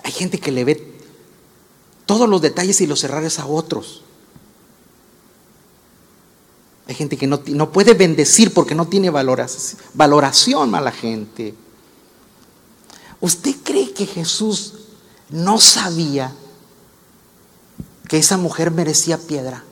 hay 0.03 0.13
gente 0.13 0.41
que 0.41 0.51
le 0.51 0.65
ve 0.65 0.95
todos 2.07 2.27
los 2.27 2.41
detalles 2.41 2.81
y 2.81 2.87
los 2.87 3.05
errores 3.05 3.39
a 3.39 3.45
otros. 3.45 4.03
Hay 6.87 6.95
gente 6.95 7.19
que 7.19 7.27
no, 7.27 7.43
no 7.49 7.71
puede 7.71 7.93
bendecir 7.93 8.55
porque 8.55 8.75
no 8.75 8.89
tiene 8.89 9.11
valoración, 9.11 9.79
valoración 9.93 10.75
a 10.75 10.81
la 10.81 10.93
gente. 10.93 11.55
¿Usted 13.21 13.57
cree 13.63 13.93
que 13.93 14.07
Jesús 14.07 14.73
no 15.29 15.59
sabía 15.59 16.35
que 18.09 18.17
esa 18.17 18.39
mujer 18.39 18.71
merecía 18.71 19.19
piedra? 19.19 19.65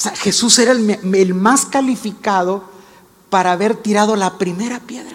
O 0.00 0.02
sea, 0.02 0.16
Jesús 0.16 0.58
era 0.58 0.72
el, 0.72 1.34
más 1.34 1.66
calificado 1.66 2.64
para 3.28 3.52
haber 3.52 3.76
tirado 3.76 4.16
la 4.16 4.38
primera 4.38 4.80
piedra. 4.80 5.14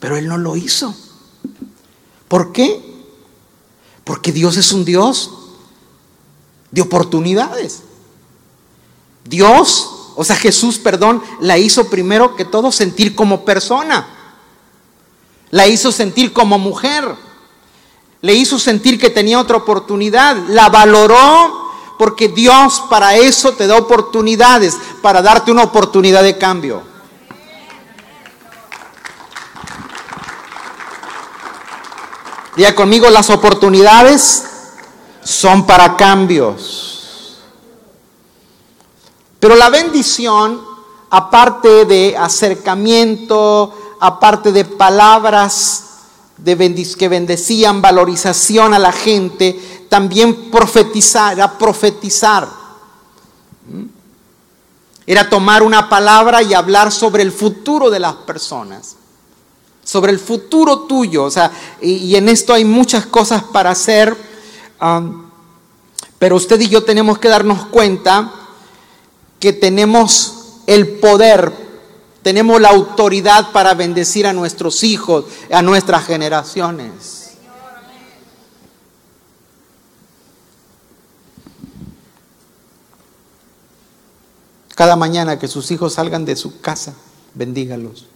Pero 0.00 0.16
él 0.16 0.26
no 0.26 0.36
lo 0.36 0.56
hizo. 0.56 0.96
¿Por 2.26 2.50
qué? 2.50 2.82
Porque 4.02 4.32
Dios 4.32 4.56
es 4.56 4.72
un 4.72 4.84
Dios 4.84 5.30
de 6.72 6.80
oportunidades. 6.80 7.82
Dios, 9.24 10.10
o 10.16 10.24
sea, 10.24 10.34
Jesús, 10.34 10.80
perdón, 10.80 11.22
la 11.38 11.56
hizo 11.56 11.88
primero 11.88 12.34
que 12.34 12.44
todo 12.44 12.72
sentir 12.72 13.14
como 13.14 13.44
persona. 13.44 14.08
La 15.52 15.68
hizo 15.68 15.92
sentir 15.92 16.32
como 16.32 16.58
mujer. 16.58 17.14
Le 18.22 18.34
hizo 18.34 18.58
sentir 18.58 18.98
que 18.98 19.08
tenía 19.08 19.38
otra 19.38 19.58
oportunidad. 19.58 20.36
La 20.48 20.68
valoró 20.68 21.65
porque 21.98 22.28
Dios 22.28 22.82
para 22.90 23.16
eso 23.16 23.52
te 23.52 23.66
da 23.66 23.76
oportunidades, 23.76 24.76
para 25.02 25.22
darte 25.22 25.50
una 25.50 25.62
oportunidad 25.62 26.22
de 26.22 26.36
cambio. 26.36 26.82
Diga 32.56 32.74
conmigo, 32.74 33.10
las 33.10 33.28
oportunidades 33.28 34.44
son 35.22 35.66
para 35.66 35.96
cambios. 35.96 37.38
Pero 39.38 39.56
la 39.56 39.68
bendición, 39.68 40.62
aparte 41.10 41.84
de 41.84 42.16
acercamiento, 42.16 43.96
aparte 44.00 44.52
de 44.52 44.64
palabras 44.64 45.84
de 46.38 46.96
que 46.98 47.08
bendecían, 47.08 47.80
valorización 47.80 48.74
a 48.74 48.78
la 48.78 48.92
gente, 48.92 49.75
también 49.88 50.50
profetizar, 50.50 51.34
era 51.34 51.56
profetizar. 51.56 52.48
¿Mm? 53.68 53.96
Era 55.06 55.28
tomar 55.30 55.62
una 55.62 55.88
palabra 55.88 56.42
y 56.42 56.52
hablar 56.52 56.90
sobre 56.90 57.22
el 57.22 57.30
futuro 57.30 57.90
de 57.90 58.00
las 58.00 58.14
personas, 58.14 58.96
sobre 59.84 60.10
el 60.10 60.18
futuro 60.18 60.80
tuyo. 60.80 61.24
O 61.24 61.30
sea, 61.30 61.52
y, 61.80 62.16
en 62.16 62.28
esto 62.28 62.52
hay 62.52 62.64
muchas 62.64 63.06
cosas 63.06 63.44
para 63.44 63.70
hacer, 63.70 64.16
um, 64.82 65.26
pero 66.18 66.34
usted 66.34 66.60
y 66.60 66.68
yo 66.68 66.82
tenemos 66.82 67.18
que 67.18 67.28
darnos 67.28 67.66
cuenta 67.66 68.32
que 69.38 69.52
tenemos 69.52 70.56
el 70.66 70.98
poder, 70.98 71.52
tenemos 72.22 72.60
la 72.60 72.70
autoridad 72.70 73.52
para 73.52 73.74
bendecir 73.74 74.26
a 74.26 74.32
nuestros 74.32 74.82
hijos, 74.82 75.26
a 75.52 75.62
nuestras 75.62 76.04
generaciones. 76.04 77.15
Cada 84.76 84.94
mañana 84.94 85.38
que 85.38 85.48
sus 85.48 85.70
hijos 85.70 85.94
salgan 85.94 86.26
de 86.26 86.36
su 86.36 86.60
casa, 86.60 86.92
bendígalos. 87.32 88.06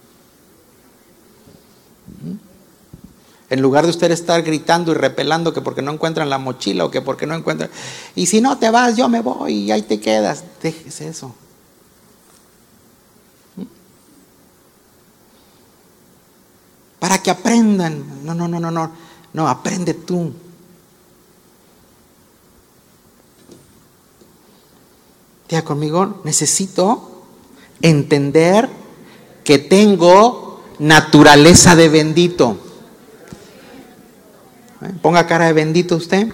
¿Mm? 2.23 2.35
En 3.49 3.61
lugar 3.63 3.83
de 3.83 3.89
usted 3.89 4.11
estar 4.11 4.43
gritando 4.43 4.91
y 4.91 4.93
repelando 4.93 5.53
que 5.53 5.61
porque 5.61 5.81
no 5.81 5.91
encuentran 5.91 6.29
la 6.29 6.37
mochila 6.37 6.85
o 6.85 6.91
que 6.91 7.01
porque 7.01 7.25
no 7.25 7.33
encuentran... 7.33 7.71
Y 8.13 8.27
si 8.27 8.41
no 8.41 8.59
te 8.59 8.69
vas, 8.69 8.95
yo 8.95 9.09
me 9.09 9.21
voy 9.21 9.53
y 9.53 9.71
ahí 9.71 9.81
te 9.81 9.99
quedas. 9.99 10.43
Déjese 10.61 11.07
eso. 11.07 11.33
¿Mm? 13.55 13.63
Para 16.99 17.17
que 17.23 17.31
aprendan. 17.31 18.23
No, 18.23 18.35
no, 18.35 18.47
no, 18.47 18.59
no, 18.59 18.69
no. 18.69 18.91
No, 19.33 19.47
aprende 19.49 19.95
tú. 19.95 20.31
Conmigo, 25.59 26.21
necesito 26.23 27.25
entender 27.81 28.69
que 29.43 29.59
tengo 29.59 30.63
naturaleza 30.79 31.75
de 31.75 31.89
bendito. 31.89 32.57
¿Eh? 34.81 34.93
Ponga 35.01 35.27
cara 35.27 35.47
de 35.47 35.53
bendito 35.53 35.97
usted. 35.97 36.27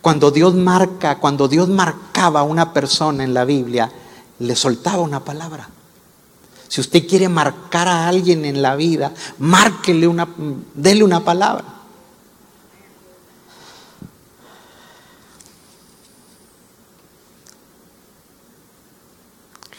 Cuando 0.00 0.30
Dios 0.30 0.54
marca, 0.54 1.18
cuando 1.18 1.48
Dios 1.48 1.68
marcaba 1.68 2.40
a 2.40 2.44
una 2.44 2.72
persona 2.72 3.24
en 3.24 3.34
la 3.34 3.44
Biblia, 3.44 3.90
le 4.38 4.56
soltaba 4.56 5.02
una 5.02 5.24
palabra. 5.24 5.68
Si 6.68 6.80
usted 6.80 7.06
quiere 7.06 7.28
marcar 7.28 7.86
a 7.86 8.08
alguien 8.08 8.44
en 8.44 8.62
la 8.62 8.76
vida, 8.76 9.12
márquele 9.38 10.08
una, 10.08 10.26
dele 10.74 11.04
una 11.04 11.20
palabra. 11.20 11.81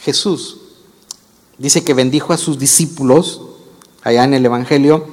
Jesús 0.04 0.58
dice 1.58 1.84
que 1.84 1.94
bendijo 1.94 2.34
a 2.34 2.38
sus 2.38 2.60
discípulos 2.60 3.42
allá 4.02 4.26
en 4.26 4.34
el 4.34 4.46
Evangelio 4.46 5.08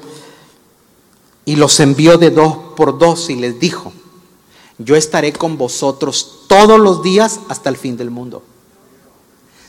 y 1.45 1.57
los 1.57 1.78
envió 1.80 2.18
de 2.18 2.30
dos 2.30 2.57
por 2.76 2.99
dos 2.99 3.30
y 3.30 3.36
les 3.36 3.61
dijo, 3.61 3.93
yo 4.78 4.97
estaré 4.97 5.32
con 5.32 5.59
vosotros 5.59 6.41
todos 6.49 6.80
los 6.80 7.03
días 7.03 7.41
hasta 7.49 7.68
el 7.68 7.76
fin 7.76 7.97
del 7.97 8.11
mundo. 8.11 8.43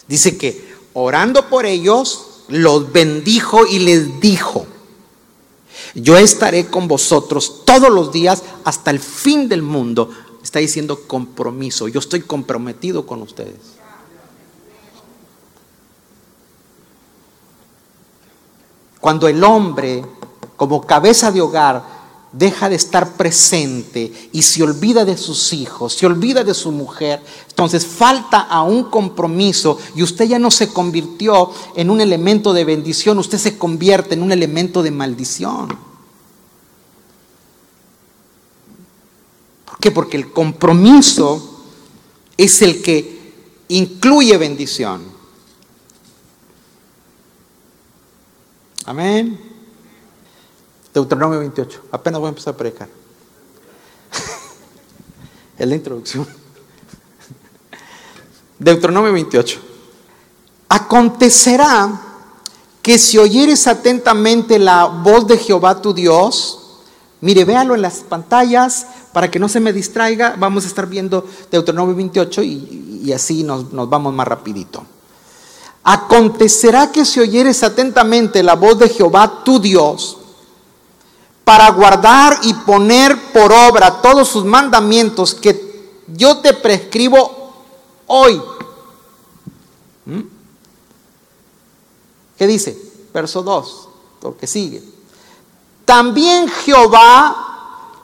Dice 0.08 0.38
que 0.38 0.74
orando 0.94 1.50
por 1.50 1.66
ellos, 1.66 2.44
los 2.48 2.92
bendijo 2.92 3.66
y 3.66 3.80
les 3.80 4.20
dijo, 4.20 4.66
yo 5.94 6.18
estaré 6.18 6.68
con 6.68 6.88
vosotros 6.88 7.64
todos 7.66 7.90
los 7.90 8.12
días 8.12 8.44
hasta 8.64 8.92
el 8.92 9.00
fin 9.00 9.48
del 9.50 9.62
mundo. 9.62 10.10
Está 10.44 10.60
diciendo 10.60 11.02
compromiso, 11.08 11.88
yo 11.88 12.00
estoy 12.00 12.22
comprometido 12.22 13.06
con 13.06 13.22
ustedes. 13.22 13.71
Cuando 19.02 19.28
el 19.28 19.44
hombre, 19.44 20.06
como 20.56 20.86
cabeza 20.86 21.32
de 21.32 21.42
hogar, 21.42 21.84
deja 22.32 22.70
de 22.70 22.76
estar 22.76 23.14
presente 23.14 24.30
y 24.32 24.42
se 24.44 24.64
olvida 24.64 25.04
de 25.04 25.18
sus 25.18 25.52
hijos, 25.52 25.94
se 25.94 26.06
olvida 26.06 26.44
de 26.44 26.54
su 26.54 26.72
mujer, 26.72 27.22
entonces 27.50 27.86
falta 27.86 28.40
a 28.42 28.62
un 28.62 28.86
compromiso 28.86 29.78
y 29.96 30.04
usted 30.04 30.26
ya 30.26 30.40
no 30.40 30.50
se 30.50 30.72
convirtió 30.72 31.52
en 31.76 31.90
un 31.90 32.00
elemento 32.00 32.54
de 32.54 32.64
bendición, 32.64 33.18
usted 33.18 33.38
se 33.38 33.58
convierte 33.58 34.14
en 34.14 34.24
un 34.24 34.32
elemento 34.32 34.82
de 34.82 34.92
maldición. 34.92 35.68
¿Por 39.66 39.80
qué? 39.80 39.92
Porque 39.92 40.16
el 40.16 40.32
compromiso 40.32 41.64
es 42.38 42.62
el 42.62 42.82
que 42.82 43.34
incluye 43.70 44.38
bendición. 44.38 45.11
Amén. 48.86 49.40
Deuteronomio 50.94 51.40
28. 51.40 51.82
Apenas 51.92 52.20
voy 52.20 52.28
a 52.28 52.30
empezar 52.30 52.54
a 52.54 52.58
predicar. 52.58 52.90
es 55.58 55.68
la 55.68 55.76
introducción. 55.76 56.28
Deuteronomio 58.58 59.14
28. 59.14 59.60
Acontecerá 60.70 62.02
que 62.82 62.98
si 62.98 63.18
oyeres 63.18 63.68
atentamente 63.68 64.58
la 64.58 64.86
voz 64.86 65.28
de 65.28 65.38
Jehová 65.38 65.82
tu 65.82 65.94
Dios, 65.94 66.82
mire, 67.22 67.46
véalo 67.46 67.76
en 67.76 67.82
las 67.82 68.00
pantallas 68.00 68.88
para 69.14 69.30
que 69.30 69.40
no 69.40 69.48
se 69.48 69.60
me 69.60 69.74
distraiga. 69.74 70.36
Vamos 70.38 70.64
a 70.64 70.68
estar 70.68 70.88
viendo 70.88 71.28
Deuteronomio 71.52 71.96
28 71.96 72.44
y, 72.44 73.02
y 73.04 73.14
así 73.14 73.44
nos, 73.44 73.72
nos 73.72 73.90
vamos 73.90 74.14
más 74.14 74.28
rapidito. 74.28 74.86
Acontecerá 75.84 76.92
que 76.92 77.06
si 77.06 77.20
oyeres 77.20 77.64
atentamente 77.64 78.44
la 78.44 78.56
voz 78.56 78.78
de 78.78 78.90
Jehová 78.90 79.44
tu 79.44 79.60
Dios, 79.60 80.18
para 81.44 81.70
guardar 81.72 82.40
y 82.44 82.54
poner 82.54 83.32
por 83.34 83.52
obra 83.52 84.02
todos 84.02 84.28
sus 84.28 84.46
mandamientos 84.46 85.34
que 85.34 85.90
yo 86.08 86.38
te 86.38 86.54
prescribo 86.54 87.54
hoy. 88.08 88.42
¿Mm? 90.06 90.22
¿Qué 92.38 92.48
dice? 92.48 92.78
Verso 93.14 93.42
2, 93.42 93.90
lo 94.22 94.38
que 94.38 94.48
sigue. 94.48 94.84
También 95.86 96.48
Jehová 96.48 97.52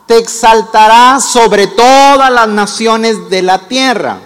te 0.08 0.18
exaltará 0.18 1.20
sobre 1.20 1.68
todas 1.68 2.32
las 2.32 2.48
naciones 2.48 3.30
de 3.30 3.42
la 3.42 3.68
tierra. 3.68 4.20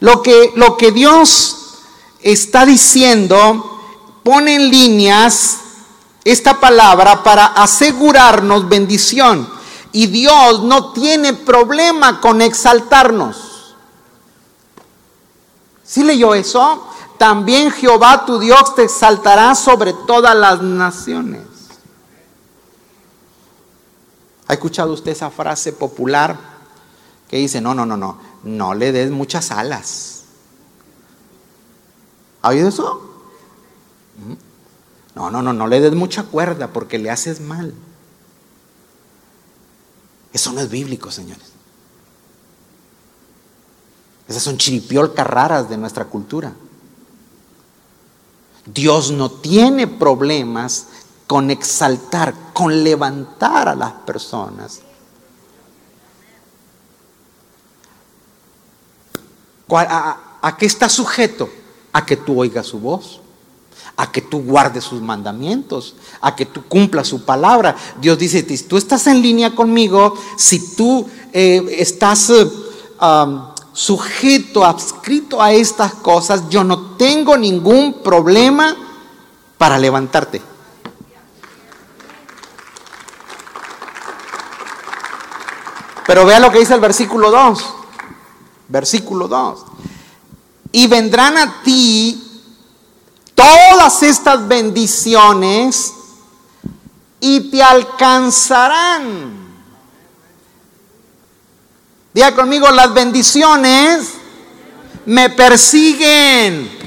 Lo 0.00 0.22
que, 0.22 0.52
lo 0.56 0.76
que 0.76 0.92
Dios 0.92 1.61
está 2.22 2.64
diciendo 2.64 3.72
pone 4.22 4.54
en 4.54 4.70
líneas 4.70 5.58
esta 6.24 6.60
palabra 6.60 7.22
para 7.22 7.46
asegurarnos 7.46 8.68
bendición. 8.68 9.48
Y 9.92 10.06
Dios 10.06 10.62
no 10.62 10.92
tiene 10.92 11.34
problema 11.34 12.20
con 12.20 12.40
exaltarnos. 12.40 13.74
¿Sí 15.84 16.02
leyó 16.02 16.34
eso? 16.34 16.88
También 17.18 17.70
Jehová 17.70 18.24
tu 18.24 18.38
Dios 18.38 18.74
te 18.74 18.84
exaltará 18.84 19.54
sobre 19.54 19.92
todas 19.92 20.34
las 20.34 20.62
naciones. 20.62 21.42
¿Ha 24.48 24.54
escuchado 24.54 24.92
usted 24.92 25.12
esa 25.12 25.30
frase 25.30 25.72
popular 25.72 26.36
que 27.28 27.36
dice, 27.36 27.60
no, 27.60 27.74
no, 27.74 27.84
no, 27.84 27.96
no, 27.96 28.18
no 28.44 28.74
le 28.74 28.92
des 28.92 29.10
muchas 29.10 29.50
alas? 29.50 30.21
¿Ha 32.42 32.48
oído 32.48 32.68
eso? 32.68 33.00
No, 35.14 35.30
no, 35.30 35.42
no, 35.42 35.52
no 35.52 35.66
le 35.66 35.80
des 35.80 35.94
mucha 35.94 36.24
cuerda 36.24 36.68
porque 36.68 36.98
le 36.98 37.10
haces 37.10 37.40
mal. 37.40 37.72
Eso 40.32 40.52
no 40.52 40.60
es 40.60 40.68
bíblico, 40.68 41.10
señores. 41.10 41.52
Esas 44.26 44.42
son 44.42 44.56
chiripiolcas 44.56 45.26
raras 45.26 45.68
de 45.68 45.76
nuestra 45.76 46.06
cultura. 46.06 46.52
Dios 48.66 49.10
no 49.10 49.30
tiene 49.30 49.86
problemas 49.86 50.86
con 51.26 51.50
exaltar, 51.50 52.34
con 52.52 52.82
levantar 52.82 53.68
a 53.68 53.74
las 53.74 53.92
personas. 53.92 54.80
¿A, 59.68 60.38
a 60.42 60.56
qué 60.56 60.66
está 60.66 60.88
sujeto? 60.88 61.48
A 61.92 62.06
que 62.06 62.16
tú 62.16 62.40
oigas 62.40 62.66
su 62.66 62.78
voz 62.78 63.20
a 63.96 64.10
que 64.10 64.22
tú 64.22 64.42
guardes 64.42 64.84
sus 64.84 65.00
mandamientos, 65.00 65.94
a 66.20 66.34
que 66.34 66.46
tú 66.46 66.64
cumplas 66.66 67.08
su 67.08 67.24
palabra. 67.24 67.76
Dios 68.00 68.18
dice, 68.18 68.42
tú 68.42 68.76
estás 68.76 69.06
en 69.06 69.20
línea 69.20 69.54
conmigo, 69.54 70.14
si 70.36 70.74
tú 70.74 71.06
eh, 71.32 71.76
estás 71.78 72.30
eh, 72.30 72.46
sujeto, 73.72 74.64
adscrito 74.64 75.42
a 75.42 75.52
estas 75.52 75.94
cosas, 75.94 76.48
yo 76.48 76.64
no 76.64 76.96
tengo 76.96 77.36
ningún 77.36 78.02
problema 78.02 78.76
para 79.58 79.78
levantarte. 79.78 80.40
Pero 86.06 86.26
vea 86.26 86.40
lo 86.40 86.50
que 86.50 86.58
dice 86.58 86.74
el 86.74 86.80
versículo 86.80 87.30
2. 87.30 87.74
Versículo 88.68 89.28
2. 89.28 89.64
Y 90.72 90.86
vendrán 90.86 91.36
a 91.36 91.62
ti 91.62 92.22
todas 93.34 94.02
estas 94.02 94.48
bendiciones 94.48 95.92
y 97.20 97.50
te 97.50 97.62
alcanzarán. 97.62 99.42
Diga 102.14 102.34
conmigo, 102.34 102.70
las 102.70 102.92
bendiciones 102.92 104.14
me 105.06 105.30
persiguen. 105.30 106.82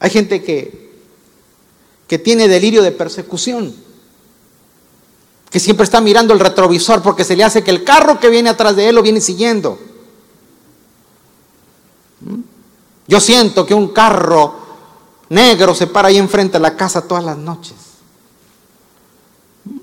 Hay 0.00 0.10
gente 0.10 0.42
que, 0.42 0.87
que 2.08 2.18
tiene 2.18 2.48
delirio 2.48 2.82
de 2.82 2.90
persecución 2.90 3.88
que 5.50 5.60
siempre 5.60 5.84
está 5.84 6.00
mirando 6.00 6.34
el 6.34 6.40
retrovisor 6.40 7.02
porque 7.02 7.24
se 7.24 7.36
le 7.36 7.44
hace 7.44 7.64
que 7.64 7.70
el 7.70 7.84
carro 7.84 8.20
que 8.20 8.28
viene 8.28 8.50
atrás 8.50 8.76
de 8.76 8.88
él 8.88 8.94
lo 8.94 9.02
viene 9.02 9.20
siguiendo. 9.20 9.78
¿Mm? 12.20 12.40
Yo 13.06 13.20
siento 13.20 13.64
que 13.64 13.74
un 13.74 13.88
carro 13.88 14.66
negro 15.30 15.74
se 15.74 15.86
para 15.86 16.08
ahí 16.08 16.18
enfrente 16.18 16.54
de 16.54 16.60
la 16.60 16.76
casa 16.76 17.08
todas 17.08 17.24
las 17.24 17.38
noches. 17.38 17.76
¿Mm? 19.64 19.78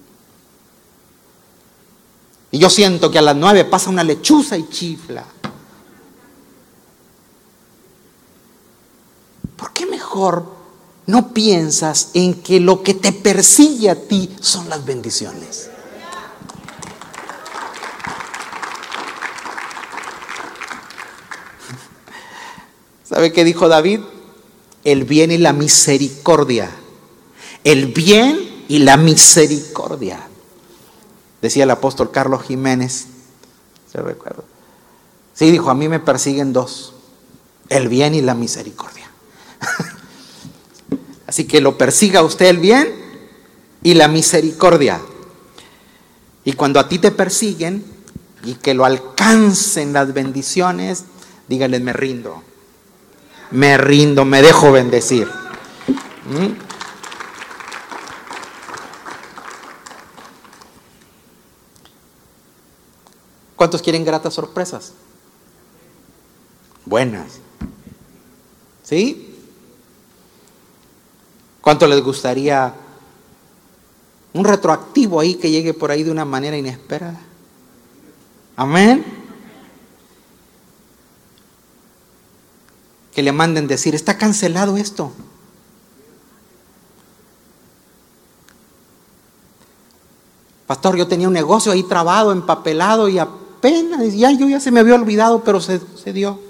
Y 2.51 2.59
yo 2.59 2.69
siento 2.69 3.09
que 3.09 3.17
a 3.17 3.23
las 3.23 3.35
nueve 3.35 3.65
pasa 3.65 3.89
una 3.89 4.03
lechuza 4.03 4.57
y 4.57 4.69
chifla. 4.69 5.25
¿Por 9.57 9.71
qué 9.71 9.87
mejor 9.87 10.54
no 11.07 11.33
piensas 11.33 12.09
en 12.13 12.41
que 12.41 12.59
lo 12.59 12.81
que 12.81 12.93
te 12.93 13.11
persigue 13.11 13.89
a 13.89 13.95
ti 13.95 14.35
son 14.41 14.69
las 14.69 14.85
bendiciones. 14.85 15.69
¿Sabe 23.03 23.31
qué 23.31 23.43
dijo 23.43 23.67
David? 23.67 24.01
El 24.83 25.03
bien 25.03 25.31
y 25.31 25.37
la 25.37 25.53
misericordia. 25.53 26.71
El 27.63 27.87
bien 27.87 28.65
y 28.67 28.79
la 28.79 28.97
misericordia. 28.97 30.27
Decía 31.41 31.63
el 31.63 31.71
apóstol 31.71 32.09
Carlos 32.11 32.43
Jiménez. 32.43 33.07
¿Se 33.91 34.01
recuerda? 34.01 34.43
Sí, 35.33 35.51
dijo, 35.51 35.69
a 35.69 35.75
mí 35.75 35.87
me 35.87 35.99
persiguen 35.99 36.51
dos. 36.51 36.93
El 37.69 37.89
bien 37.89 38.15
y 38.15 38.21
la 38.21 38.33
misericordia. 38.33 39.09
Así 41.35 41.43
que 41.47 41.59
lo 41.59 41.77
persiga 41.77 42.23
usted 42.23 42.45
el 42.45 42.59
bien 42.59 42.95
y 43.83 43.95
la 43.95 44.07
misericordia. 44.07 45.01
Y 46.45 46.53
cuando 46.53 46.79
a 46.79 46.87
ti 46.87 46.97
te 46.97 47.11
persiguen 47.11 47.83
y 48.45 48.53
que 48.53 48.73
lo 48.73 48.85
alcancen 48.85 49.91
las 49.91 50.13
bendiciones, 50.13 51.03
díganle, 51.49 51.81
me 51.81 51.91
rindo. 51.91 52.41
Me 53.51 53.77
rindo, 53.77 54.23
me 54.23 54.41
dejo 54.41 54.71
bendecir. 54.71 55.27
¿Mm? 56.29 56.53
¿Cuántos 63.57 63.81
quieren 63.81 64.05
gratas 64.05 64.33
sorpresas? 64.33 64.93
Buenas. 66.85 67.39
¿Sí? 68.83 69.24
¿Cuánto 71.65 71.87
les 71.87 71.99
gustaría 72.01 72.75
un 74.33 74.45
retroactivo 74.45 75.19
ahí 75.19 75.33
que 75.33 75.49
llegue 75.49 75.73
por 75.73 75.89
ahí 75.89 76.03
de 76.03 76.11
una 76.11 76.23
manera 76.23 76.55
inesperada? 76.55 77.19
Amén. 78.55 79.03
que 83.15 83.23
le 83.23 83.31
manden 83.31 83.65
decir, 83.65 83.95
está 83.95 84.17
cancelado 84.17 84.75
esto. 84.75 85.13
Pastor, 90.67 90.97
yo 90.97 91.07
tenía 91.07 91.29
un 91.29 91.33
negocio 91.33 91.71
ahí 91.71 91.81
trabado, 91.83 92.33
empapelado 92.33 93.07
y 93.07 93.17
apenas, 93.17 94.13
ya 94.13 94.31
yo 94.31 94.49
ya 94.49 94.59
se 94.59 94.69
me 94.69 94.81
había 94.81 94.95
olvidado, 94.95 95.43
pero 95.45 95.61
se, 95.61 95.79
se 95.95 96.11
dio. 96.11 96.41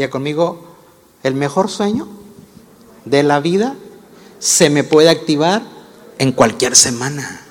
Diga 0.00 0.08
conmigo, 0.08 0.58
el 1.22 1.34
mejor 1.34 1.68
sueño 1.68 2.08
de 3.04 3.22
la 3.22 3.38
vida 3.38 3.76
se 4.38 4.70
me 4.70 4.82
puede 4.82 5.10
activar 5.10 5.60
en 6.16 6.32
cualquier 6.32 6.74
semana. 6.74 7.42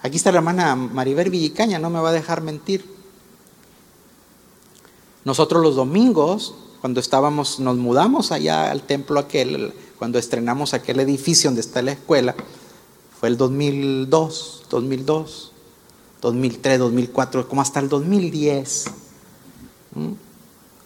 Aquí 0.00 0.16
está 0.16 0.30
la 0.30 0.38
hermana 0.38 0.76
Maribel 0.76 1.28
Villicaña, 1.30 1.80
no 1.80 1.90
me 1.90 1.98
va 1.98 2.10
a 2.10 2.12
dejar 2.12 2.40
mentir. 2.40 2.88
Nosotros 5.24 5.60
los 5.60 5.74
domingos, 5.74 6.54
cuando 6.80 7.00
estábamos, 7.00 7.58
nos 7.58 7.76
mudamos 7.78 8.30
allá 8.30 8.70
al 8.70 8.82
templo 8.82 9.18
aquel, 9.18 9.74
cuando 9.98 10.20
estrenamos 10.20 10.72
aquel 10.72 11.00
edificio 11.00 11.50
donde 11.50 11.62
está 11.62 11.82
la 11.82 11.90
escuela, 11.90 12.36
fue 13.18 13.30
el 13.30 13.36
2002, 13.36 14.64
2002, 14.68 15.52
2003, 16.20 16.78
2004, 16.78 17.48
como 17.48 17.62
hasta 17.62 17.80
el 17.80 17.88
2010. 17.88 18.84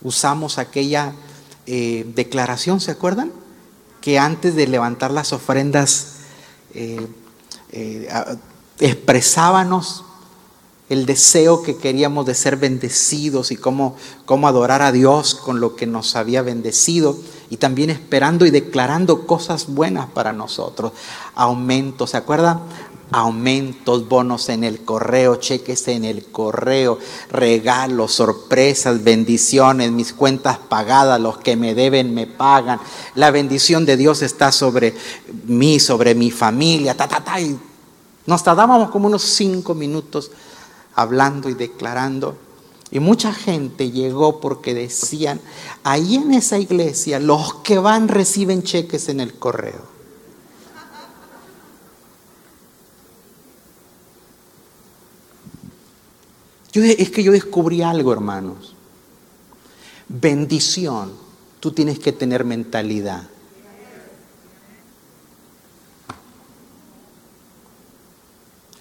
Usamos 0.02 0.58
aquella 0.58 1.14
eh, 1.66 2.06
declaración, 2.14 2.80
¿se 2.80 2.92
acuerdan? 2.92 3.32
Que 4.00 4.18
antes 4.18 4.54
de 4.54 4.66
levantar 4.66 5.10
las 5.10 5.32
ofrendas 5.32 6.16
eh, 6.74 7.06
eh, 7.72 8.08
expresábamos 8.78 10.04
el 10.88 11.06
deseo 11.06 11.62
que 11.62 11.76
queríamos 11.76 12.26
de 12.26 12.34
ser 12.34 12.56
bendecidos 12.56 13.50
y 13.52 13.56
cómo, 13.56 13.96
cómo 14.24 14.48
adorar 14.48 14.82
a 14.82 14.92
Dios 14.92 15.34
con 15.34 15.60
lo 15.60 15.76
que 15.76 15.86
nos 15.86 16.16
había 16.16 16.42
bendecido 16.42 17.16
y 17.50 17.56
también 17.56 17.90
esperando 17.90 18.46
y 18.46 18.50
declarando 18.50 19.26
cosas 19.26 19.66
buenas 19.66 20.08
para 20.08 20.32
nosotros. 20.32 20.92
Aumentos, 21.34 22.10
¿se 22.10 22.16
acuerdan? 22.16 22.60
Aumentos, 23.10 24.08
bonos 24.08 24.48
en 24.50 24.62
el 24.62 24.84
correo, 24.84 25.34
cheques 25.34 25.88
en 25.88 26.04
el 26.04 26.26
correo, 26.26 27.00
regalos, 27.32 28.12
sorpresas, 28.12 29.02
bendiciones, 29.02 29.90
mis 29.90 30.12
cuentas 30.12 30.58
pagadas, 30.58 31.20
los 31.20 31.38
que 31.38 31.56
me 31.56 31.74
deben 31.74 32.14
me 32.14 32.28
pagan. 32.28 32.78
La 33.16 33.32
bendición 33.32 33.84
de 33.84 33.96
Dios 33.96 34.22
está 34.22 34.52
sobre 34.52 34.94
mí, 35.46 35.80
sobre 35.80 36.14
mi 36.14 36.30
familia, 36.30 36.96
ta, 36.96 37.08
ta, 37.08 37.24
ta, 37.24 37.40
y 37.40 37.58
nos 38.26 38.44
tardábamos 38.44 38.90
como 38.90 39.08
unos 39.08 39.22
cinco 39.22 39.74
minutos 39.74 40.30
hablando 40.94 41.48
y 41.48 41.54
declarando. 41.54 42.36
Y 42.92 42.98
mucha 42.98 43.32
gente 43.32 43.90
llegó 43.90 44.40
porque 44.40 44.74
decían, 44.74 45.40
ahí 45.84 46.16
en 46.16 46.34
esa 46.34 46.58
iglesia 46.58 47.20
los 47.20 47.54
que 47.56 47.78
van 47.78 48.08
reciben 48.08 48.62
cheques 48.62 49.08
en 49.08 49.20
el 49.20 49.34
correo. 49.34 50.00
Yo, 56.72 56.82
es 56.84 57.10
que 57.10 57.22
yo 57.22 57.32
descubrí 57.32 57.82
algo, 57.82 58.12
hermanos. 58.12 58.74
Bendición, 60.08 61.12
tú 61.60 61.72
tienes 61.72 61.98
que 61.98 62.12
tener 62.12 62.44
mentalidad. 62.44 63.28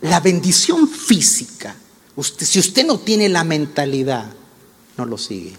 La 0.01 0.19
bendición 0.19 0.87
física, 0.87 1.75
si 2.23 2.59
usted 2.59 2.85
no 2.85 2.99
tiene 2.99 3.29
la 3.29 3.43
mentalidad, 3.43 4.25
no 4.97 5.05
lo 5.05 5.17
sigue. 5.17 5.57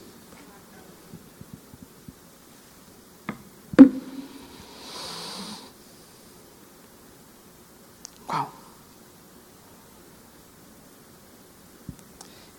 Wow. 8.28 8.46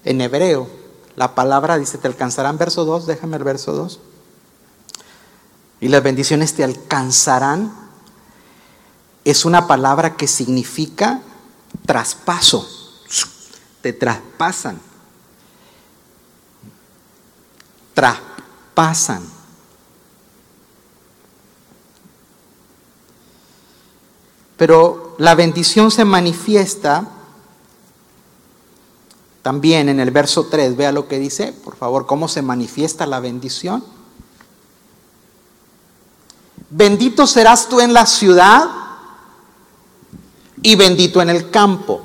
En 0.04 0.22
hebreo, 0.22 0.68
la 1.16 1.36
palabra 1.36 1.78
dice, 1.78 1.98
te 1.98 2.08
alcanzarán, 2.08 2.58
verso 2.58 2.86
2, 2.86 3.06
déjame 3.06 3.38
el 3.38 3.44
verso 3.44 3.74
2. 3.74 4.00
Y 5.82 5.90
las 5.90 6.02
bendiciones 6.02 6.54
te 6.54 6.64
alcanzarán. 6.64 7.74
Es 9.26 9.46
una 9.46 9.68
palabra 9.68 10.16
que 10.16 10.28
significa 10.28 11.22
traspaso, 11.86 12.81
te 13.82 13.94
traspasan, 13.94 14.80
traspasan. 17.94 19.24
Pero 24.58 25.16
la 25.18 25.34
bendición 25.34 25.90
se 25.90 26.06
manifiesta 26.06 27.08
también 29.42 29.90
en 29.90 30.00
el 30.00 30.12
verso 30.12 30.46
3. 30.48 30.76
Vea 30.76 30.92
lo 30.92 31.08
que 31.08 31.18
dice, 31.18 31.52
por 31.52 31.76
favor, 31.76 32.06
cómo 32.06 32.28
se 32.28 32.42
manifiesta 32.44 33.08
la 33.08 33.20
bendición. 33.20 33.84
Bendito 36.70 37.28
serás 37.28 37.68
tú 37.68 37.82
en 37.82 37.94
la 37.94 38.06
ciudad 38.06 38.70
y 40.62 40.76
bendito 40.76 41.22
en 41.22 41.30
el 41.30 41.50
campo. 41.50 42.01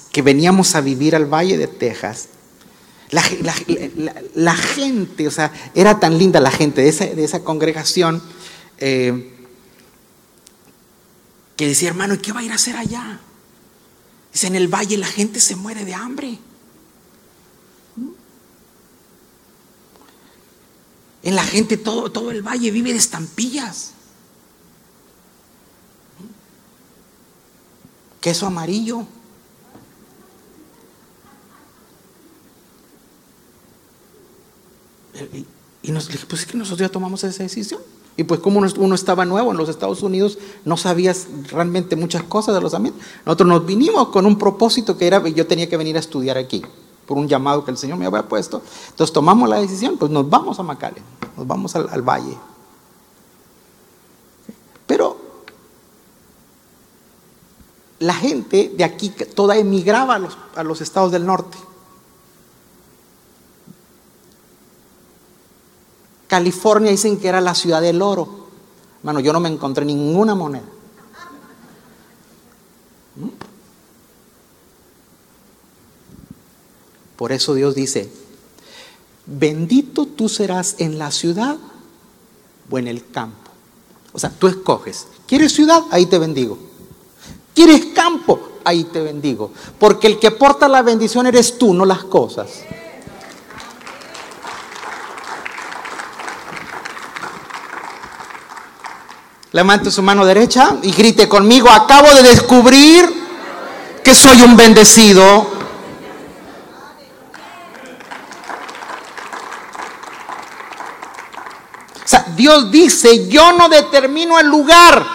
que 0.09 0.21
veníamos 0.21 0.73
a 0.75 0.79
vivir 0.79 1.17
al 1.17 1.25
Valle 1.25 1.57
de 1.57 1.67
Texas, 1.67 2.29
la, 3.13 4.55
gente, 4.55 5.27
o 5.27 5.31
sea, 5.31 5.51
era 5.75 5.99
tan 5.99 6.17
linda 6.17 6.39
la 6.39 6.51
gente 6.51 6.81
de 6.81 6.89
esa, 6.89 7.05
de 7.05 7.23
esa 7.23 7.43
congregación 7.43 8.21
eh, 8.79 9.31
que 11.55 11.67
decía, 11.67 11.89
hermano, 11.89 12.15
¿y 12.15 12.17
qué 12.17 12.31
va 12.31 12.39
a 12.39 12.43
ir 12.43 12.51
a 12.51 12.55
hacer 12.55 12.75
allá? 12.75 13.19
Dice, 14.31 14.47
en 14.47 14.55
el 14.55 14.67
valle 14.67 14.97
la 14.97 15.07
gente 15.07 15.39
se 15.39 15.55
muere 15.55 15.85
de 15.85 15.93
hambre. 15.93 16.39
En 21.21 21.35
la 21.35 21.43
gente 21.43 21.77
todo, 21.77 22.11
todo 22.11 22.31
el 22.31 22.41
valle 22.41 22.71
vive 22.71 22.91
de 22.91 22.97
estampillas. 22.97 23.91
Queso 28.19 28.47
amarillo. 28.47 29.05
Y 35.81 35.91
nos 35.91 36.07
dije, 36.07 36.25
pues 36.27 36.41
es 36.41 36.47
que 36.47 36.57
nosotros 36.57 36.87
ya 36.87 36.91
tomamos 36.91 37.23
esa 37.23 37.43
decisión. 37.43 37.81
Y 38.15 38.23
pues 38.23 38.39
como 38.39 38.59
uno 38.59 38.95
estaba 38.95 39.25
nuevo 39.25 39.51
en 39.51 39.57
los 39.57 39.69
Estados 39.69 40.03
Unidos, 40.03 40.37
no 40.65 40.77
sabías 40.77 41.27
realmente 41.49 41.95
muchas 41.95 42.23
cosas 42.23 42.53
de 42.53 42.61
los 42.61 42.73
ambientes. 42.73 43.03
Nosotros 43.25 43.49
nos 43.49 43.65
vinimos 43.65 44.09
con 44.09 44.25
un 44.25 44.37
propósito 44.37 44.97
que 44.97 45.07
era, 45.07 45.27
yo 45.27 45.47
tenía 45.47 45.67
que 45.67 45.77
venir 45.77 45.95
a 45.97 45.99
estudiar 45.99 46.37
aquí, 46.37 46.63
por 47.07 47.17
un 47.17 47.27
llamado 47.27 47.65
que 47.65 47.71
el 47.71 47.77
Señor 47.77 47.97
me 47.97 48.05
había 48.05 48.27
puesto. 48.27 48.61
Entonces 48.91 49.11
tomamos 49.11 49.49
la 49.49 49.59
decisión, 49.59 49.97
pues 49.97 50.11
nos 50.11 50.29
vamos 50.29 50.59
a 50.59 50.63
McAllen, 50.63 51.03
nos 51.35 51.47
vamos 51.47 51.75
al, 51.75 51.89
al 51.89 52.01
valle. 52.03 52.37
Pero 54.85 55.17
la 57.97 58.13
gente 58.13 58.71
de 58.75 58.83
aquí 58.83 59.09
toda 59.09 59.57
emigraba 59.57 60.15
a 60.15 60.19
los, 60.19 60.37
a 60.55 60.63
los 60.63 60.81
estados 60.81 61.11
del 61.11 61.25
norte. 61.25 61.57
California 66.33 66.89
dicen 66.89 67.19
que 67.19 67.27
era 67.27 67.39
la 67.41 67.53
ciudad 67.53 67.79
del 67.79 68.01
oro. 68.01 68.27
Mano, 69.03 69.19
yo 69.19 69.31
no 69.31 69.39
me 69.39 69.49
encontré 69.49 69.85
ninguna 69.85 70.33
moneda. 70.33 70.65
Por 77.15 77.31
eso 77.31 77.53
Dios 77.53 77.75
dice, 77.75 78.11
bendito 79.27 80.07
tú 80.07 80.27
serás 80.27 80.77
en 80.79 80.97
la 80.97 81.11
ciudad 81.11 81.55
o 82.67 82.79
en 82.79 82.87
el 82.87 83.07
campo. 83.11 83.51
O 84.11 84.17
sea, 84.17 84.31
tú 84.31 84.47
escoges 84.47 85.05
¿Quieres 85.27 85.53
ciudad? 85.53 85.83
Ahí 85.91 86.07
te 86.07 86.17
bendigo. 86.17 86.57
¿Quieres 87.53 87.85
campo? 87.93 88.39
Ahí 88.63 88.85
te 88.85 89.03
bendigo. 89.03 89.51
Porque 89.77 90.07
el 90.07 90.17
que 90.17 90.31
porta 90.31 90.67
la 90.67 90.81
bendición 90.81 91.27
eres 91.27 91.59
tú, 91.59 91.75
no 91.75 91.85
las 91.85 92.03
cosas. 92.05 92.63
Levante 99.53 99.91
su 99.91 100.01
mano 100.01 100.25
derecha 100.25 100.77
y 100.81 100.91
grite 100.91 101.29
conmigo, 101.29 101.69
acabo 101.69 102.11
de 102.15 102.23
descubrir 102.23 103.07
que 104.03 104.15
soy 104.15 104.41
un 104.41 104.57
bendecido. 104.57 105.41
O 112.03 112.07
sea, 112.07 112.25
Dios 112.35 112.71
dice, 112.71 113.27
yo 113.29 113.51
no 113.53 113.69
determino 113.69 114.39
el 114.39 114.47
lugar. 114.47 115.05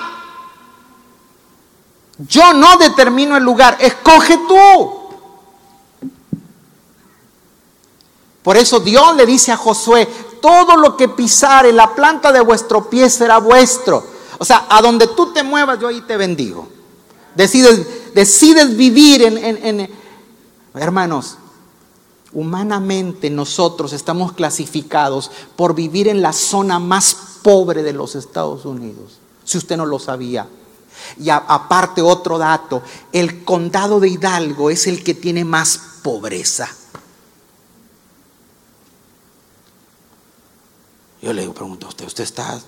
Yo 2.18 2.52
no 2.52 2.76
determino 2.76 3.36
el 3.36 3.42
lugar, 3.42 3.76
escoge 3.80 4.38
tú. 4.46 4.92
Por 8.44 8.56
eso 8.56 8.78
Dios 8.78 9.16
le 9.16 9.26
dice 9.26 9.50
a 9.50 9.56
Josué, 9.56 10.06
todo 10.40 10.76
lo 10.76 10.96
que 10.96 11.08
pisare 11.08 11.72
la 11.72 11.92
planta 11.92 12.30
de 12.30 12.40
vuestro 12.40 12.88
pie 12.88 13.10
será 13.10 13.38
vuestro. 13.38 14.17
O 14.38 14.44
sea, 14.44 14.66
a 14.68 14.80
donde 14.80 15.08
tú 15.08 15.32
te 15.32 15.42
muevas, 15.42 15.78
yo 15.80 15.88
ahí 15.88 16.00
te 16.02 16.16
bendigo. 16.16 16.68
Decides, 17.34 18.14
decides 18.14 18.76
vivir 18.76 19.22
en, 19.22 19.38
en... 19.38 19.90
Hermanos, 20.74 21.36
humanamente 22.32 23.30
nosotros 23.30 23.92
estamos 23.92 24.32
clasificados 24.32 25.30
por 25.56 25.74
vivir 25.74 26.08
en 26.08 26.22
la 26.22 26.32
zona 26.32 26.78
más 26.78 27.16
pobre 27.42 27.82
de 27.82 27.92
los 27.92 28.14
Estados 28.14 28.64
Unidos. 28.64 29.18
Si 29.44 29.58
usted 29.58 29.76
no 29.76 29.86
lo 29.86 29.98
sabía. 29.98 30.46
Y 31.18 31.30
aparte 31.30 32.02
otro 32.02 32.38
dato, 32.38 32.82
el 33.12 33.44
condado 33.44 33.98
de 34.00 34.08
Hidalgo 34.08 34.70
es 34.70 34.86
el 34.86 35.02
que 35.02 35.14
tiene 35.14 35.44
más 35.44 35.80
pobreza. 36.02 36.68
Yo 41.22 41.32
le 41.32 41.42
digo, 41.42 41.54
pregunto 41.54 41.86
a 41.86 41.88
usted, 41.88 42.06
¿usted 42.06 42.24
está 42.24 42.60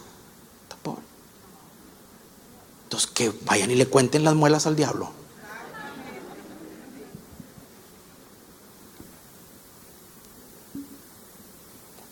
entonces 2.91 3.09
que 3.14 3.32
vayan 3.47 3.70
y 3.70 3.76
le 3.76 3.86
cuenten 3.86 4.24
las 4.24 4.34
muelas 4.34 4.66
al 4.66 4.74
diablo. 4.74 5.11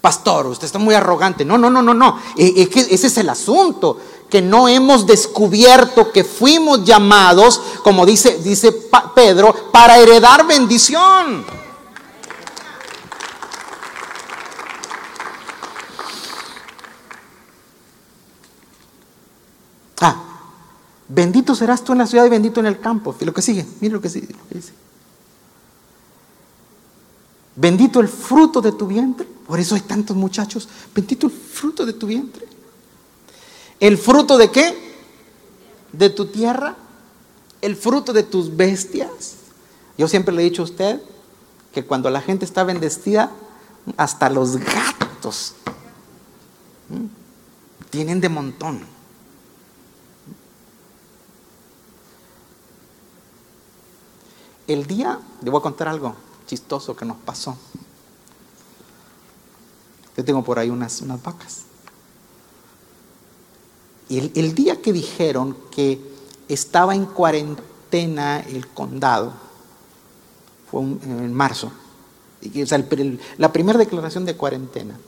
Pastor, 0.01 0.47
usted 0.47 0.67
está 0.67 0.79
muy 0.79 0.95
arrogante. 0.95 1.45
No, 1.45 1.59
no, 1.59 1.69
no, 1.69 1.83
no, 1.83 1.95
no. 1.95 2.21
E, 2.37 2.63
es 2.63 2.69
que 2.69 2.79
ese 2.79 3.09
es 3.09 3.19
el 3.19 3.29
asunto. 3.29 3.99
Que 4.31 4.41
no 4.41 4.69
hemos 4.69 5.05
descubierto 5.05 6.13
que 6.13 6.23
fuimos 6.23 6.85
llamados, 6.85 7.61
como 7.83 8.07
dice, 8.07 8.39
dice 8.39 8.71
Pedro, 9.17 9.53
para 9.73 9.99
heredar 9.99 10.47
bendición. 10.47 11.45
Ah, 20.01 20.28
Bendito 21.09 21.55
serás 21.55 21.83
tú 21.83 21.93
en 21.93 21.99
la 21.99 22.07
ciudad 22.07 22.27
y 22.27 22.29
bendito 22.29 22.61
en 22.61 22.67
el 22.67 22.81
campo. 22.81 23.15
Y 23.19 23.25
lo 23.25 23.33
que 23.33 23.43
sigue, 23.43 23.67
mire 23.81 23.95
lo 23.95 24.01
que 24.01 24.11
sigue. 24.11 24.35
dice. 24.51 24.73
Bendito 27.57 28.01
el 28.01 28.09
fruto 28.09 28.61
de 28.61 28.73
tu 28.73 28.87
vientre. 28.87 29.27
Por 29.47 29.59
eso 29.59 29.75
hay 29.75 29.81
tantos 29.81 30.17
muchachos. 30.17 30.69
Bendito 30.95 31.27
el 31.27 31.33
fruto 31.33 31.87
de 31.87 31.95
tu 31.95 32.07
vientre. 32.07 32.47
¿El 33.81 33.97
fruto 33.97 34.37
de 34.37 34.51
qué? 34.51 34.75
De 35.93 36.11
tu 36.11 36.27
tierra. 36.27 36.77
El 37.63 37.75
fruto 37.75 38.13
de 38.13 38.23
tus 38.23 38.55
bestias. 38.55 39.37
Yo 39.97 40.07
siempre 40.07 40.35
le 40.35 40.43
he 40.43 40.45
dicho 40.45 40.63
a 40.63 40.67
usted 40.67 41.03
que 41.73 41.85
cuando 41.85 42.11
la 42.11 42.21
gente 42.21 42.45
está 42.45 42.65
bendecida, 42.65 43.33
hasta 43.97 44.29
los 44.29 44.57
gatos 44.59 45.55
tienen 47.91 48.21
de 48.21 48.29
montón. 48.29 48.98
El 54.69 54.87
día, 54.87 55.19
le 55.43 55.51
voy 55.51 55.59
a 55.59 55.63
contar 55.63 55.89
algo 55.89 56.15
chistoso 56.47 56.95
que 56.95 57.07
nos 57.07 57.17
pasó. 57.17 57.57
Yo 60.15 60.25
tengo 60.25 60.45
por 60.45 60.59
ahí 60.59 60.69
unas, 60.69 61.01
unas 61.01 61.23
vacas. 61.23 61.63
Y 64.11 64.19
el, 64.39 64.55
día 64.55 64.81
que 64.81 64.93
dijeron 64.93 65.57
que 65.71 66.01
estaba 66.49 66.95
en 66.95 67.07
cuarentena 67.07 68.41
el 68.41 68.67
condado, 68.69 69.33
fue 70.71 70.83
en 70.83 71.33
marzo, 71.33 71.71
o 72.43 72.67
sea, 72.67 72.85
la 73.39 73.53
primera 73.53 73.79
declaración 73.79 74.25
de 74.25 74.37
cuarentena. 74.37 74.99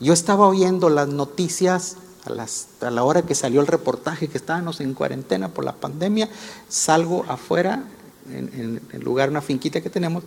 Yo 0.00 0.12
estaba 0.12 0.46
oyendo 0.46 0.88
las 0.88 1.08
noticias 1.08 1.96
a, 2.24 2.86
a, 2.86 2.90
la 2.90 3.04
hora 3.04 3.22
que 3.22 3.34
salió 3.34 3.60
el 3.60 3.66
reportaje 3.66 4.28
que 4.28 4.38
estábamos 4.38 4.80
en 4.80 4.94
cuarentena 4.94 5.48
por 5.48 5.64
la 5.64 5.74
pandemia, 5.74 6.28
salgo 6.68 7.24
afuera 7.28 7.84
en, 8.30 8.80
el 8.92 9.00
lugar, 9.00 9.30
una 9.30 9.40
finquita 9.40 9.80
que 9.80 9.90
tenemos, 9.90 10.24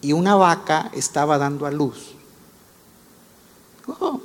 y 0.00 0.12
una 0.12 0.34
vaca 0.34 0.90
estaba 0.94 1.38
dando 1.38 1.66
a 1.66 1.70
luz. 1.70 2.14
Oh, 3.86 4.20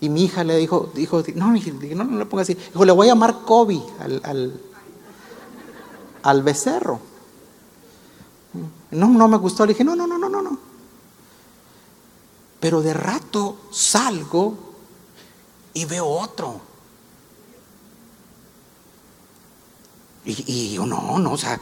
y 0.00 0.08
mi 0.08 0.24
hija 0.24 0.44
le 0.44 0.56
dijo, 0.56 0.90
dijo 0.94 1.22
no, 1.34 1.52
no, 1.52 2.04
no 2.04 2.18
le 2.18 2.26
ponga 2.26 2.42
así. 2.42 2.54
Dijo, 2.54 2.84
le 2.84 2.92
voy 2.92 3.08
a 3.08 3.10
llamar 3.10 3.40
Kobe 3.44 3.80
al, 3.98 4.20
al, 4.24 4.60
al 6.22 6.42
becerro. 6.42 7.00
No, 8.92 9.08
no 9.08 9.28
me 9.28 9.36
gustó. 9.38 9.66
Le 9.66 9.72
dije, 9.72 9.84
no, 9.84 9.96
no, 9.96 10.06
no, 10.06 10.18
no, 10.18 10.28
no, 10.28 10.42
no. 10.42 10.58
Pero 12.60 12.80
de 12.80 12.94
rato 12.94 13.56
salgo 13.72 14.54
y 15.74 15.84
veo 15.84 16.06
otro. 16.06 16.67
Y, 20.28 20.74
yo 20.74 20.84
no, 20.84 21.18
no, 21.18 21.32
o 21.32 21.38
sea, 21.38 21.58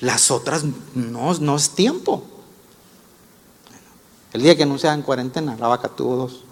las 0.00 0.30
otras 0.30 0.64
no, 0.94 1.34
no 1.34 1.56
es 1.56 1.70
tiempo. 1.70 2.24
El 4.32 4.40
día 4.42 4.56
que 4.56 4.62
anunciaban 4.62 5.02
cuarentena, 5.02 5.56
la 5.58 5.68
vaca 5.68 5.88
tuvo 5.88 6.16
dos. 6.16 6.44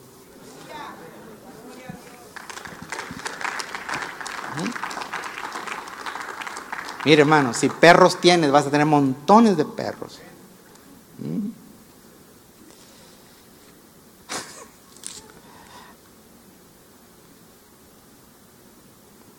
Mire, 7.07 7.23
hermano, 7.23 7.55
si 7.55 7.71
perros 7.71 8.21
tienes, 8.21 8.51
vas 8.51 8.67
a 8.67 8.71
tener 8.71 8.85
montones 8.85 9.57
de 9.57 9.65
perros. 9.65 10.19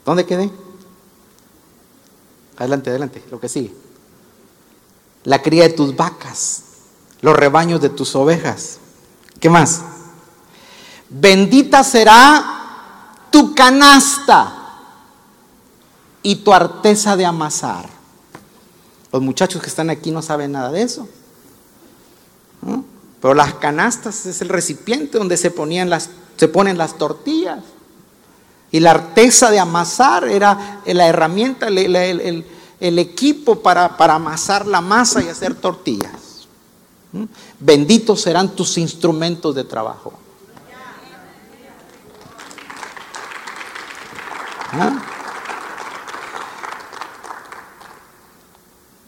¿Dónde 0.05 0.25
quedé? 0.25 0.49
Adelante, 2.57 2.89
adelante, 2.89 3.23
lo 3.29 3.39
que 3.39 3.49
sigue. 3.49 3.73
La 5.23 5.41
cría 5.41 5.63
de 5.63 5.69
tus 5.69 5.95
vacas, 5.95 6.63
los 7.21 7.35
rebaños 7.35 7.81
de 7.81 7.89
tus 7.89 8.15
ovejas. 8.15 8.79
¿Qué 9.39 9.49
más? 9.49 9.81
Bendita 11.09 11.83
será 11.83 12.57
tu 13.31 13.53
canasta 13.53 14.53
y 16.23 16.37
tu 16.37 16.53
arteza 16.53 17.15
de 17.15 17.25
amasar. 17.25 17.87
Los 19.11 19.21
muchachos 19.21 19.61
que 19.61 19.69
están 19.69 19.89
aquí 19.89 20.11
no 20.11 20.21
saben 20.21 20.51
nada 20.51 20.71
de 20.71 20.81
eso. 20.81 21.07
Pero 23.21 23.33
las 23.33 23.53
canastas 23.55 24.25
es 24.25 24.41
el 24.41 24.49
recipiente 24.49 25.17
donde 25.17 25.37
se, 25.37 25.51
ponían 25.51 25.89
las, 25.89 26.09
se 26.35 26.47
ponen 26.47 26.77
las 26.77 26.97
tortillas. 26.97 27.63
Y 28.71 28.79
la 28.79 28.91
arteza 28.91 29.49
de 29.49 29.59
amasar 29.59 30.27
era 30.27 30.81
la 30.85 31.07
herramienta, 31.07 31.67
el, 31.67 32.99
equipo 32.99 33.61
para, 33.61 33.95
amasar 33.97 34.67
la 34.67 34.81
masa 34.81 35.23
y 35.23 35.29
hacer 35.29 35.55
tortillas. 35.55 36.47
¿Mm? 37.13 37.23
Benditos 37.59 38.21
serán 38.21 38.49
tus 38.49 38.77
instrumentos 38.77 39.55
de 39.55 39.63
trabajo. 39.63 40.13
¿Ah? 44.73 45.16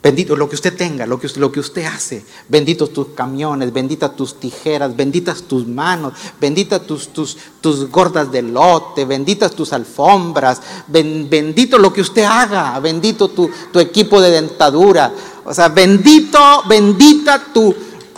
Bendito 0.02 0.34
lo 0.38 0.48
que 0.48 0.56
usted 0.56 0.78
tenga, 0.78 1.06
lo 1.06 1.20
que, 1.20 1.28
lo 1.36 1.52
que 1.52 1.60
usted 1.60 1.84
hace. 1.84 2.24
Benditos 2.48 2.94
tus 2.94 3.08
camiones, 3.10 3.74
benditas 3.74 4.16
tus 4.16 4.40
tijeras, 4.40 4.96
benditas 4.96 5.44
tus 5.44 5.68
manos, 5.68 6.14
benditas 6.40 6.88
tus, 6.88 7.10
tus, 7.10 7.36
tus 7.60 7.90
gordas 7.90 8.32
de 8.32 8.42
lote, 8.42 9.04
benditas 9.04 9.52
tus 9.52 9.74
alfombras, 9.74 10.62
bendito 10.88 11.78
lo 11.78 11.92
que 11.92 12.00
usted 12.00 12.24
haga, 12.24 12.80
bendito 12.80 13.28
tu, 13.28 13.52
tu, 13.74 13.80
equipo 13.82 14.22
de 14.22 14.32
dentadura. 14.32 15.12
O 15.44 15.54
sea, 15.54 15.68
bendito, 15.68 16.40
bendita 16.70 17.44
tu, 17.54 17.76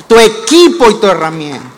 tu 0.08 0.20
equipo 0.20 0.88
y 0.88 0.96
tu 0.96 1.08
herramienta. 1.08 1.71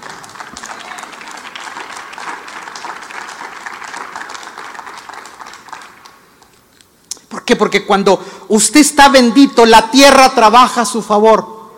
Porque 7.55 7.85
cuando 7.85 8.19
usted 8.49 8.79
está 8.79 9.09
bendito, 9.09 9.65
la 9.65 9.89
tierra 9.89 10.33
trabaja 10.33 10.81
a 10.81 10.85
su 10.85 11.01
favor. 11.01 11.71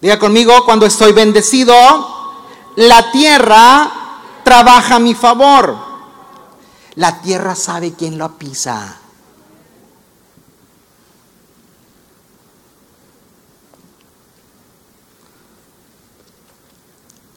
Diga 0.00 0.18
conmigo, 0.18 0.64
cuando 0.64 0.86
estoy 0.86 1.12
bendecido, 1.12 1.74
la 2.76 3.10
tierra 3.10 3.90
trabaja 4.44 4.96
a 4.96 4.98
mi 4.98 5.14
favor. 5.14 5.76
La 6.94 7.20
tierra 7.20 7.54
sabe 7.54 7.92
quién 7.92 8.18
lo 8.18 8.36
pisa. 8.38 8.96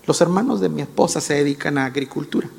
Los 0.06 0.20
hermanos 0.20 0.60
de 0.60 0.70
mi 0.70 0.82
esposa 0.82 1.22
se 1.22 1.36
dedican 1.36 1.78
a 1.78 1.86
agricultura. 1.86 2.50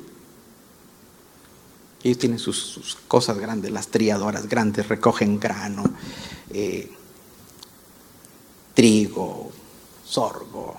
Ellos 2.05 2.19
tienen 2.19 2.37
sus, 2.37 2.99
cosas 3.07 3.39
grandes, 3.39 3.71
las 3.71 3.87
triadoras 3.87 4.47
grandes, 4.47 4.87
recogen 4.87 5.39
grano, 5.39 5.83
eh, 6.51 6.87
trigo, 8.75 9.49
sorgo. 10.05 10.75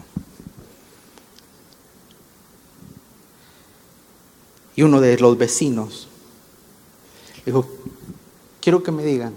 Y 4.77 4.83
uno 4.83 5.01
de 5.01 5.19
los 5.19 5.37
vecinos 5.37 6.07
dijo, 7.45 7.67
quiero 8.61 8.85
que 8.85 8.93
me 8.93 9.03
digan, 9.03 9.35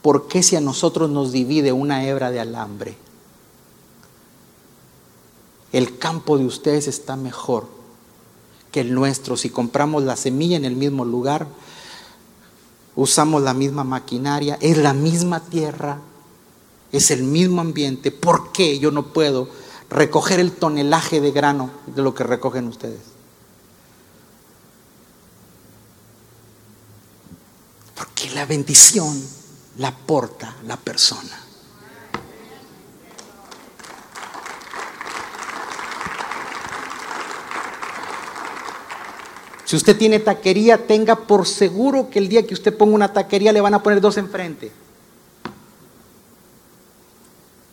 ¿por 0.00 0.26
qué 0.26 0.42
si 0.42 0.56
a 0.56 0.62
nosotros 0.62 1.10
nos 1.10 1.32
divide 1.32 1.70
una 1.70 2.06
hebra 2.06 2.30
de 2.30 2.40
alambre? 2.40 2.96
El 5.70 5.98
campo 5.98 6.38
de 6.38 6.46
ustedes 6.46 6.88
está 6.88 7.14
mejor 7.14 7.83
que 8.74 8.80
el 8.80 8.92
nuestro. 8.92 9.36
Si 9.36 9.50
compramos 9.50 10.02
la 10.02 10.16
semilla 10.16 10.56
en 10.56 10.64
el 10.64 10.74
mismo 10.74 11.04
lugar, 11.04 11.46
usamos 12.96 13.40
la 13.40 13.54
misma 13.54 13.84
maquinaria, 13.84 14.58
es 14.60 14.78
la 14.78 14.92
misma 14.92 15.38
tierra, 15.38 16.00
es 16.90 17.12
el 17.12 17.22
mismo 17.22 17.60
ambiente. 17.60 18.10
¿Por 18.10 18.50
qué 18.50 18.80
yo 18.80 18.90
no 18.90 19.12
puedo 19.12 19.48
recoger 19.90 20.40
el 20.40 20.50
tonelaje 20.50 21.20
de 21.20 21.30
grano 21.30 21.70
de 21.86 22.02
lo 22.02 22.16
que 22.16 22.24
recogen 22.24 22.66
ustedes? 22.66 22.98
Porque 27.94 28.28
la 28.30 28.44
bendición 28.44 29.22
la 29.78 29.88
aporta 29.88 30.56
la 30.66 30.76
persona. 30.76 31.43
Si 39.64 39.76
usted 39.76 39.96
tiene 39.96 40.18
taquería, 40.20 40.86
tenga 40.86 41.16
por 41.16 41.46
seguro 41.46 42.10
que 42.10 42.18
el 42.18 42.28
día 42.28 42.46
que 42.46 42.54
usted 42.54 42.76
ponga 42.76 42.94
una 42.94 43.12
taquería 43.12 43.52
le 43.52 43.60
van 43.60 43.74
a 43.74 43.82
poner 43.82 44.00
dos 44.00 44.16
enfrente. 44.18 44.70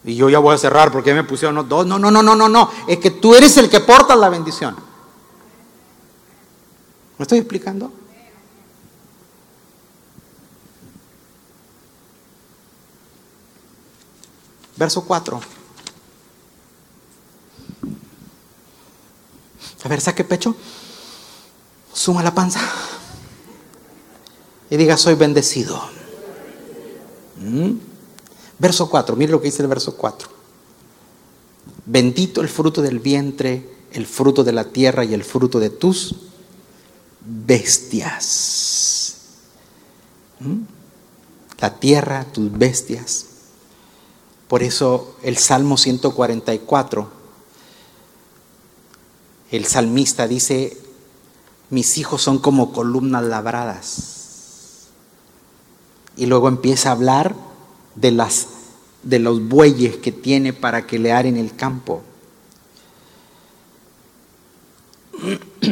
Y 0.03 0.15
yo 0.15 0.29
ya 0.29 0.39
voy 0.39 0.55
a 0.55 0.57
cerrar 0.57 0.91
porque 0.91 1.13
me 1.13 1.23
pusieron 1.23 1.67
dos. 1.67 1.85
No, 1.85 1.99
no, 1.99 2.09
no, 2.09 2.23
no, 2.23 2.35
no, 2.35 2.49
no. 2.49 2.71
Es 2.87 2.97
que 2.99 3.11
tú 3.11 3.35
eres 3.35 3.57
el 3.57 3.69
que 3.69 3.81
porta 3.81 4.15
la 4.15 4.29
bendición. 4.29 4.75
¿Me 7.17 7.23
estoy 7.23 7.39
explicando? 7.39 7.91
Verso 14.77 15.05
4. 15.05 15.39
A 19.83 19.87
ver, 19.87 20.01
saque 20.01 20.23
pecho. 20.23 20.55
Suma 21.93 22.23
la 22.23 22.33
panza. 22.33 22.59
Y 24.69 24.77
diga, 24.77 24.97
soy 24.97 25.15
bendecido. 25.15 25.81
¿Mm? 27.37 27.71
Verso 28.57 28.89
4, 28.89 29.15
mire 29.15 29.31
lo 29.31 29.41
que 29.41 29.47
dice 29.47 29.63
el 29.63 29.67
verso 29.67 29.97
4. 29.97 30.29
Bendito 31.85 32.41
el 32.41 32.47
fruto 32.47 32.81
del 32.81 32.99
vientre, 32.99 33.69
el 33.91 34.05
fruto 34.05 34.43
de 34.43 34.53
la 34.53 34.65
tierra 34.65 35.03
y 35.03 35.13
el 35.13 35.23
fruto 35.23 35.59
de 35.59 35.69
tus 35.69 36.15
bestias. 37.19 39.15
¿Mm? 40.39 40.61
La 41.59 41.79
tierra, 41.79 42.25
tus 42.25 42.51
bestias. 42.51 43.25
Por 44.47 44.63
eso 44.63 45.15
el 45.23 45.37
Salmo 45.37 45.77
144, 45.77 47.09
el 49.51 49.65
salmista 49.65 50.27
dice, 50.27 50.77
mis 51.72 51.97
hijos 51.97 52.22
son 52.22 52.38
como 52.38 52.72
columnas 52.74 53.24
labradas. 53.24 54.89
Y 56.17 56.28
luego 56.28 56.49
empieza 56.49 56.89
a 56.89 56.91
hablar 56.91 57.34
de, 57.95 58.11
las, 58.11 58.47
de 59.03 59.17
los 59.19 59.47
bueyes 59.47 59.95
que 59.97 60.11
tiene 60.11 60.51
para 60.53 60.86
que 60.86 60.99
le 60.99 61.09
en 61.11 61.38
el 61.38 61.55
campo. 61.55 62.03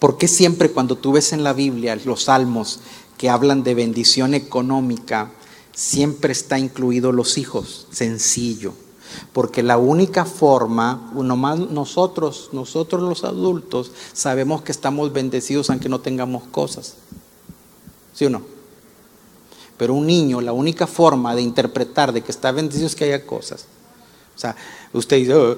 ¿Por 0.00 0.18
qué 0.18 0.28
siempre 0.28 0.72
cuando 0.72 0.96
tú 0.98 1.12
ves 1.12 1.32
en 1.32 1.44
la 1.44 1.52
Biblia 1.52 1.96
los 2.04 2.24
salmos 2.24 2.80
que 3.16 3.30
hablan 3.30 3.62
de 3.62 3.74
bendición 3.74 4.34
económica, 4.34 5.30
siempre 5.72 6.32
está 6.32 6.58
incluido 6.58 7.12
los 7.12 7.38
hijos? 7.38 7.86
Sencillo. 7.92 8.74
Porque 9.32 9.62
la 9.62 9.78
única 9.78 10.24
forma, 10.24 11.10
más 11.14 11.58
nosotros, 11.58 12.50
nosotros 12.52 13.02
los 13.02 13.24
adultos, 13.24 13.92
sabemos 14.12 14.62
que 14.62 14.72
estamos 14.72 15.12
bendecidos 15.12 15.70
aunque 15.70 15.88
no 15.88 16.00
tengamos 16.00 16.44
cosas. 16.44 16.94
¿Sí 18.14 18.24
o 18.24 18.30
no? 18.30 18.42
Pero 19.76 19.94
un 19.94 20.06
niño, 20.06 20.40
la 20.40 20.52
única 20.52 20.86
forma 20.86 21.34
de 21.34 21.42
interpretar 21.42 22.12
de 22.12 22.22
que 22.22 22.32
está 22.32 22.50
bendecido 22.52 22.86
es 22.86 22.94
que 22.94 23.04
haya 23.04 23.26
cosas. 23.26 23.66
O 24.34 24.38
sea, 24.38 24.56
usted 24.92 25.16
dice, 25.18 25.34
oh, 25.34 25.56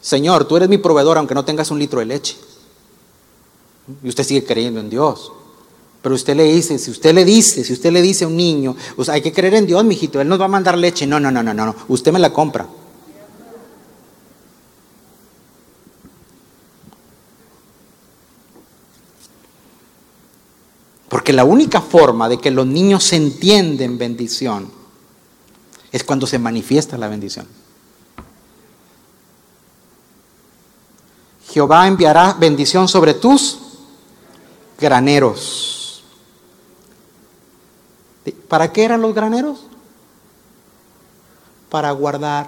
Señor, 0.00 0.46
tú 0.46 0.56
eres 0.56 0.68
mi 0.68 0.78
proveedor 0.78 1.18
aunque 1.18 1.34
no 1.34 1.44
tengas 1.44 1.70
un 1.70 1.78
litro 1.78 2.00
de 2.00 2.06
leche. 2.06 2.36
Y 4.02 4.08
usted 4.08 4.24
sigue 4.24 4.44
creyendo 4.44 4.80
en 4.80 4.90
Dios. 4.90 5.32
Pero 6.02 6.16
usted 6.16 6.34
le 6.34 6.44
dice, 6.44 6.78
si 6.78 6.90
usted 6.90 7.14
le 7.14 7.24
dice, 7.24 7.62
si 7.62 7.72
usted 7.72 7.92
le 7.92 8.02
dice 8.02 8.24
a 8.24 8.28
un 8.28 8.36
niño, 8.36 8.76
hay 9.08 9.22
que 9.22 9.32
creer 9.32 9.54
en 9.54 9.66
Dios, 9.66 9.84
mijito, 9.84 10.20
Él 10.20 10.28
nos 10.28 10.40
va 10.40 10.46
a 10.46 10.48
mandar 10.48 10.76
leche. 10.76 11.06
No, 11.06 11.20
no, 11.20 11.30
no, 11.30 11.42
no, 11.42 11.54
no, 11.54 11.74
usted 11.88 12.12
me 12.12 12.18
la 12.18 12.32
compra. 12.32 12.66
Porque 21.12 21.34
la 21.34 21.44
única 21.44 21.82
forma 21.82 22.26
de 22.26 22.38
que 22.38 22.50
los 22.50 22.66
niños 22.66 23.04
se 23.04 23.16
entienden 23.16 23.98
bendición 23.98 24.70
es 25.92 26.04
cuando 26.04 26.26
se 26.26 26.38
manifiesta 26.38 26.96
la 26.96 27.06
bendición. 27.06 27.46
Jehová 31.50 31.86
enviará 31.86 32.32
bendición 32.40 32.88
sobre 32.88 33.12
tus 33.12 33.58
graneros. 34.80 36.02
¿Para 38.48 38.72
qué 38.72 38.82
eran 38.82 39.02
los 39.02 39.14
graneros? 39.14 39.66
Para 41.68 41.90
guardar. 41.90 42.46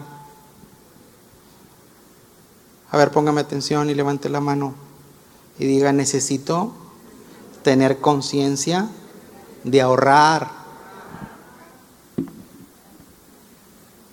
A 2.91 2.97
ver, 2.97 3.11
póngame 3.11 3.43
atención 3.43 3.91
y 3.91 3.95
levante 3.95 4.31
la 4.31 4.41
mano 4.41 4.75
y 5.59 5.67
diga, 5.67 5.93
necesito 5.93 6.73
tener 7.65 7.99
conciencia 7.99 8.89
de 9.65 9.81
ahorrar. 9.81 10.49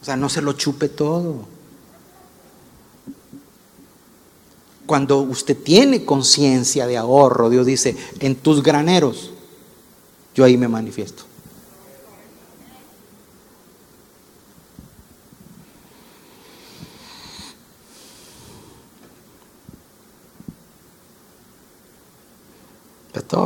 O 0.02 0.06
sea, 0.06 0.16
no 0.16 0.30
se 0.30 0.42
lo 0.42 0.54
chupe 0.54 0.90
todo. 0.90 1.46
Cuando 4.88 5.20
usted 5.20 5.56
tiene 5.56 6.04
conciencia 6.04 6.88
de 6.88 6.98
ahorro, 6.98 7.52
Dios 7.52 7.68
dice, 7.68 7.96
en 8.20 8.36
tus 8.36 8.64
graneros, 8.64 9.32
yo 10.34 10.44
ahí 10.44 10.58
me 10.58 10.68
manifiesto. 10.68 11.31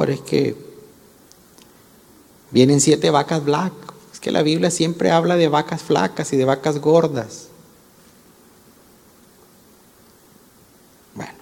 Es 0.09 0.21
que 0.21 0.55
vienen 2.51 2.81
siete 2.81 3.09
vacas 3.09 3.43
black. 3.43 3.73
Es 4.13 4.19
que 4.19 4.31
la 4.31 4.43
Biblia 4.43 4.71
siempre 4.71 5.11
habla 5.11 5.35
de 5.35 5.47
vacas 5.47 5.81
flacas 5.81 6.31
y 6.33 6.37
de 6.37 6.45
vacas 6.45 6.79
gordas. 6.79 7.47
Bueno, 11.13 11.33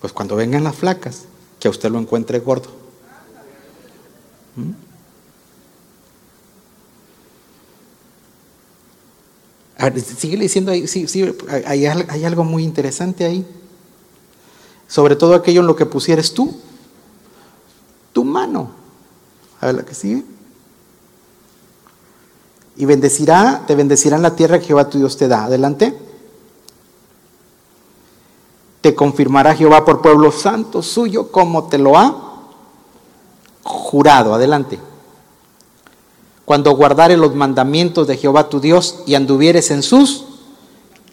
pues 0.00 0.12
cuando 0.12 0.36
vengan 0.36 0.64
las 0.64 0.76
flacas, 0.76 1.24
que 1.60 1.68
a 1.68 1.70
usted 1.70 1.90
lo 1.90 1.98
encuentre 1.98 2.38
gordo. 2.40 2.70
¿Mm? 4.56 4.72
sigue 10.16 10.36
diciendo 10.36 10.70
ahí, 10.70 10.86
sí, 10.86 11.08
sí, 11.08 11.34
hay 11.66 12.24
algo 12.24 12.44
muy 12.44 12.62
interesante 12.62 13.24
ahí 13.24 13.44
sobre 14.92 15.16
todo 15.16 15.34
aquello 15.34 15.62
en 15.62 15.66
lo 15.66 15.74
que 15.74 15.86
pusieres 15.86 16.34
tú 16.34 16.54
tu 18.12 18.24
mano. 18.24 18.68
A 19.58 19.64
ver 19.64 19.76
la 19.76 19.84
que 19.84 19.94
sigue. 19.94 20.22
Y 22.76 22.84
bendecirá, 22.84 23.64
te 23.66 23.74
bendecirá 23.74 24.16
en 24.16 24.22
la 24.22 24.36
tierra 24.36 24.58
que 24.58 24.66
Jehová 24.66 24.90
tu 24.90 24.98
Dios 24.98 25.16
te 25.16 25.28
da. 25.28 25.44
Adelante. 25.44 25.98
Te 28.82 28.94
confirmará 28.94 29.54
Jehová 29.54 29.82
por 29.82 30.02
pueblo 30.02 30.30
santo 30.30 30.82
suyo 30.82 31.32
como 31.32 31.68
te 31.68 31.78
lo 31.78 31.96
ha 31.96 32.42
jurado. 33.62 34.34
Adelante. 34.34 34.78
Cuando 36.44 36.76
guardares 36.76 37.16
los 37.16 37.34
mandamientos 37.34 38.06
de 38.06 38.18
Jehová 38.18 38.50
tu 38.50 38.60
Dios 38.60 39.04
y 39.06 39.14
anduvieres 39.14 39.70
en 39.70 39.82
sus 39.82 40.26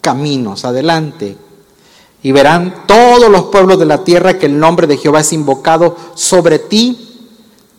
caminos. 0.01 0.65
Adelante. 0.65 1.37
Y 2.21 2.31
verán 2.31 2.83
todos 2.85 3.29
los 3.29 3.45
pueblos 3.45 3.79
de 3.79 3.85
la 3.85 4.03
tierra 4.03 4.37
que 4.37 4.47
el 4.47 4.59
nombre 4.59 4.87
de 4.87 4.97
Jehová 4.97 5.21
es 5.21 5.31
invocado 5.31 5.95
sobre 6.15 6.59
ti 6.59 7.09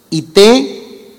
y 0.08 0.22
te 0.22 1.14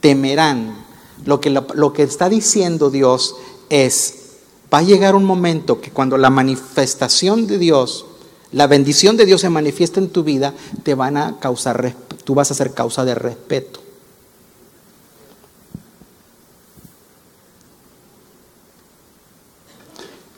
temerán. 0.00 0.84
Lo 1.24 1.40
que, 1.40 1.50
lo, 1.50 1.92
que 1.92 2.02
está 2.02 2.28
diciendo 2.28 2.90
Dios 2.90 3.36
es, 3.68 4.36
va 4.72 4.78
a 4.78 4.82
llegar 4.82 5.14
un 5.14 5.24
momento 5.24 5.80
que 5.80 5.90
cuando 5.90 6.18
la 6.18 6.30
manifestación 6.30 7.46
de 7.46 7.58
Dios, 7.58 8.04
la 8.52 8.66
bendición 8.66 9.16
de 9.16 9.26
Dios 9.26 9.40
se 9.40 9.48
manifiesta 9.48 10.00
en 10.00 10.10
tu 10.10 10.22
vida, 10.22 10.54
te 10.82 10.94
van 10.94 11.16
a 11.16 11.40
causar, 11.40 11.94
tú 12.24 12.34
vas 12.34 12.50
a 12.50 12.54
ser 12.54 12.74
causa 12.74 13.04
de 13.04 13.14
respeto. 13.14 13.80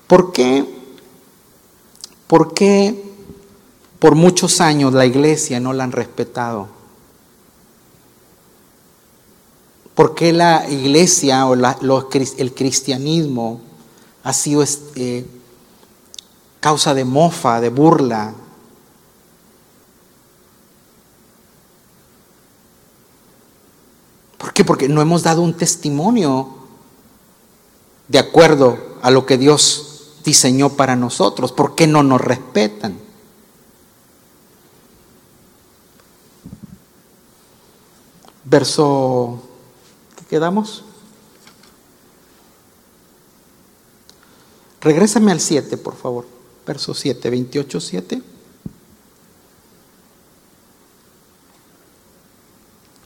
¿Por 0.07 0.33
qué? 0.33 0.76
¿Por 2.27 2.55
qué 2.55 3.05
por 3.99 4.14
muchos 4.14 4.61
años 4.61 4.93
la 4.93 5.07
iglesia 5.07 5.61
no 5.61 5.72
la 5.72 5.85
han 5.85 5.93
respetado? 5.93 6.68
¿Por 9.95 10.14
qué 10.14 10.33
la 10.33 10.68
iglesia 10.68 11.47
o 11.47 11.55
el 11.55 12.55
cristianismo 12.55 13.61
ha 14.24 14.33
sido 14.33 14.62
este, 14.62 15.27
causa 16.61 16.93
de 16.93 17.05
mofa, 17.05 17.61
de 17.61 17.70
burla? 17.70 18.35
¿Por 24.37 24.53
qué? 24.53 24.64
Porque 24.64 24.89
no 24.89 25.01
hemos 25.01 25.22
dado 25.22 25.41
un 25.41 25.55
testimonio 25.55 26.49
de 28.09 28.18
acuerdo 28.18 28.79
a 29.01 29.11
lo 29.11 29.24
que 29.24 29.39
Dios 29.39 29.95
diseñó 30.27 30.70
para 30.70 30.97
nosotros. 30.97 31.53
¿Por 31.53 31.77
qué 31.77 31.87
no 31.87 32.03
nos 32.03 32.20
respetan? 32.20 32.99
Verso 38.45 39.41
quedamos? 40.29 40.85
Regrésame 44.81 45.31
al 45.31 45.41
7, 45.41 45.77
por 45.79 45.97
favor. 45.97 46.27
Verso 46.66 46.93
7, 46.93 47.31
28, 47.31 47.81
7. 47.81 48.22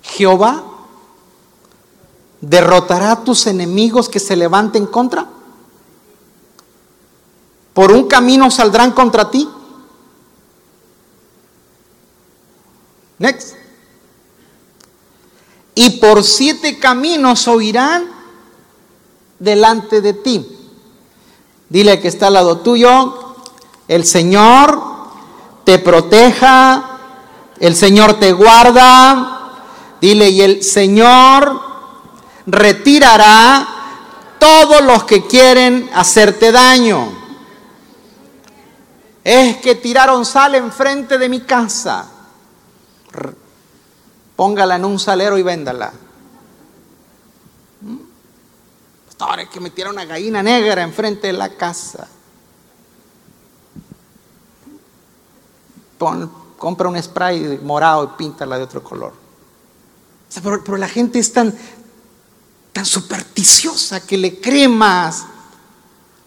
Jehová 0.02 0.64
derrotará 2.40 3.12
a 3.12 3.24
tus 3.24 3.46
enemigos 3.46 4.08
que 4.08 4.20
se 4.20 4.36
levanten 4.36 4.86
contra. 4.86 5.39
Por 7.80 7.92
un 7.92 8.08
camino 8.08 8.50
saldrán 8.50 8.90
contra 8.90 9.30
ti. 9.30 9.48
Next 13.18 13.54
y 15.74 15.88
por 15.98 16.22
siete 16.22 16.78
caminos 16.78 17.48
oirán 17.48 18.04
delante 19.38 20.02
de 20.02 20.12
ti. 20.12 20.46
Dile 21.70 21.98
que 22.00 22.08
está 22.08 22.26
al 22.26 22.34
lado 22.34 22.58
tuyo, 22.58 23.34
el 23.88 24.04
Señor 24.04 24.78
te 25.64 25.78
proteja, 25.78 26.98
el 27.60 27.74
Señor 27.74 28.20
te 28.20 28.32
guarda. 28.32 29.54
Dile, 30.02 30.28
y 30.28 30.42
el 30.42 30.62
Señor 30.62 31.58
retirará 32.44 33.66
todos 34.38 34.82
los 34.82 35.04
que 35.04 35.26
quieren 35.26 35.88
hacerte 35.94 36.52
daño. 36.52 37.19
Es 39.22 39.58
que 39.58 39.74
tiraron 39.74 40.24
sal 40.24 40.54
enfrente 40.54 41.18
de 41.18 41.28
mi 41.28 41.40
casa 41.40 42.08
póngala 44.40 44.76
en 44.76 44.86
un 44.86 44.98
salero 44.98 45.36
y 45.36 45.42
véndala. 45.42 45.92
¿Mm? 47.82 47.96
Ahora 49.18 49.42
es 49.42 49.50
que 49.50 49.60
metiera 49.60 49.90
una 49.90 50.06
gallina 50.06 50.42
negra 50.42 50.82
enfrente 50.82 51.26
de 51.26 51.34
la 51.34 51.50
casa. 51.50 52.08
compra 56.56 56.88
un 56.88 57.02
spray 57.02 57.60
morado 57.62 58.04
y 58.04 58.16
píntala 58.16 58.56
de 58.56 58.64
otro 58.64 58.82
color. 58.82 59.12
pero, 60.42 60.78
la 60.78 60.88
gente 60.88 61.18
es 61.18 61.30
tan, 61.30 61.54
tan 62.72 62.86
supersticiosa 62.86 64.06
que 64.06 64.16
le 64.16 64.40
cree 64.40 64.68
más 64.68 65.26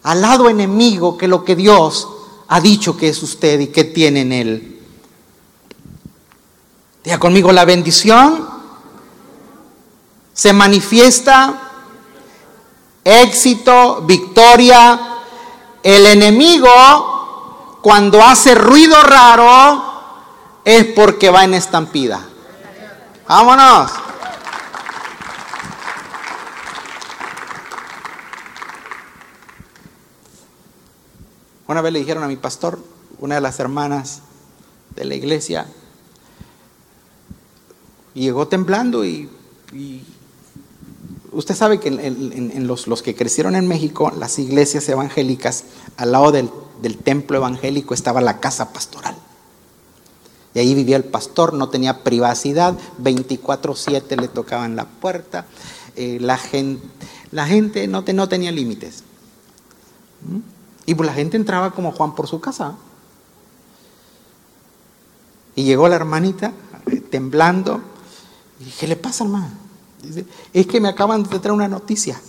al 0.04 0.20
lado 0.20 0.48
enemigo 0.48 1.18
que 1.18 1.26
lo 1.26 1.44
que 1.44 1.56
Dios 1.56 2.08
ha 2.48 2.60
dicho 2.60 2.96
que 2.96 3.08
es 3.08 3.22
usted 3.22 3.60
y 3.60 3.66
que 3.68 3.84
tiene 3.84 4.20
en 4.22 4.32
él. 4.32 4.80
Diga 7.02 7.18
conmigo, 7.18 7.52
la 7.52 7.64
bendición 7.64 8.48
se 10.32 10.52
manifiesta, 10.52 11.54
éxito, 13.04 14.02
victoria. 14.02 15.00
El 15.82 16.06
enemigo, 16.06 17.78
cuando 17.82 18.22
hace 18.22 18.54
ruido 18.54 19.00
raro, 19.02 19.84
es 20.64 20.86
porque 20.86 21.30
va 21.30 21.44
en 21.44 21.54
estampida. 21.54 22.20
Vámonos. 23.28 23.90
Una 31.66 31.80
vez 31.80 31.92
le 31.92 31.98
dijeron 32.00 32.22
a 32.22 32.28
mi 32.28 32.36
pastor, 32.36 32.78
una 33.18 33.36
de 33.36 33.40
las 33.40 33.58
hermanas 33.58 34.20
de 34.96 35.04
la 35.04 35.14
iglesia, 35.14 35.66
llegó 38.12 38.48
temblando 38.48 39.04
y, 39.04 39.30
usted 41.32 41.54
sabe 41.54 41.80
que 41.80 41.88
en, 41.88 42.66
los, 42.66 43.02
que 43.02 43.14
crecieron 43.14 43.56
en 43.56 43.66
México, 43.66 44.12
las 44.16 44.38
iglesias 44.38 44.88
evangélicas, 44.88 45.64
al 45.96 46.12
lado 46.12 46.32
del, 46.32 46.50
templo 47.02 47.38
evangélico 47.38 47.94
estaba 47.94 48.20
la 48.20 48.40
casa 48.40 48.72
pastoral. 48.72 49.16
Y 50.52 50.58
ahí 50.60 50.74
vivía 50.74 50.96
el 50.96 51.04
pastor, 51.04 51.54
no 51.54 51.70
tenía 51.70 52.04
privacidad, 52.04 52.78
24/7 53.02 54.20
le 54.20 54.28
tocaban 54.28 54.76
la 54.76 54.84
puerta, 54.84 55.46
eh, 55.96 56.18
la, 56.20 56.36
gente, 56.38 57.88
no 57.88 58.28
tenía 58.28 58.52
límites. 58.52 59.02
¿Mm? 60.28 60.53
Y 60.86 60.94
pues 60.94 61.06
la 61.06 61.14
gente 61.14 61.36
entraba 61.36 61.70
como 61.70 61.92
Juan 61.92 62.14
por 62.14 62.28
su 62.28 62.40
casa. 62.40 62.74
Y 65.56 65.64
llegó 65.64 65.88
la 65.88 65.96
hermanita 65.96 66.52
eh, 66.86 67.00
temblando, 67.00 67.80
¿qué 68.78 68.86
le 68.86 68.96
pasa, 68.96 69.24
hermano? 69.24 69.50
Dice, 70.02 70.26
es 70.52 70.66
que 70.66 70.80
me 70.80 70.88
acaban 70.88 71.22
de 71.22 71.38
traer 71.38 71.52
una 71.52 71.68
noticia. 71.68 72.20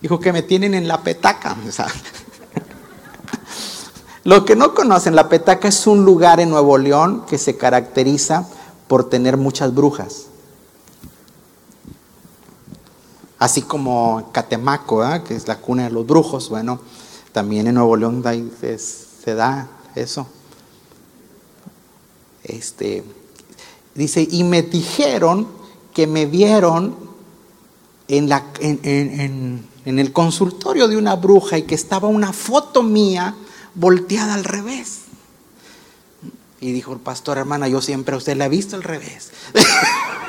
Dijo 0.00 0.20
que 0.20 0.32
me 0.32 0.42
tienen 0.42 0.74
en 0.74 0.86
la 0.86 1.02
petaca. 1.02 1.56
Lo 4.24 4.44
que 4.44 4.56
no 4.56 4.74
conocen, 4.74 5.14
la 5.16 5.28
petaca 5.28 5.68
es 5.68 5.86
un 5.86 6.04
lugar 6.04 6.40
en 6.40 6.50
Nuevo 6.50 6.78
León 6.78 7.24
que 7.26 7.38
se 7.38 7.56
caracteriza 7.56 8.46
por 8.88 9.08
tener 9.08 9.36
muchas 9.36 9.74
brujas. 9.74 10.26
Así 13.38 13.62
como 13.62 14.30
Catemaco, 14.32 15.02
que 15.24 15.34
es 15.34 15.46
la 15.46 15.58
cuna 15.58 15.84
de 15.84 15.90
los 15.90 16.06
brujos, 16.06 16.48
bueno, 16.48 16.80
también 17.36 17.66
en 17.66 17.74
Nuevo 17.74 17.98
León 17.98 18.24
se 18.78 19.34
da 19.34 19.68
eso. 19.94 20.26
Este, 22.42 23.04
Dice, 23.94 24.26
y 24.30 24.42
me 24.42 24.62
dijeron 24.62 25.46
que 25.92 26.06
me 26.06 26.24
vieron 26.24 26.96
en, 28.08 28.30
la, 28.30 28.42
en, 28.60 29.66
el 29.84 30.12
consultorio 30.14 30.88
de 30.88 30.96
una 30.96 31.14
bruja 31.16 31.58
y 31.58 31.64
que 31.64 31.74
estaba 31.74 32.08
una 32.08 32.32
foto 32.32 32.82
mía 32.82 33.34
volteada 33.74 34.32
al 34.32 34.44
revés. 34.44 35.00
Y 36.58 36.72
dijo 36.72 36.94
el 36.94 37.00
pastor, 37.00 37.36
hermana, 37.36 37.68
yo 37.68 37.82
siempre 37.82 38.14
a 38.14 38.18
usted 38.18 38.34
la 38.38 38.46
he 38.46 38.48
visto 38.48 38.76
al 38.76 38.82
revés. 38.82 39.30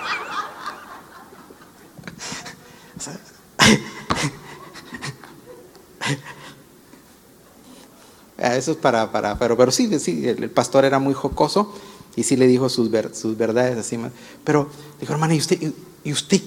Eso 8.37 8.71
es 8.71 8.77
para, 8.77 9.11
para 9.11 9.37
pero, 9.37 9.57
pero 9.57 9.71
sí, 9.71 9.99
sí, 9.99 10.27
el 10.27 10.51
pastor 10.51 10.85
era 10.85 10.99
muy 10.99 11.15
jocoso 11.15 11.73
Y 12.15 12.23
sí 12.23 12.37
le 12.37 12.45
dijo 12.45 12.69
sus, 12.69 12.89
sus 13.13 13.37
verdades 13.37 13.77
así. 13.77 13.99
Pero 14.43 14.69
dijo, 14.99 15.13
hermana, 15.13 15.33
¿y 15.33 15.39
usted, 15.39 15.73
¿y 16.03 16.11
usted 16.11 16.41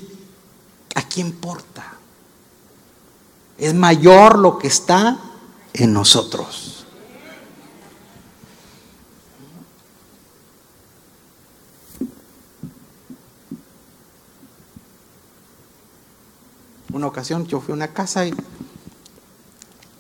a 0.95 1.09
qué 1.09 1.21
importa? 1.21 1.95
Es 3.59 3.75
mayor 3.75 4.39
lo 4.39 4.59
que 4.59 4.69
está 4.69 5.19
en 5.73 5.93
nosotros. 5.93 6.87
Una 16.93 17.07
ocasión 17.07 17.47
yo 17.47 17.61
fui 17.61 17.73
a 17.73 17.77
una 17.77 17.89
casa 17.89 18.27
y 18.27 18.35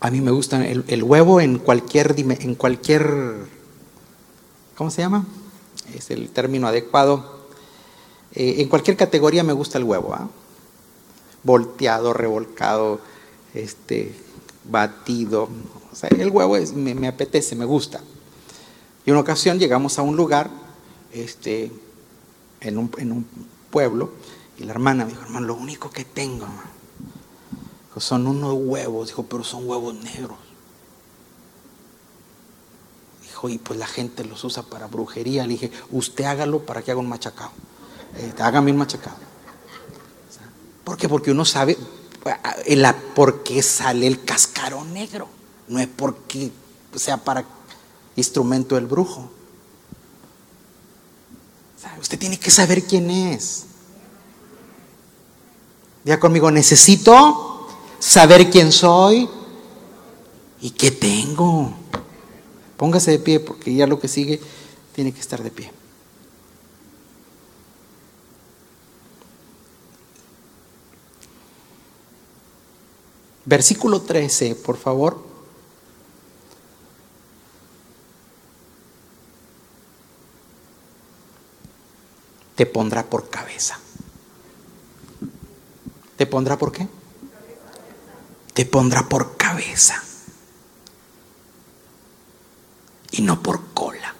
a 0.00 0.10
mí 0.10 0.22
me 0.22 0.30
gusta 0.30 0.66
el, 0.66 1.02
huevo 1.02 1.42
en 1.42 1.58
cualquier, 1.58 2.14
en 2.18 2.54
cualquier, 2.54 3.46
¿cómo 4.74 4.90
se 4.90 5.02
llama? 5.02 5.26
Es 5.94 6.10
el 6.10 6.30
término 6.30 6.66
adecuado. 6.66 7.48
Eh, 8.32 8.56
en 8.58 8.68
cualquier 8.68 8.96
categoría 8.96 9.44
me 9.44 9.52
gusta 9.52 9.76
el 9.76 9.84
huevo. 9.84 10.14
¿ah? 10.14 10.26
Volteado, 11.42 12.14
revolcado, 12.14 13.00
este, 13.52 14.14
batido. 14.64 15.50
O 15.92 15.94
sea, 15.94 16.08
el 16.08 16.30
huevo 16.30 16.56
me, 16.76 17.06
apetece, 17.06 17.54
me 17.54 17.66
gusta. 17.66 18.00
Y 19.04 19.10
una 19.10 19.20
ocasión 19.20 19.58
llegamos 19.58 19.98
a 19.98 20.02
un 20.02 20.16
lugar, 20.16 20.48
este, 21.12 21.70
en 22.62 22.78
un, 22.78 22.90
en 22.96 23.12
un 23.12 23.26
pueblo, 23.70 24.12
y 24.58 24.64
la 24.64 24.72
hermana 24.72 25.04
me 25.04 25.10
dijo, 25.10 25.24
hermano, 25.24 25.46
lo 25.46 25.54
único 25.54 25.90
que 25.90 26.04
tengo, 26.04 26.46
son 27.98 28.26
unos 28.26 28.54
huevos, 28.54 29.08
dijo, 29.08 29.24
pero 29.24 29.42
son 29.42 29.68
huevos 29.68 29.94
negros. 29.94 30.38
Dijo, 33.22 33.48
y 33.48 33.58
pues 33.58 33.78
la 33.78 33.86
gente 33.86 34.24
los 34.24 34.44
usa 34.44 34.62
para 34.62 34.86
brujería. 34.86 35.42
Le 35.42 35.54
dije, 35.54 35.72
usted 35.90 36.24
hágalo 36.24 36.64
para 36.64 36.82
que 36.82 36.92
haga 36.92 37.00
un 37.00 37.08
machacado. 37.08 37.50
Eh, 38.16 38.32
hágame 38.38 38.70
un 38.70 38.76
machacado. 38.76 39.16
¿Por 40.84 40.96
qué? 40.96 41.08
Porque 41.08 41.30
uno 41.30 41.44
sabe 41.44 41.76
por 43.14 43.42
qué 43.42 43.62
sale 43.62 44.06
el 44.06 44.24
cascaro 44.24 44.84
negro. 44.84 45.28
No 45.68 45.80
es 45.80 45.88
porque 45.88 46.52
sea 46.94 47.16
para 47.16 47.44
instrumento 48.16 48.76
del 48.76 48.86
brujo. 48.86 49.30
Usted 52.00 52.18
tiene 52.18 52.38
que 52.38 52.50
saber 52.50 52.84
quién 52.84 53.10
es. 53.10 53.64
Ya 56.04 56.18
conmigo, 56.18 56.50
necesito 56.50 57.49
saber 58.00 58.50
quién 58.50 58.72
soy 58.72 59.28
y 60.60 60.70
qué 60.70 60.90
tengo. 60.90 61.72
Póngase 62.76 63.12
de 63.12 63.18
pie 63.20 63.38
porque 63.38 63.72
ya 63.72 63.86
lo 63.86 64.00
que 64.00 64.08
sigue 64.08 64.40
tiene 64.94 65.12
que 65.12 65.20
estar 65.20 65.42
de 65.42 65.50
pie. 65.50 65.70
Versículo 73.44 74.02
13, 74.02 74.54
por 74.54 74.76
favor. 74.76 75.22
Te 82.54 82.66
pondrá 82.66 83.04
por 83.04 83.28
cabeza. 83.28 83.78
¿Te 86.16 86.26
pondrá 86.26 86.58
por 86.58 86.70
qué? 86.72 86.86
Te 88.60 88.66
pondrá 88.66 89.08
por 89.08 89.38
cabeza. 89.38 90.04
Y 93.10 93.22
no 93.22 93.42
por 93.42 93.72
cola. 93.72 94.14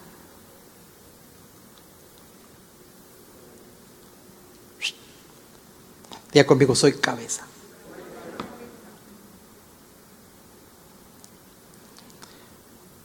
Diga 6.33 6.47
conmigo, 6.47 6.75
soy 6.75 6.95
cabeza. 6.95 7.45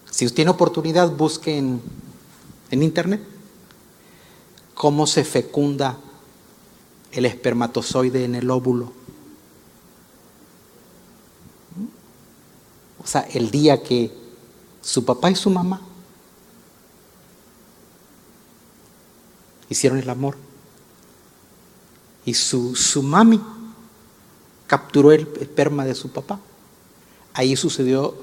Si 0.10 0.26
usted 0.26 0.36
tiene 0.38 0.52
oportunidad, 0.52 1.12
busque 1.12 1.58
en, 1.58 1.82
internet 2.72 3.22
cómo 4.74 5.06
se 5.06 5.26
fecunda 5.26 5.98
el 7.12 7.26
espermatozoide 7.26 8.24
en 8.24 8.36
el 8.36 8.50
óvulo. 8.50 9.05
O 13.06 13.08
sea, 13.08 13.22
el 13.22 13.51
día 13.51 13.84
que 13.84 14.12
su 14.82 15.06
papá 15.06 15.30
y 15.30 15.36
su 15.36 15.51
mamá 15.51 15.80
hicieron 19.70 19.99
el 19.99 20.10
amor 20.10 20.36
y 22.26 22.34
su, 22.34 22.76
su 22.76 23.03
mami 23.03 23.39
capturó 24.66 25.12
el 25.12 25.28
esperma 25.39 25.86
de 25.86 25.93
su 25.93 26.10
papá. 26.10 26.39
Ahí 27.34 27.56
sucedió 27.56 28.16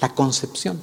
la 0.00 0.14
concepción. 0.14 0.80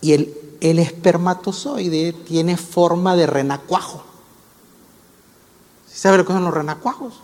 Y 0.00 0.14
el, 0.14 0.34
el 0.62 0.78
espermatozoide 0.78 2.14
tiene 2.14 2.56
forma 2.56 3.16
de 3.16 3.26
renacuajo. 3.26 4.02
¿Sabe 5.92 6.16
lo 6.16 6.24
que 6.24 6.32
son 6.32 6.44
los 6.44 6.54
renacuajos? 6.54 7.20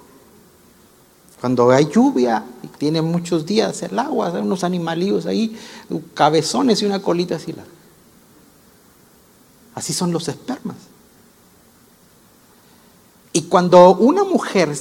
Cuando 1.41 1.71
hay 1.71 1.89
lluvia 1.89 2.45
y 2.63 2.67
tiene 2.67 3.01
muchos 3.01 3.47
días 3.47 3.83
el 3.83 3.99
agua, 3.99 4.33
hay 4.35 4.43
unos 4.43 4.65
animalillos 4.65 5.27
ahí, 5.27 5.57
cabezones 6.15 6.83
y 6.83 6.87
una 6.87 7.01
colita 7.01 7.37
así. 7.37 7.55
Así 9.75 9.93
son 9.93 10.13
los 10.13 10.27
espermas. 10.29 10.77
Y 13.33 13.43
cuando 13.43 13.95
una 13.97 14.25
mujer 14.25 14.77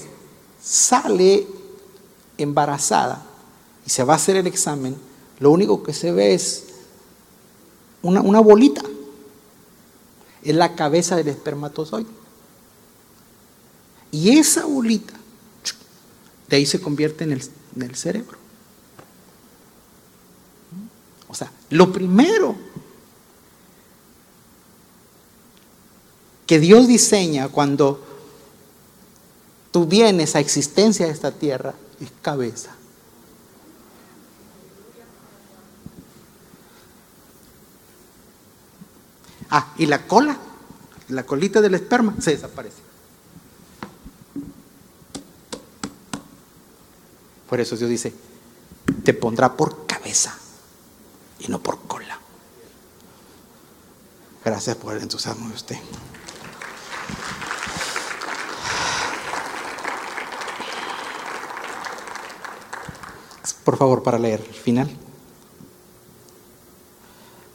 sale 0.61 1.47
embarazada 2.37 3.23
y 3.85 3.89
se 3.89 4.03
va 4.03 4.13
a 4.13 4.15
hacer 4.15 4.35
el 4.35 4.47
examen, 4.47 4.95
lo 5.39 5.51
único 5.51 5.83
que 5.83 5.93
se 5.93 6.11
ve 6.11 6.33
es 6.33 6.65
una, 8.01 8.39
bolita. 8.39 8.81
Es 10.41 10.55
la 10.55 10.75
cabeza 10.75 11.15
del 11.15 11.27
espermatozoide. 11.27 12.09
Y 14.11 14.37
esa 14.37 14.65
bolita, 14.65 15.13
de 16.47 16.55
ahí 16.55 16.65
se 16.65 16.79
convierte 16.79 17.23
en 17.23 17.33
el, 17.33 17.95
cerebro. 17.95 18.37
O 21.27 21.35
sea, 21.35 21.51
lo 21.69 21.91
primero 21.91 22.55
que 26.45 26.59
Dios 26.59 26.87
diseña 26.87 27.49
cuando 27.49 28.03
tú 29.71 29.85
vienes 29.85 30.35
a 30.35 30.39
existencia 30.39 31.05
de 31.05 31.11
esta 31.11 31.31
tierra 31.31 31.73
es 31.99 32.09
cabeza. 32.21 32.73
Ah, 39.49 39.73
y 39.77 39.85
la 39.85 40.07
cola, 40.07 40.37
la 41.09 41.25
colita 41.25 41.61
del 41.61 41.75
esperma, 41.75 42.15
se 42.19 42.31
desaparece. 42.31 42.86
Por 47.49 47.59
eso 47.59 47.75
Dios 47.75 47.89
dice, 47.89 48.13
te 49.03 49.13
pondrá 49.13 49.53
por 49.53 49.85
cabeza 49.85 50.37
y 51.39 51.47
no 51.47 51.59
por 51.59 51.79
cola. 51.87 52.19
Gracias 54.43 54.75
por 54.75 54.95
el 54.95 55.03
entusiasmo 55.03 55.49
de 55.49 55.55
usted. 55.55 55.77
por 63.67 63.75
favor, 63.75 64.01
para 64.01 64.17
leer 64.17 64.39
el 64.47 64.55
final. 64.55 64.89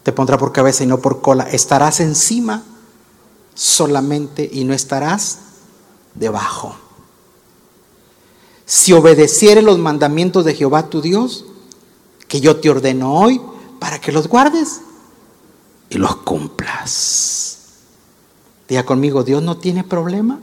Te 0.03 0.13
pondrá 0.13 0.37
por 0.37 0.53
cabeza 0.53 0.85
y 0.85 0.87
no 0.87 0.99
por 0.99 1.23
cola. 1.23 1.45
Estarás 1.45 2.01
encima 2.01 2.63
solamente 3.55 4.47
y 4.53 4.65
no 4.65 4.75
estarás 4.75 5.39
debajo. 6.15 6.77
Si 8.73 8.95
obedecieres 8.95 9.63
los 9.63 9.79
mandamientos 9.79 10.47
de 10.47 10.55
Jehová 10.55 10.89
tu 10.89 11.03
Dios, 11.03 11.45
que 12.27 12.41
yo 12.41 12.57
te 12.57 12.71
ordeno 12.71 13.15
hoy, 13.15 13.39
para 13.79 14.01
que 14.01 14.13
los 14.13 14.29
guardes 14.29 14.81
y 15.91 15.99
los 15.99 16.17
cumplas. 16.17 17.59
Diga 18.69 18.85
conmigo, 18.85 19.25
Dios 19.25 19.43
no 19.43 19.59
tiene 19.59 19.85
problema 19.85 20.41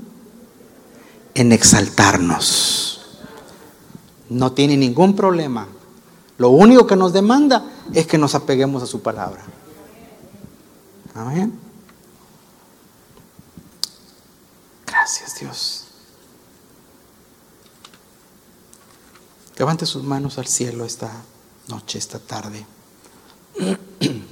en 1.34 1.52
exaltarnos 1.52 2.90
no 4.30 4.52
tiene 4.54 4.78
ningún 4.78 5.16
problema. 5.16 5.68
Lo 6.38 6.50
único 6.50 6.88
que 6.88 6.96
nos 6.96 7.12
demanda 7.12 7.66
es 7.94 8.08
que 8.08 8.18
nos 8.18 8.36
apeguemos 8.36 8.82
a 8.84 8.86
su 8.86 9.02
palabra. 9.02 9.44
Amén. 11.16 11.60
Gracias 14.86 15.40
Dios. 15.40 15.89
Levante 19.60 19.86
sus 19.86 20.04
manos 20.04 20.38
al 20.38 20.48
cielo 20.48 20.86
esta 20.86 21.12
noche, 21.68 22.00
esta 22.00 22.18
tarde. 22.18 22.66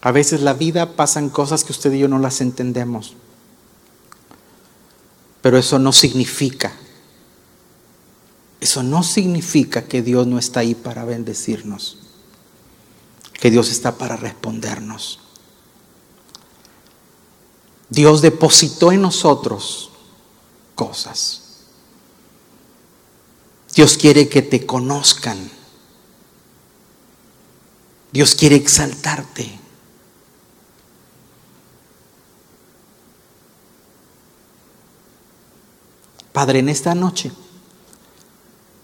A 0.00 0.10
veces 0.10 0.40
la 0.40 0.54
vida 0.54 0.96
pasan 0.96 1.28
cosas 1.28 1.62
que 1.62 1.72
usted 1.72 1.92
y 1.92 1.98
yo 1.98 2.08
no 2.08 2.18
las 2.18 2.40
entendemos. 2.40 3.12
Pero 5.42 5.58
eso 5.58 5.78
no 5.78 5.92
significa, 5.92 6.72
eso 8.60 8.82
no 8.82 9.02
significa 9.02 9.84
que 9.84 10.00
Dios 10.00 10.26
no 10.26 10.38
está 10.38 10.60
ahí 10.60 10.74
para 10.74 11.04
bendecirnos, 11.04 11.98
que 13.34 13.50
Dios 13.50 13.70
está 13.70 13.98
para 13.98 14.16
respondernos. 14.16 15.18
Dios 17.90 18.22
depositó 18.22 18.92
en 18.92 19.02
nosotros 19.02 19.90
cosas. 20.74 21.39
Dios 23.74 23.96
quiere 23.96 24.28
que 24.28 24.42
te 24.42 24.66
conozcan. 24.66 25.50
Dios 28.12 28.34
quiere 28.34 28.56
exaltarte. 28.56 29.58
Padre, 36.32 36.60
en 36.60 36.68
esta 36.68 36.94
noche 36.94 37.32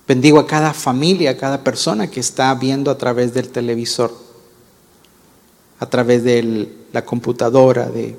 bendigo 0.07 0.39
a 0.39 0.47
cada 0.47 0.72
familia, 0.72 1.30
a 1.30 1.37
cada 1.37 1.64
persona 1.64 2.11
que 2.11 2.20
está 2.20 2.55
viendo 2.55 2.91
a 2.91 2.99
través 2.99 3.34
del 3.34 3.49
televisor, 3.49 4.12
a 5.78 5.87
través 5.87 6.22
de 6.22 6.72
la 6.93 7.05
computadora, 7.05 7.89
de, 7.89 8.16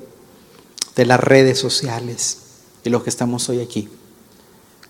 las 0.96 1.20
redes 1.20 1.58
sociales, 1.58 2.38
de 2.84 2.90
los 2.90 3.02
que 3.02 3.10
estamos 3.10 3.48
hoy 3.48 3.60
aquí. 3.60 3.88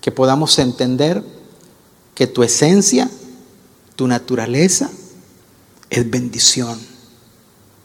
Que 0.01 0.11
podamos 0.11 0.57
entender 0.59 1.23
que 2.19 2.27
tu 2.27 2.43
esencia, 2.43 3.09
tu 3.95 4.05
naturaleza, 4.05 4.89
es 5.89 6.11
bendición 6.11 6.77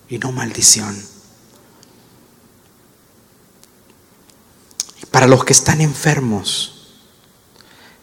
y 0.09 0.19
no 0.19 0.33
maldición. 0.33 1.01
Y 5.01 5.07
para 5.07 5.29
los 5.29 5.45
que 5.45 5.53
están 5.53 5.81
enfermos, 5.81 6.97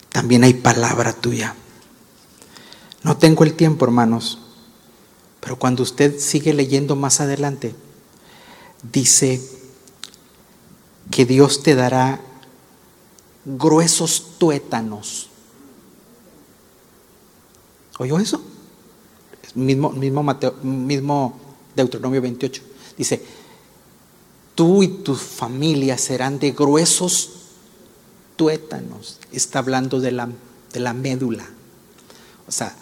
también 0.07 0.45
hay 0.45 0.53
palabra 0.53 1.11
tuya. 1.11 1.53
No 3.03 3.17
tengo 3.17 3.43
el 3.43 3.53
tiempo, 3.55 3.83
hermanos, 3.83 4.39
pero 5.41 5.59
cuando 5.59 5.83
usted 5.83 6.17
sigue 6.17 6.53
leyendo 6.53 6.95
más 6.95 7.19
adelante, 7.19 7.75
dice 8.89 9.41
que 11.11 11.25
Dios 11.25 11.61
te 11.61 11.75
dará 11.75 12.21
gruesos 13.43 14.37
tuétanos. 14.37 15.27
¿Oyó 18.01 18.17
eso? 18.17 18.41
mismo, 19.53 19.91
mismo, 19.91 20.23
Mateo, 20.23 20.55
mismo 20.63 21.39
Deuteronomio 21.75 22.19
28. 22.19 22.63
Dice, 22.97 23.23
tú 24.55 24.81
y 24.81 24.87
tu 24.87 25.13
familia 25.13 25.99
serán 25.99 26.39
de 26.39 26.49
gruesos 26.49 27.29
tuétanos. 28.37 29.19
Está 29.31 29.59
hablando 29.59 29.99
de 29.99 30.13
la, 30.13 30.29
de 30.73 30.79
la 30.79 30.93
médula. 30.93 31.47
O 32.47 32.51
sea, 32.51 32.75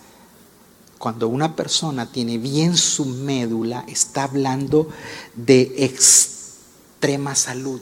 cuando 0.98 1.28
una 1.28 1.54
persona 1.54 2.10
tiene 2.10 2.38
bien 2.38 2.78
su 2.78 3.04
médula, 3.04 3.84
está 3.90 4.24
hablando 4.24 4.88
de 5.36 5.84
extrema 5.84 7.36
salud. 7.36 7.82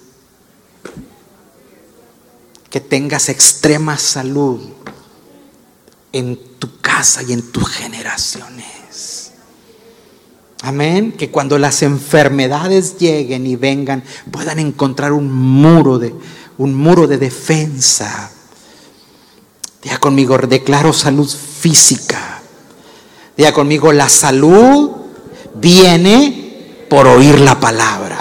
Que 2.71 2.81
tengas 2.81 3.29
extrema 3.29 3.95
salud 3.99 4.59
en 6.11 6.37
tu 6.59 6.79
casa 6.81 7.21
y 7.23 7.33
en 7.33 7.51
tus 7.51 7.67
generaciones. 7.67 9.31
Amén. 10.61 11.11
Que 11.11 11.29
cuando 11.29 11.57
las 11.57 11.83
enfermedades 11.83 12.97
lleguen 12.97 13.45
y 13.45 13.55
vengan, 13.55 14.03
puedan 14.31 14.59
encontrar 14.59 15.13
un 15.13 15.31
muro 15.31 15.99
de, 15.99 16.13
un 16.57 16.73
muro 16.73 17.07
de 17.07 17.17
defensa. 17.17 18.31
Diga 19.83 19.99
conmigo, 19.99 20.37
declaro 20.37 20.93
salud 20.93 21.29
física. 21.29 22.41
Diga 23.37 23.53
conmigo, 23.53 23.93
la 23.93 24.09
salud 24.09 24.91
viene 25.53 26.85
por 26.89 27.07
oír 27.07 27.39
la 27.39 27.59
palabra. 27.59 28.19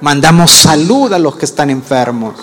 Mandamos 0.00 0.52
salud 0.52 1.12
a 1.12 1.18
los 1.18 1.36
que 1.36 1.46
están 1.46 1.70
enfermos. 1.70 2.34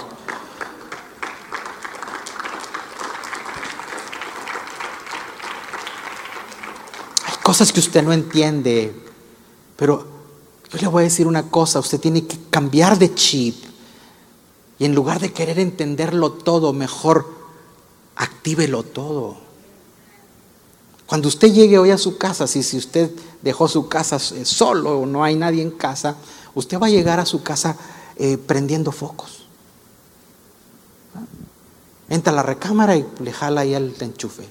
Cosas 7.44 7.72
que 7.72 7.82
usted 7.82 8.02
no 8.02 8.14
entiende. 8.14 8.96
Pero 9.76 10.08
yo 10.72 10.80
le 10.80 10.88
voy 10.88 11.02
a 11.02 11.04
decir 11.04 11.28
una 11.28 11.52
cosa, 11.52 11.80
usted 11.80 12.00
tiene 12.00 12.26
que 12.26 12.40
cambiar 12.50 12.98
de 12.98 13.14
chip. 13.14 13.56
Y 14.80 14.86
en 14.86 14.96
lugar 14.96 15.20
de 15.20 15.32
querer 15.32 15.60
entenderlo 15.60 16.32
todo, 16.32 16.74
mejor 16.74 17.28
actívelo 18.16 18.82
todo. 18.82 19.38
Cuando 21.06 21.28
usted 21.28 21.54
llegue 21.54 21.78
hoy 21.78 21.92
a 21.92 21.98
su 21.98 22.18
casa, 22.18 22.48
si, 22.48 22.64
si 22.64 22.78
usted 22.78 23.12
dejó 23.42 23.68
su 23.68 23.88
casa 23.88 24.16
eh, 24.16 24.46
solo 24.46 25.02
o 25.02 25.06
no 25.06 25.24
hay 25.24 25.36
nadie 25.36 25.62
en 25.62 25.72
casa, 25.72 26.16
usted 26.56 26.80
va 26.80 26.88
a 26.88 26.90
llegar 26.90 27.20
a 27.20 27.26
su 27.26 27.44
casa 27.44 27.78
eh, 28.16 28.38
prendiendo 28.38 28.92
focos. 28.92 29.44
Entra 32.10 32.32
a 32.32 32.36
la 32.38 32.44
recámara 32.44 32.96
y 32.96 33.06
le 33.20 33.32
jala 33.32 33.62
ahí 33.62 33.76
al 33.76 33.94
enchufe, 34.00 34.48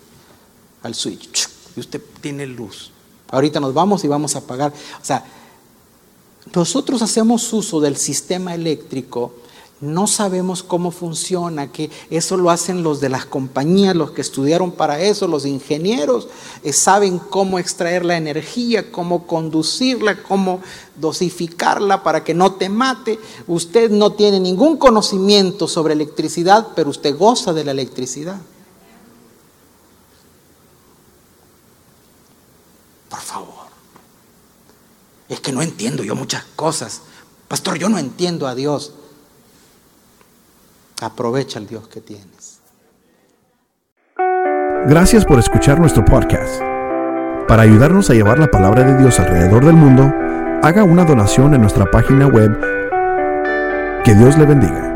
al 0.82 0.95
switch 0.95 1.52
y 1.77 1.81
usted 1.81 2.01
tiene 2.20 2.47
luz. 2.47 2.91
Ahorita 3.31 3.61
nos 3.61 3.73
vamos 3.73 4.05
y 4.05 4.09
vamos 4.09 4.35
a 4.37 4.41
apagar. 4.41 4.73
O 5.01 5.05
sea, 5.05 5.25
nosotros 6.55 7.03
hacemos 7.03 7.53
uso 7.53 7.81
del 7.81 7.97
sistema 7.97 8.55
eléctrico, 8.55 9.33
no 9.83 10.07
sabemos 10.07 10.62
cómo 10.62 10.93
funciona, 10.93 11.73
que 11.73 11.91
eso 12.09 12.37
lo 12.37 12.51
hacen 12.51 12.85
los 12.85 13.01
de 13.01 13.09
las 13.09 13.27
compañías, 13.27 13.97
los 13.97 14.12
que 14.12 14.20
estudiaron 14.20 14.70
para 14.70 15.01
eso, 15.01 15.27
los 15.27 15.45
ingenieros, 15.45 16.29
eh, 16.62 16.73
saben 16.73 17.18
cómo 17.18 17.59
extraer 17.59 18.05
la 18.05 18.16
energía, 18.16 18.93
cómo 18.93 19.27
conducirla, 19.27 20.23
cómo 20.23 20.61
dosificarla 20.97 22.05
para 22.05 22.23
que 22.23 22.32
no 22.32 22.53
te 22.53 22.69
mate. 22.69 23.19
Usted 23.49 23.90
no 23.90 24.12
tiene 24.12 24.39
ningún 24.39 24.77
conocimiento 24.77 25.66
sobre 25.66 25.94
electricidad, 25.94 26.69
pero 26.77 26.90
usted 26.90 27.16
goza 27.16 27.53
de 27.53 27.65
la 27.65 27.73
electricidad. 27.73 28.40
Por 33.11 33.20
favor. 33.20 33.62
Es 35.33 35.41
que 35.41 35.51
no 35.51 35.63
entiendo 35.63 36.05
yo 36.05 36.15
muchas 36.15 36.45
cosas. 36.57 37.01
Pastor, 37.49 37.79
yo 37.79 37.89
no 37.89 37.97
entiendo 37.99 38.47
a 38.47 38.55
Dios. 38.55 38.93
Aprovecha 41.01 41.59
el 41.59 41.67
Dios 41.67 41.89
que 41.89 42.03
tienes. 42.03 42.61
Gracias 44.87 45.25
por 45.25 45.39
escuchar 45.39 45.81
nuestro 45.81 46.05
podcast. 46.05 46.61
Para 47.49 47.63
ayudarnos 47.63 48.11
a 48.11 48.13
llevar 48.13 48.39
la 48.39 48.51
palabra 48.51 48.85
de 48.85 48.99
Dios 48.99 49.19
alrededor 49.21 49.65
del 49.65 49.75
mundo, 49.75 50.13
haga 50.63 50.85
una 50.85 51.07
donación 51.07 51.55
en 51.55 51.63
nuestra 51.63 51.91
página 51.91 52.27
web. 52.27 52.55
Que 54.05 54.15
Dios 54.15 54.37
le 54.37 54.45
bendiga. 54.45 54.91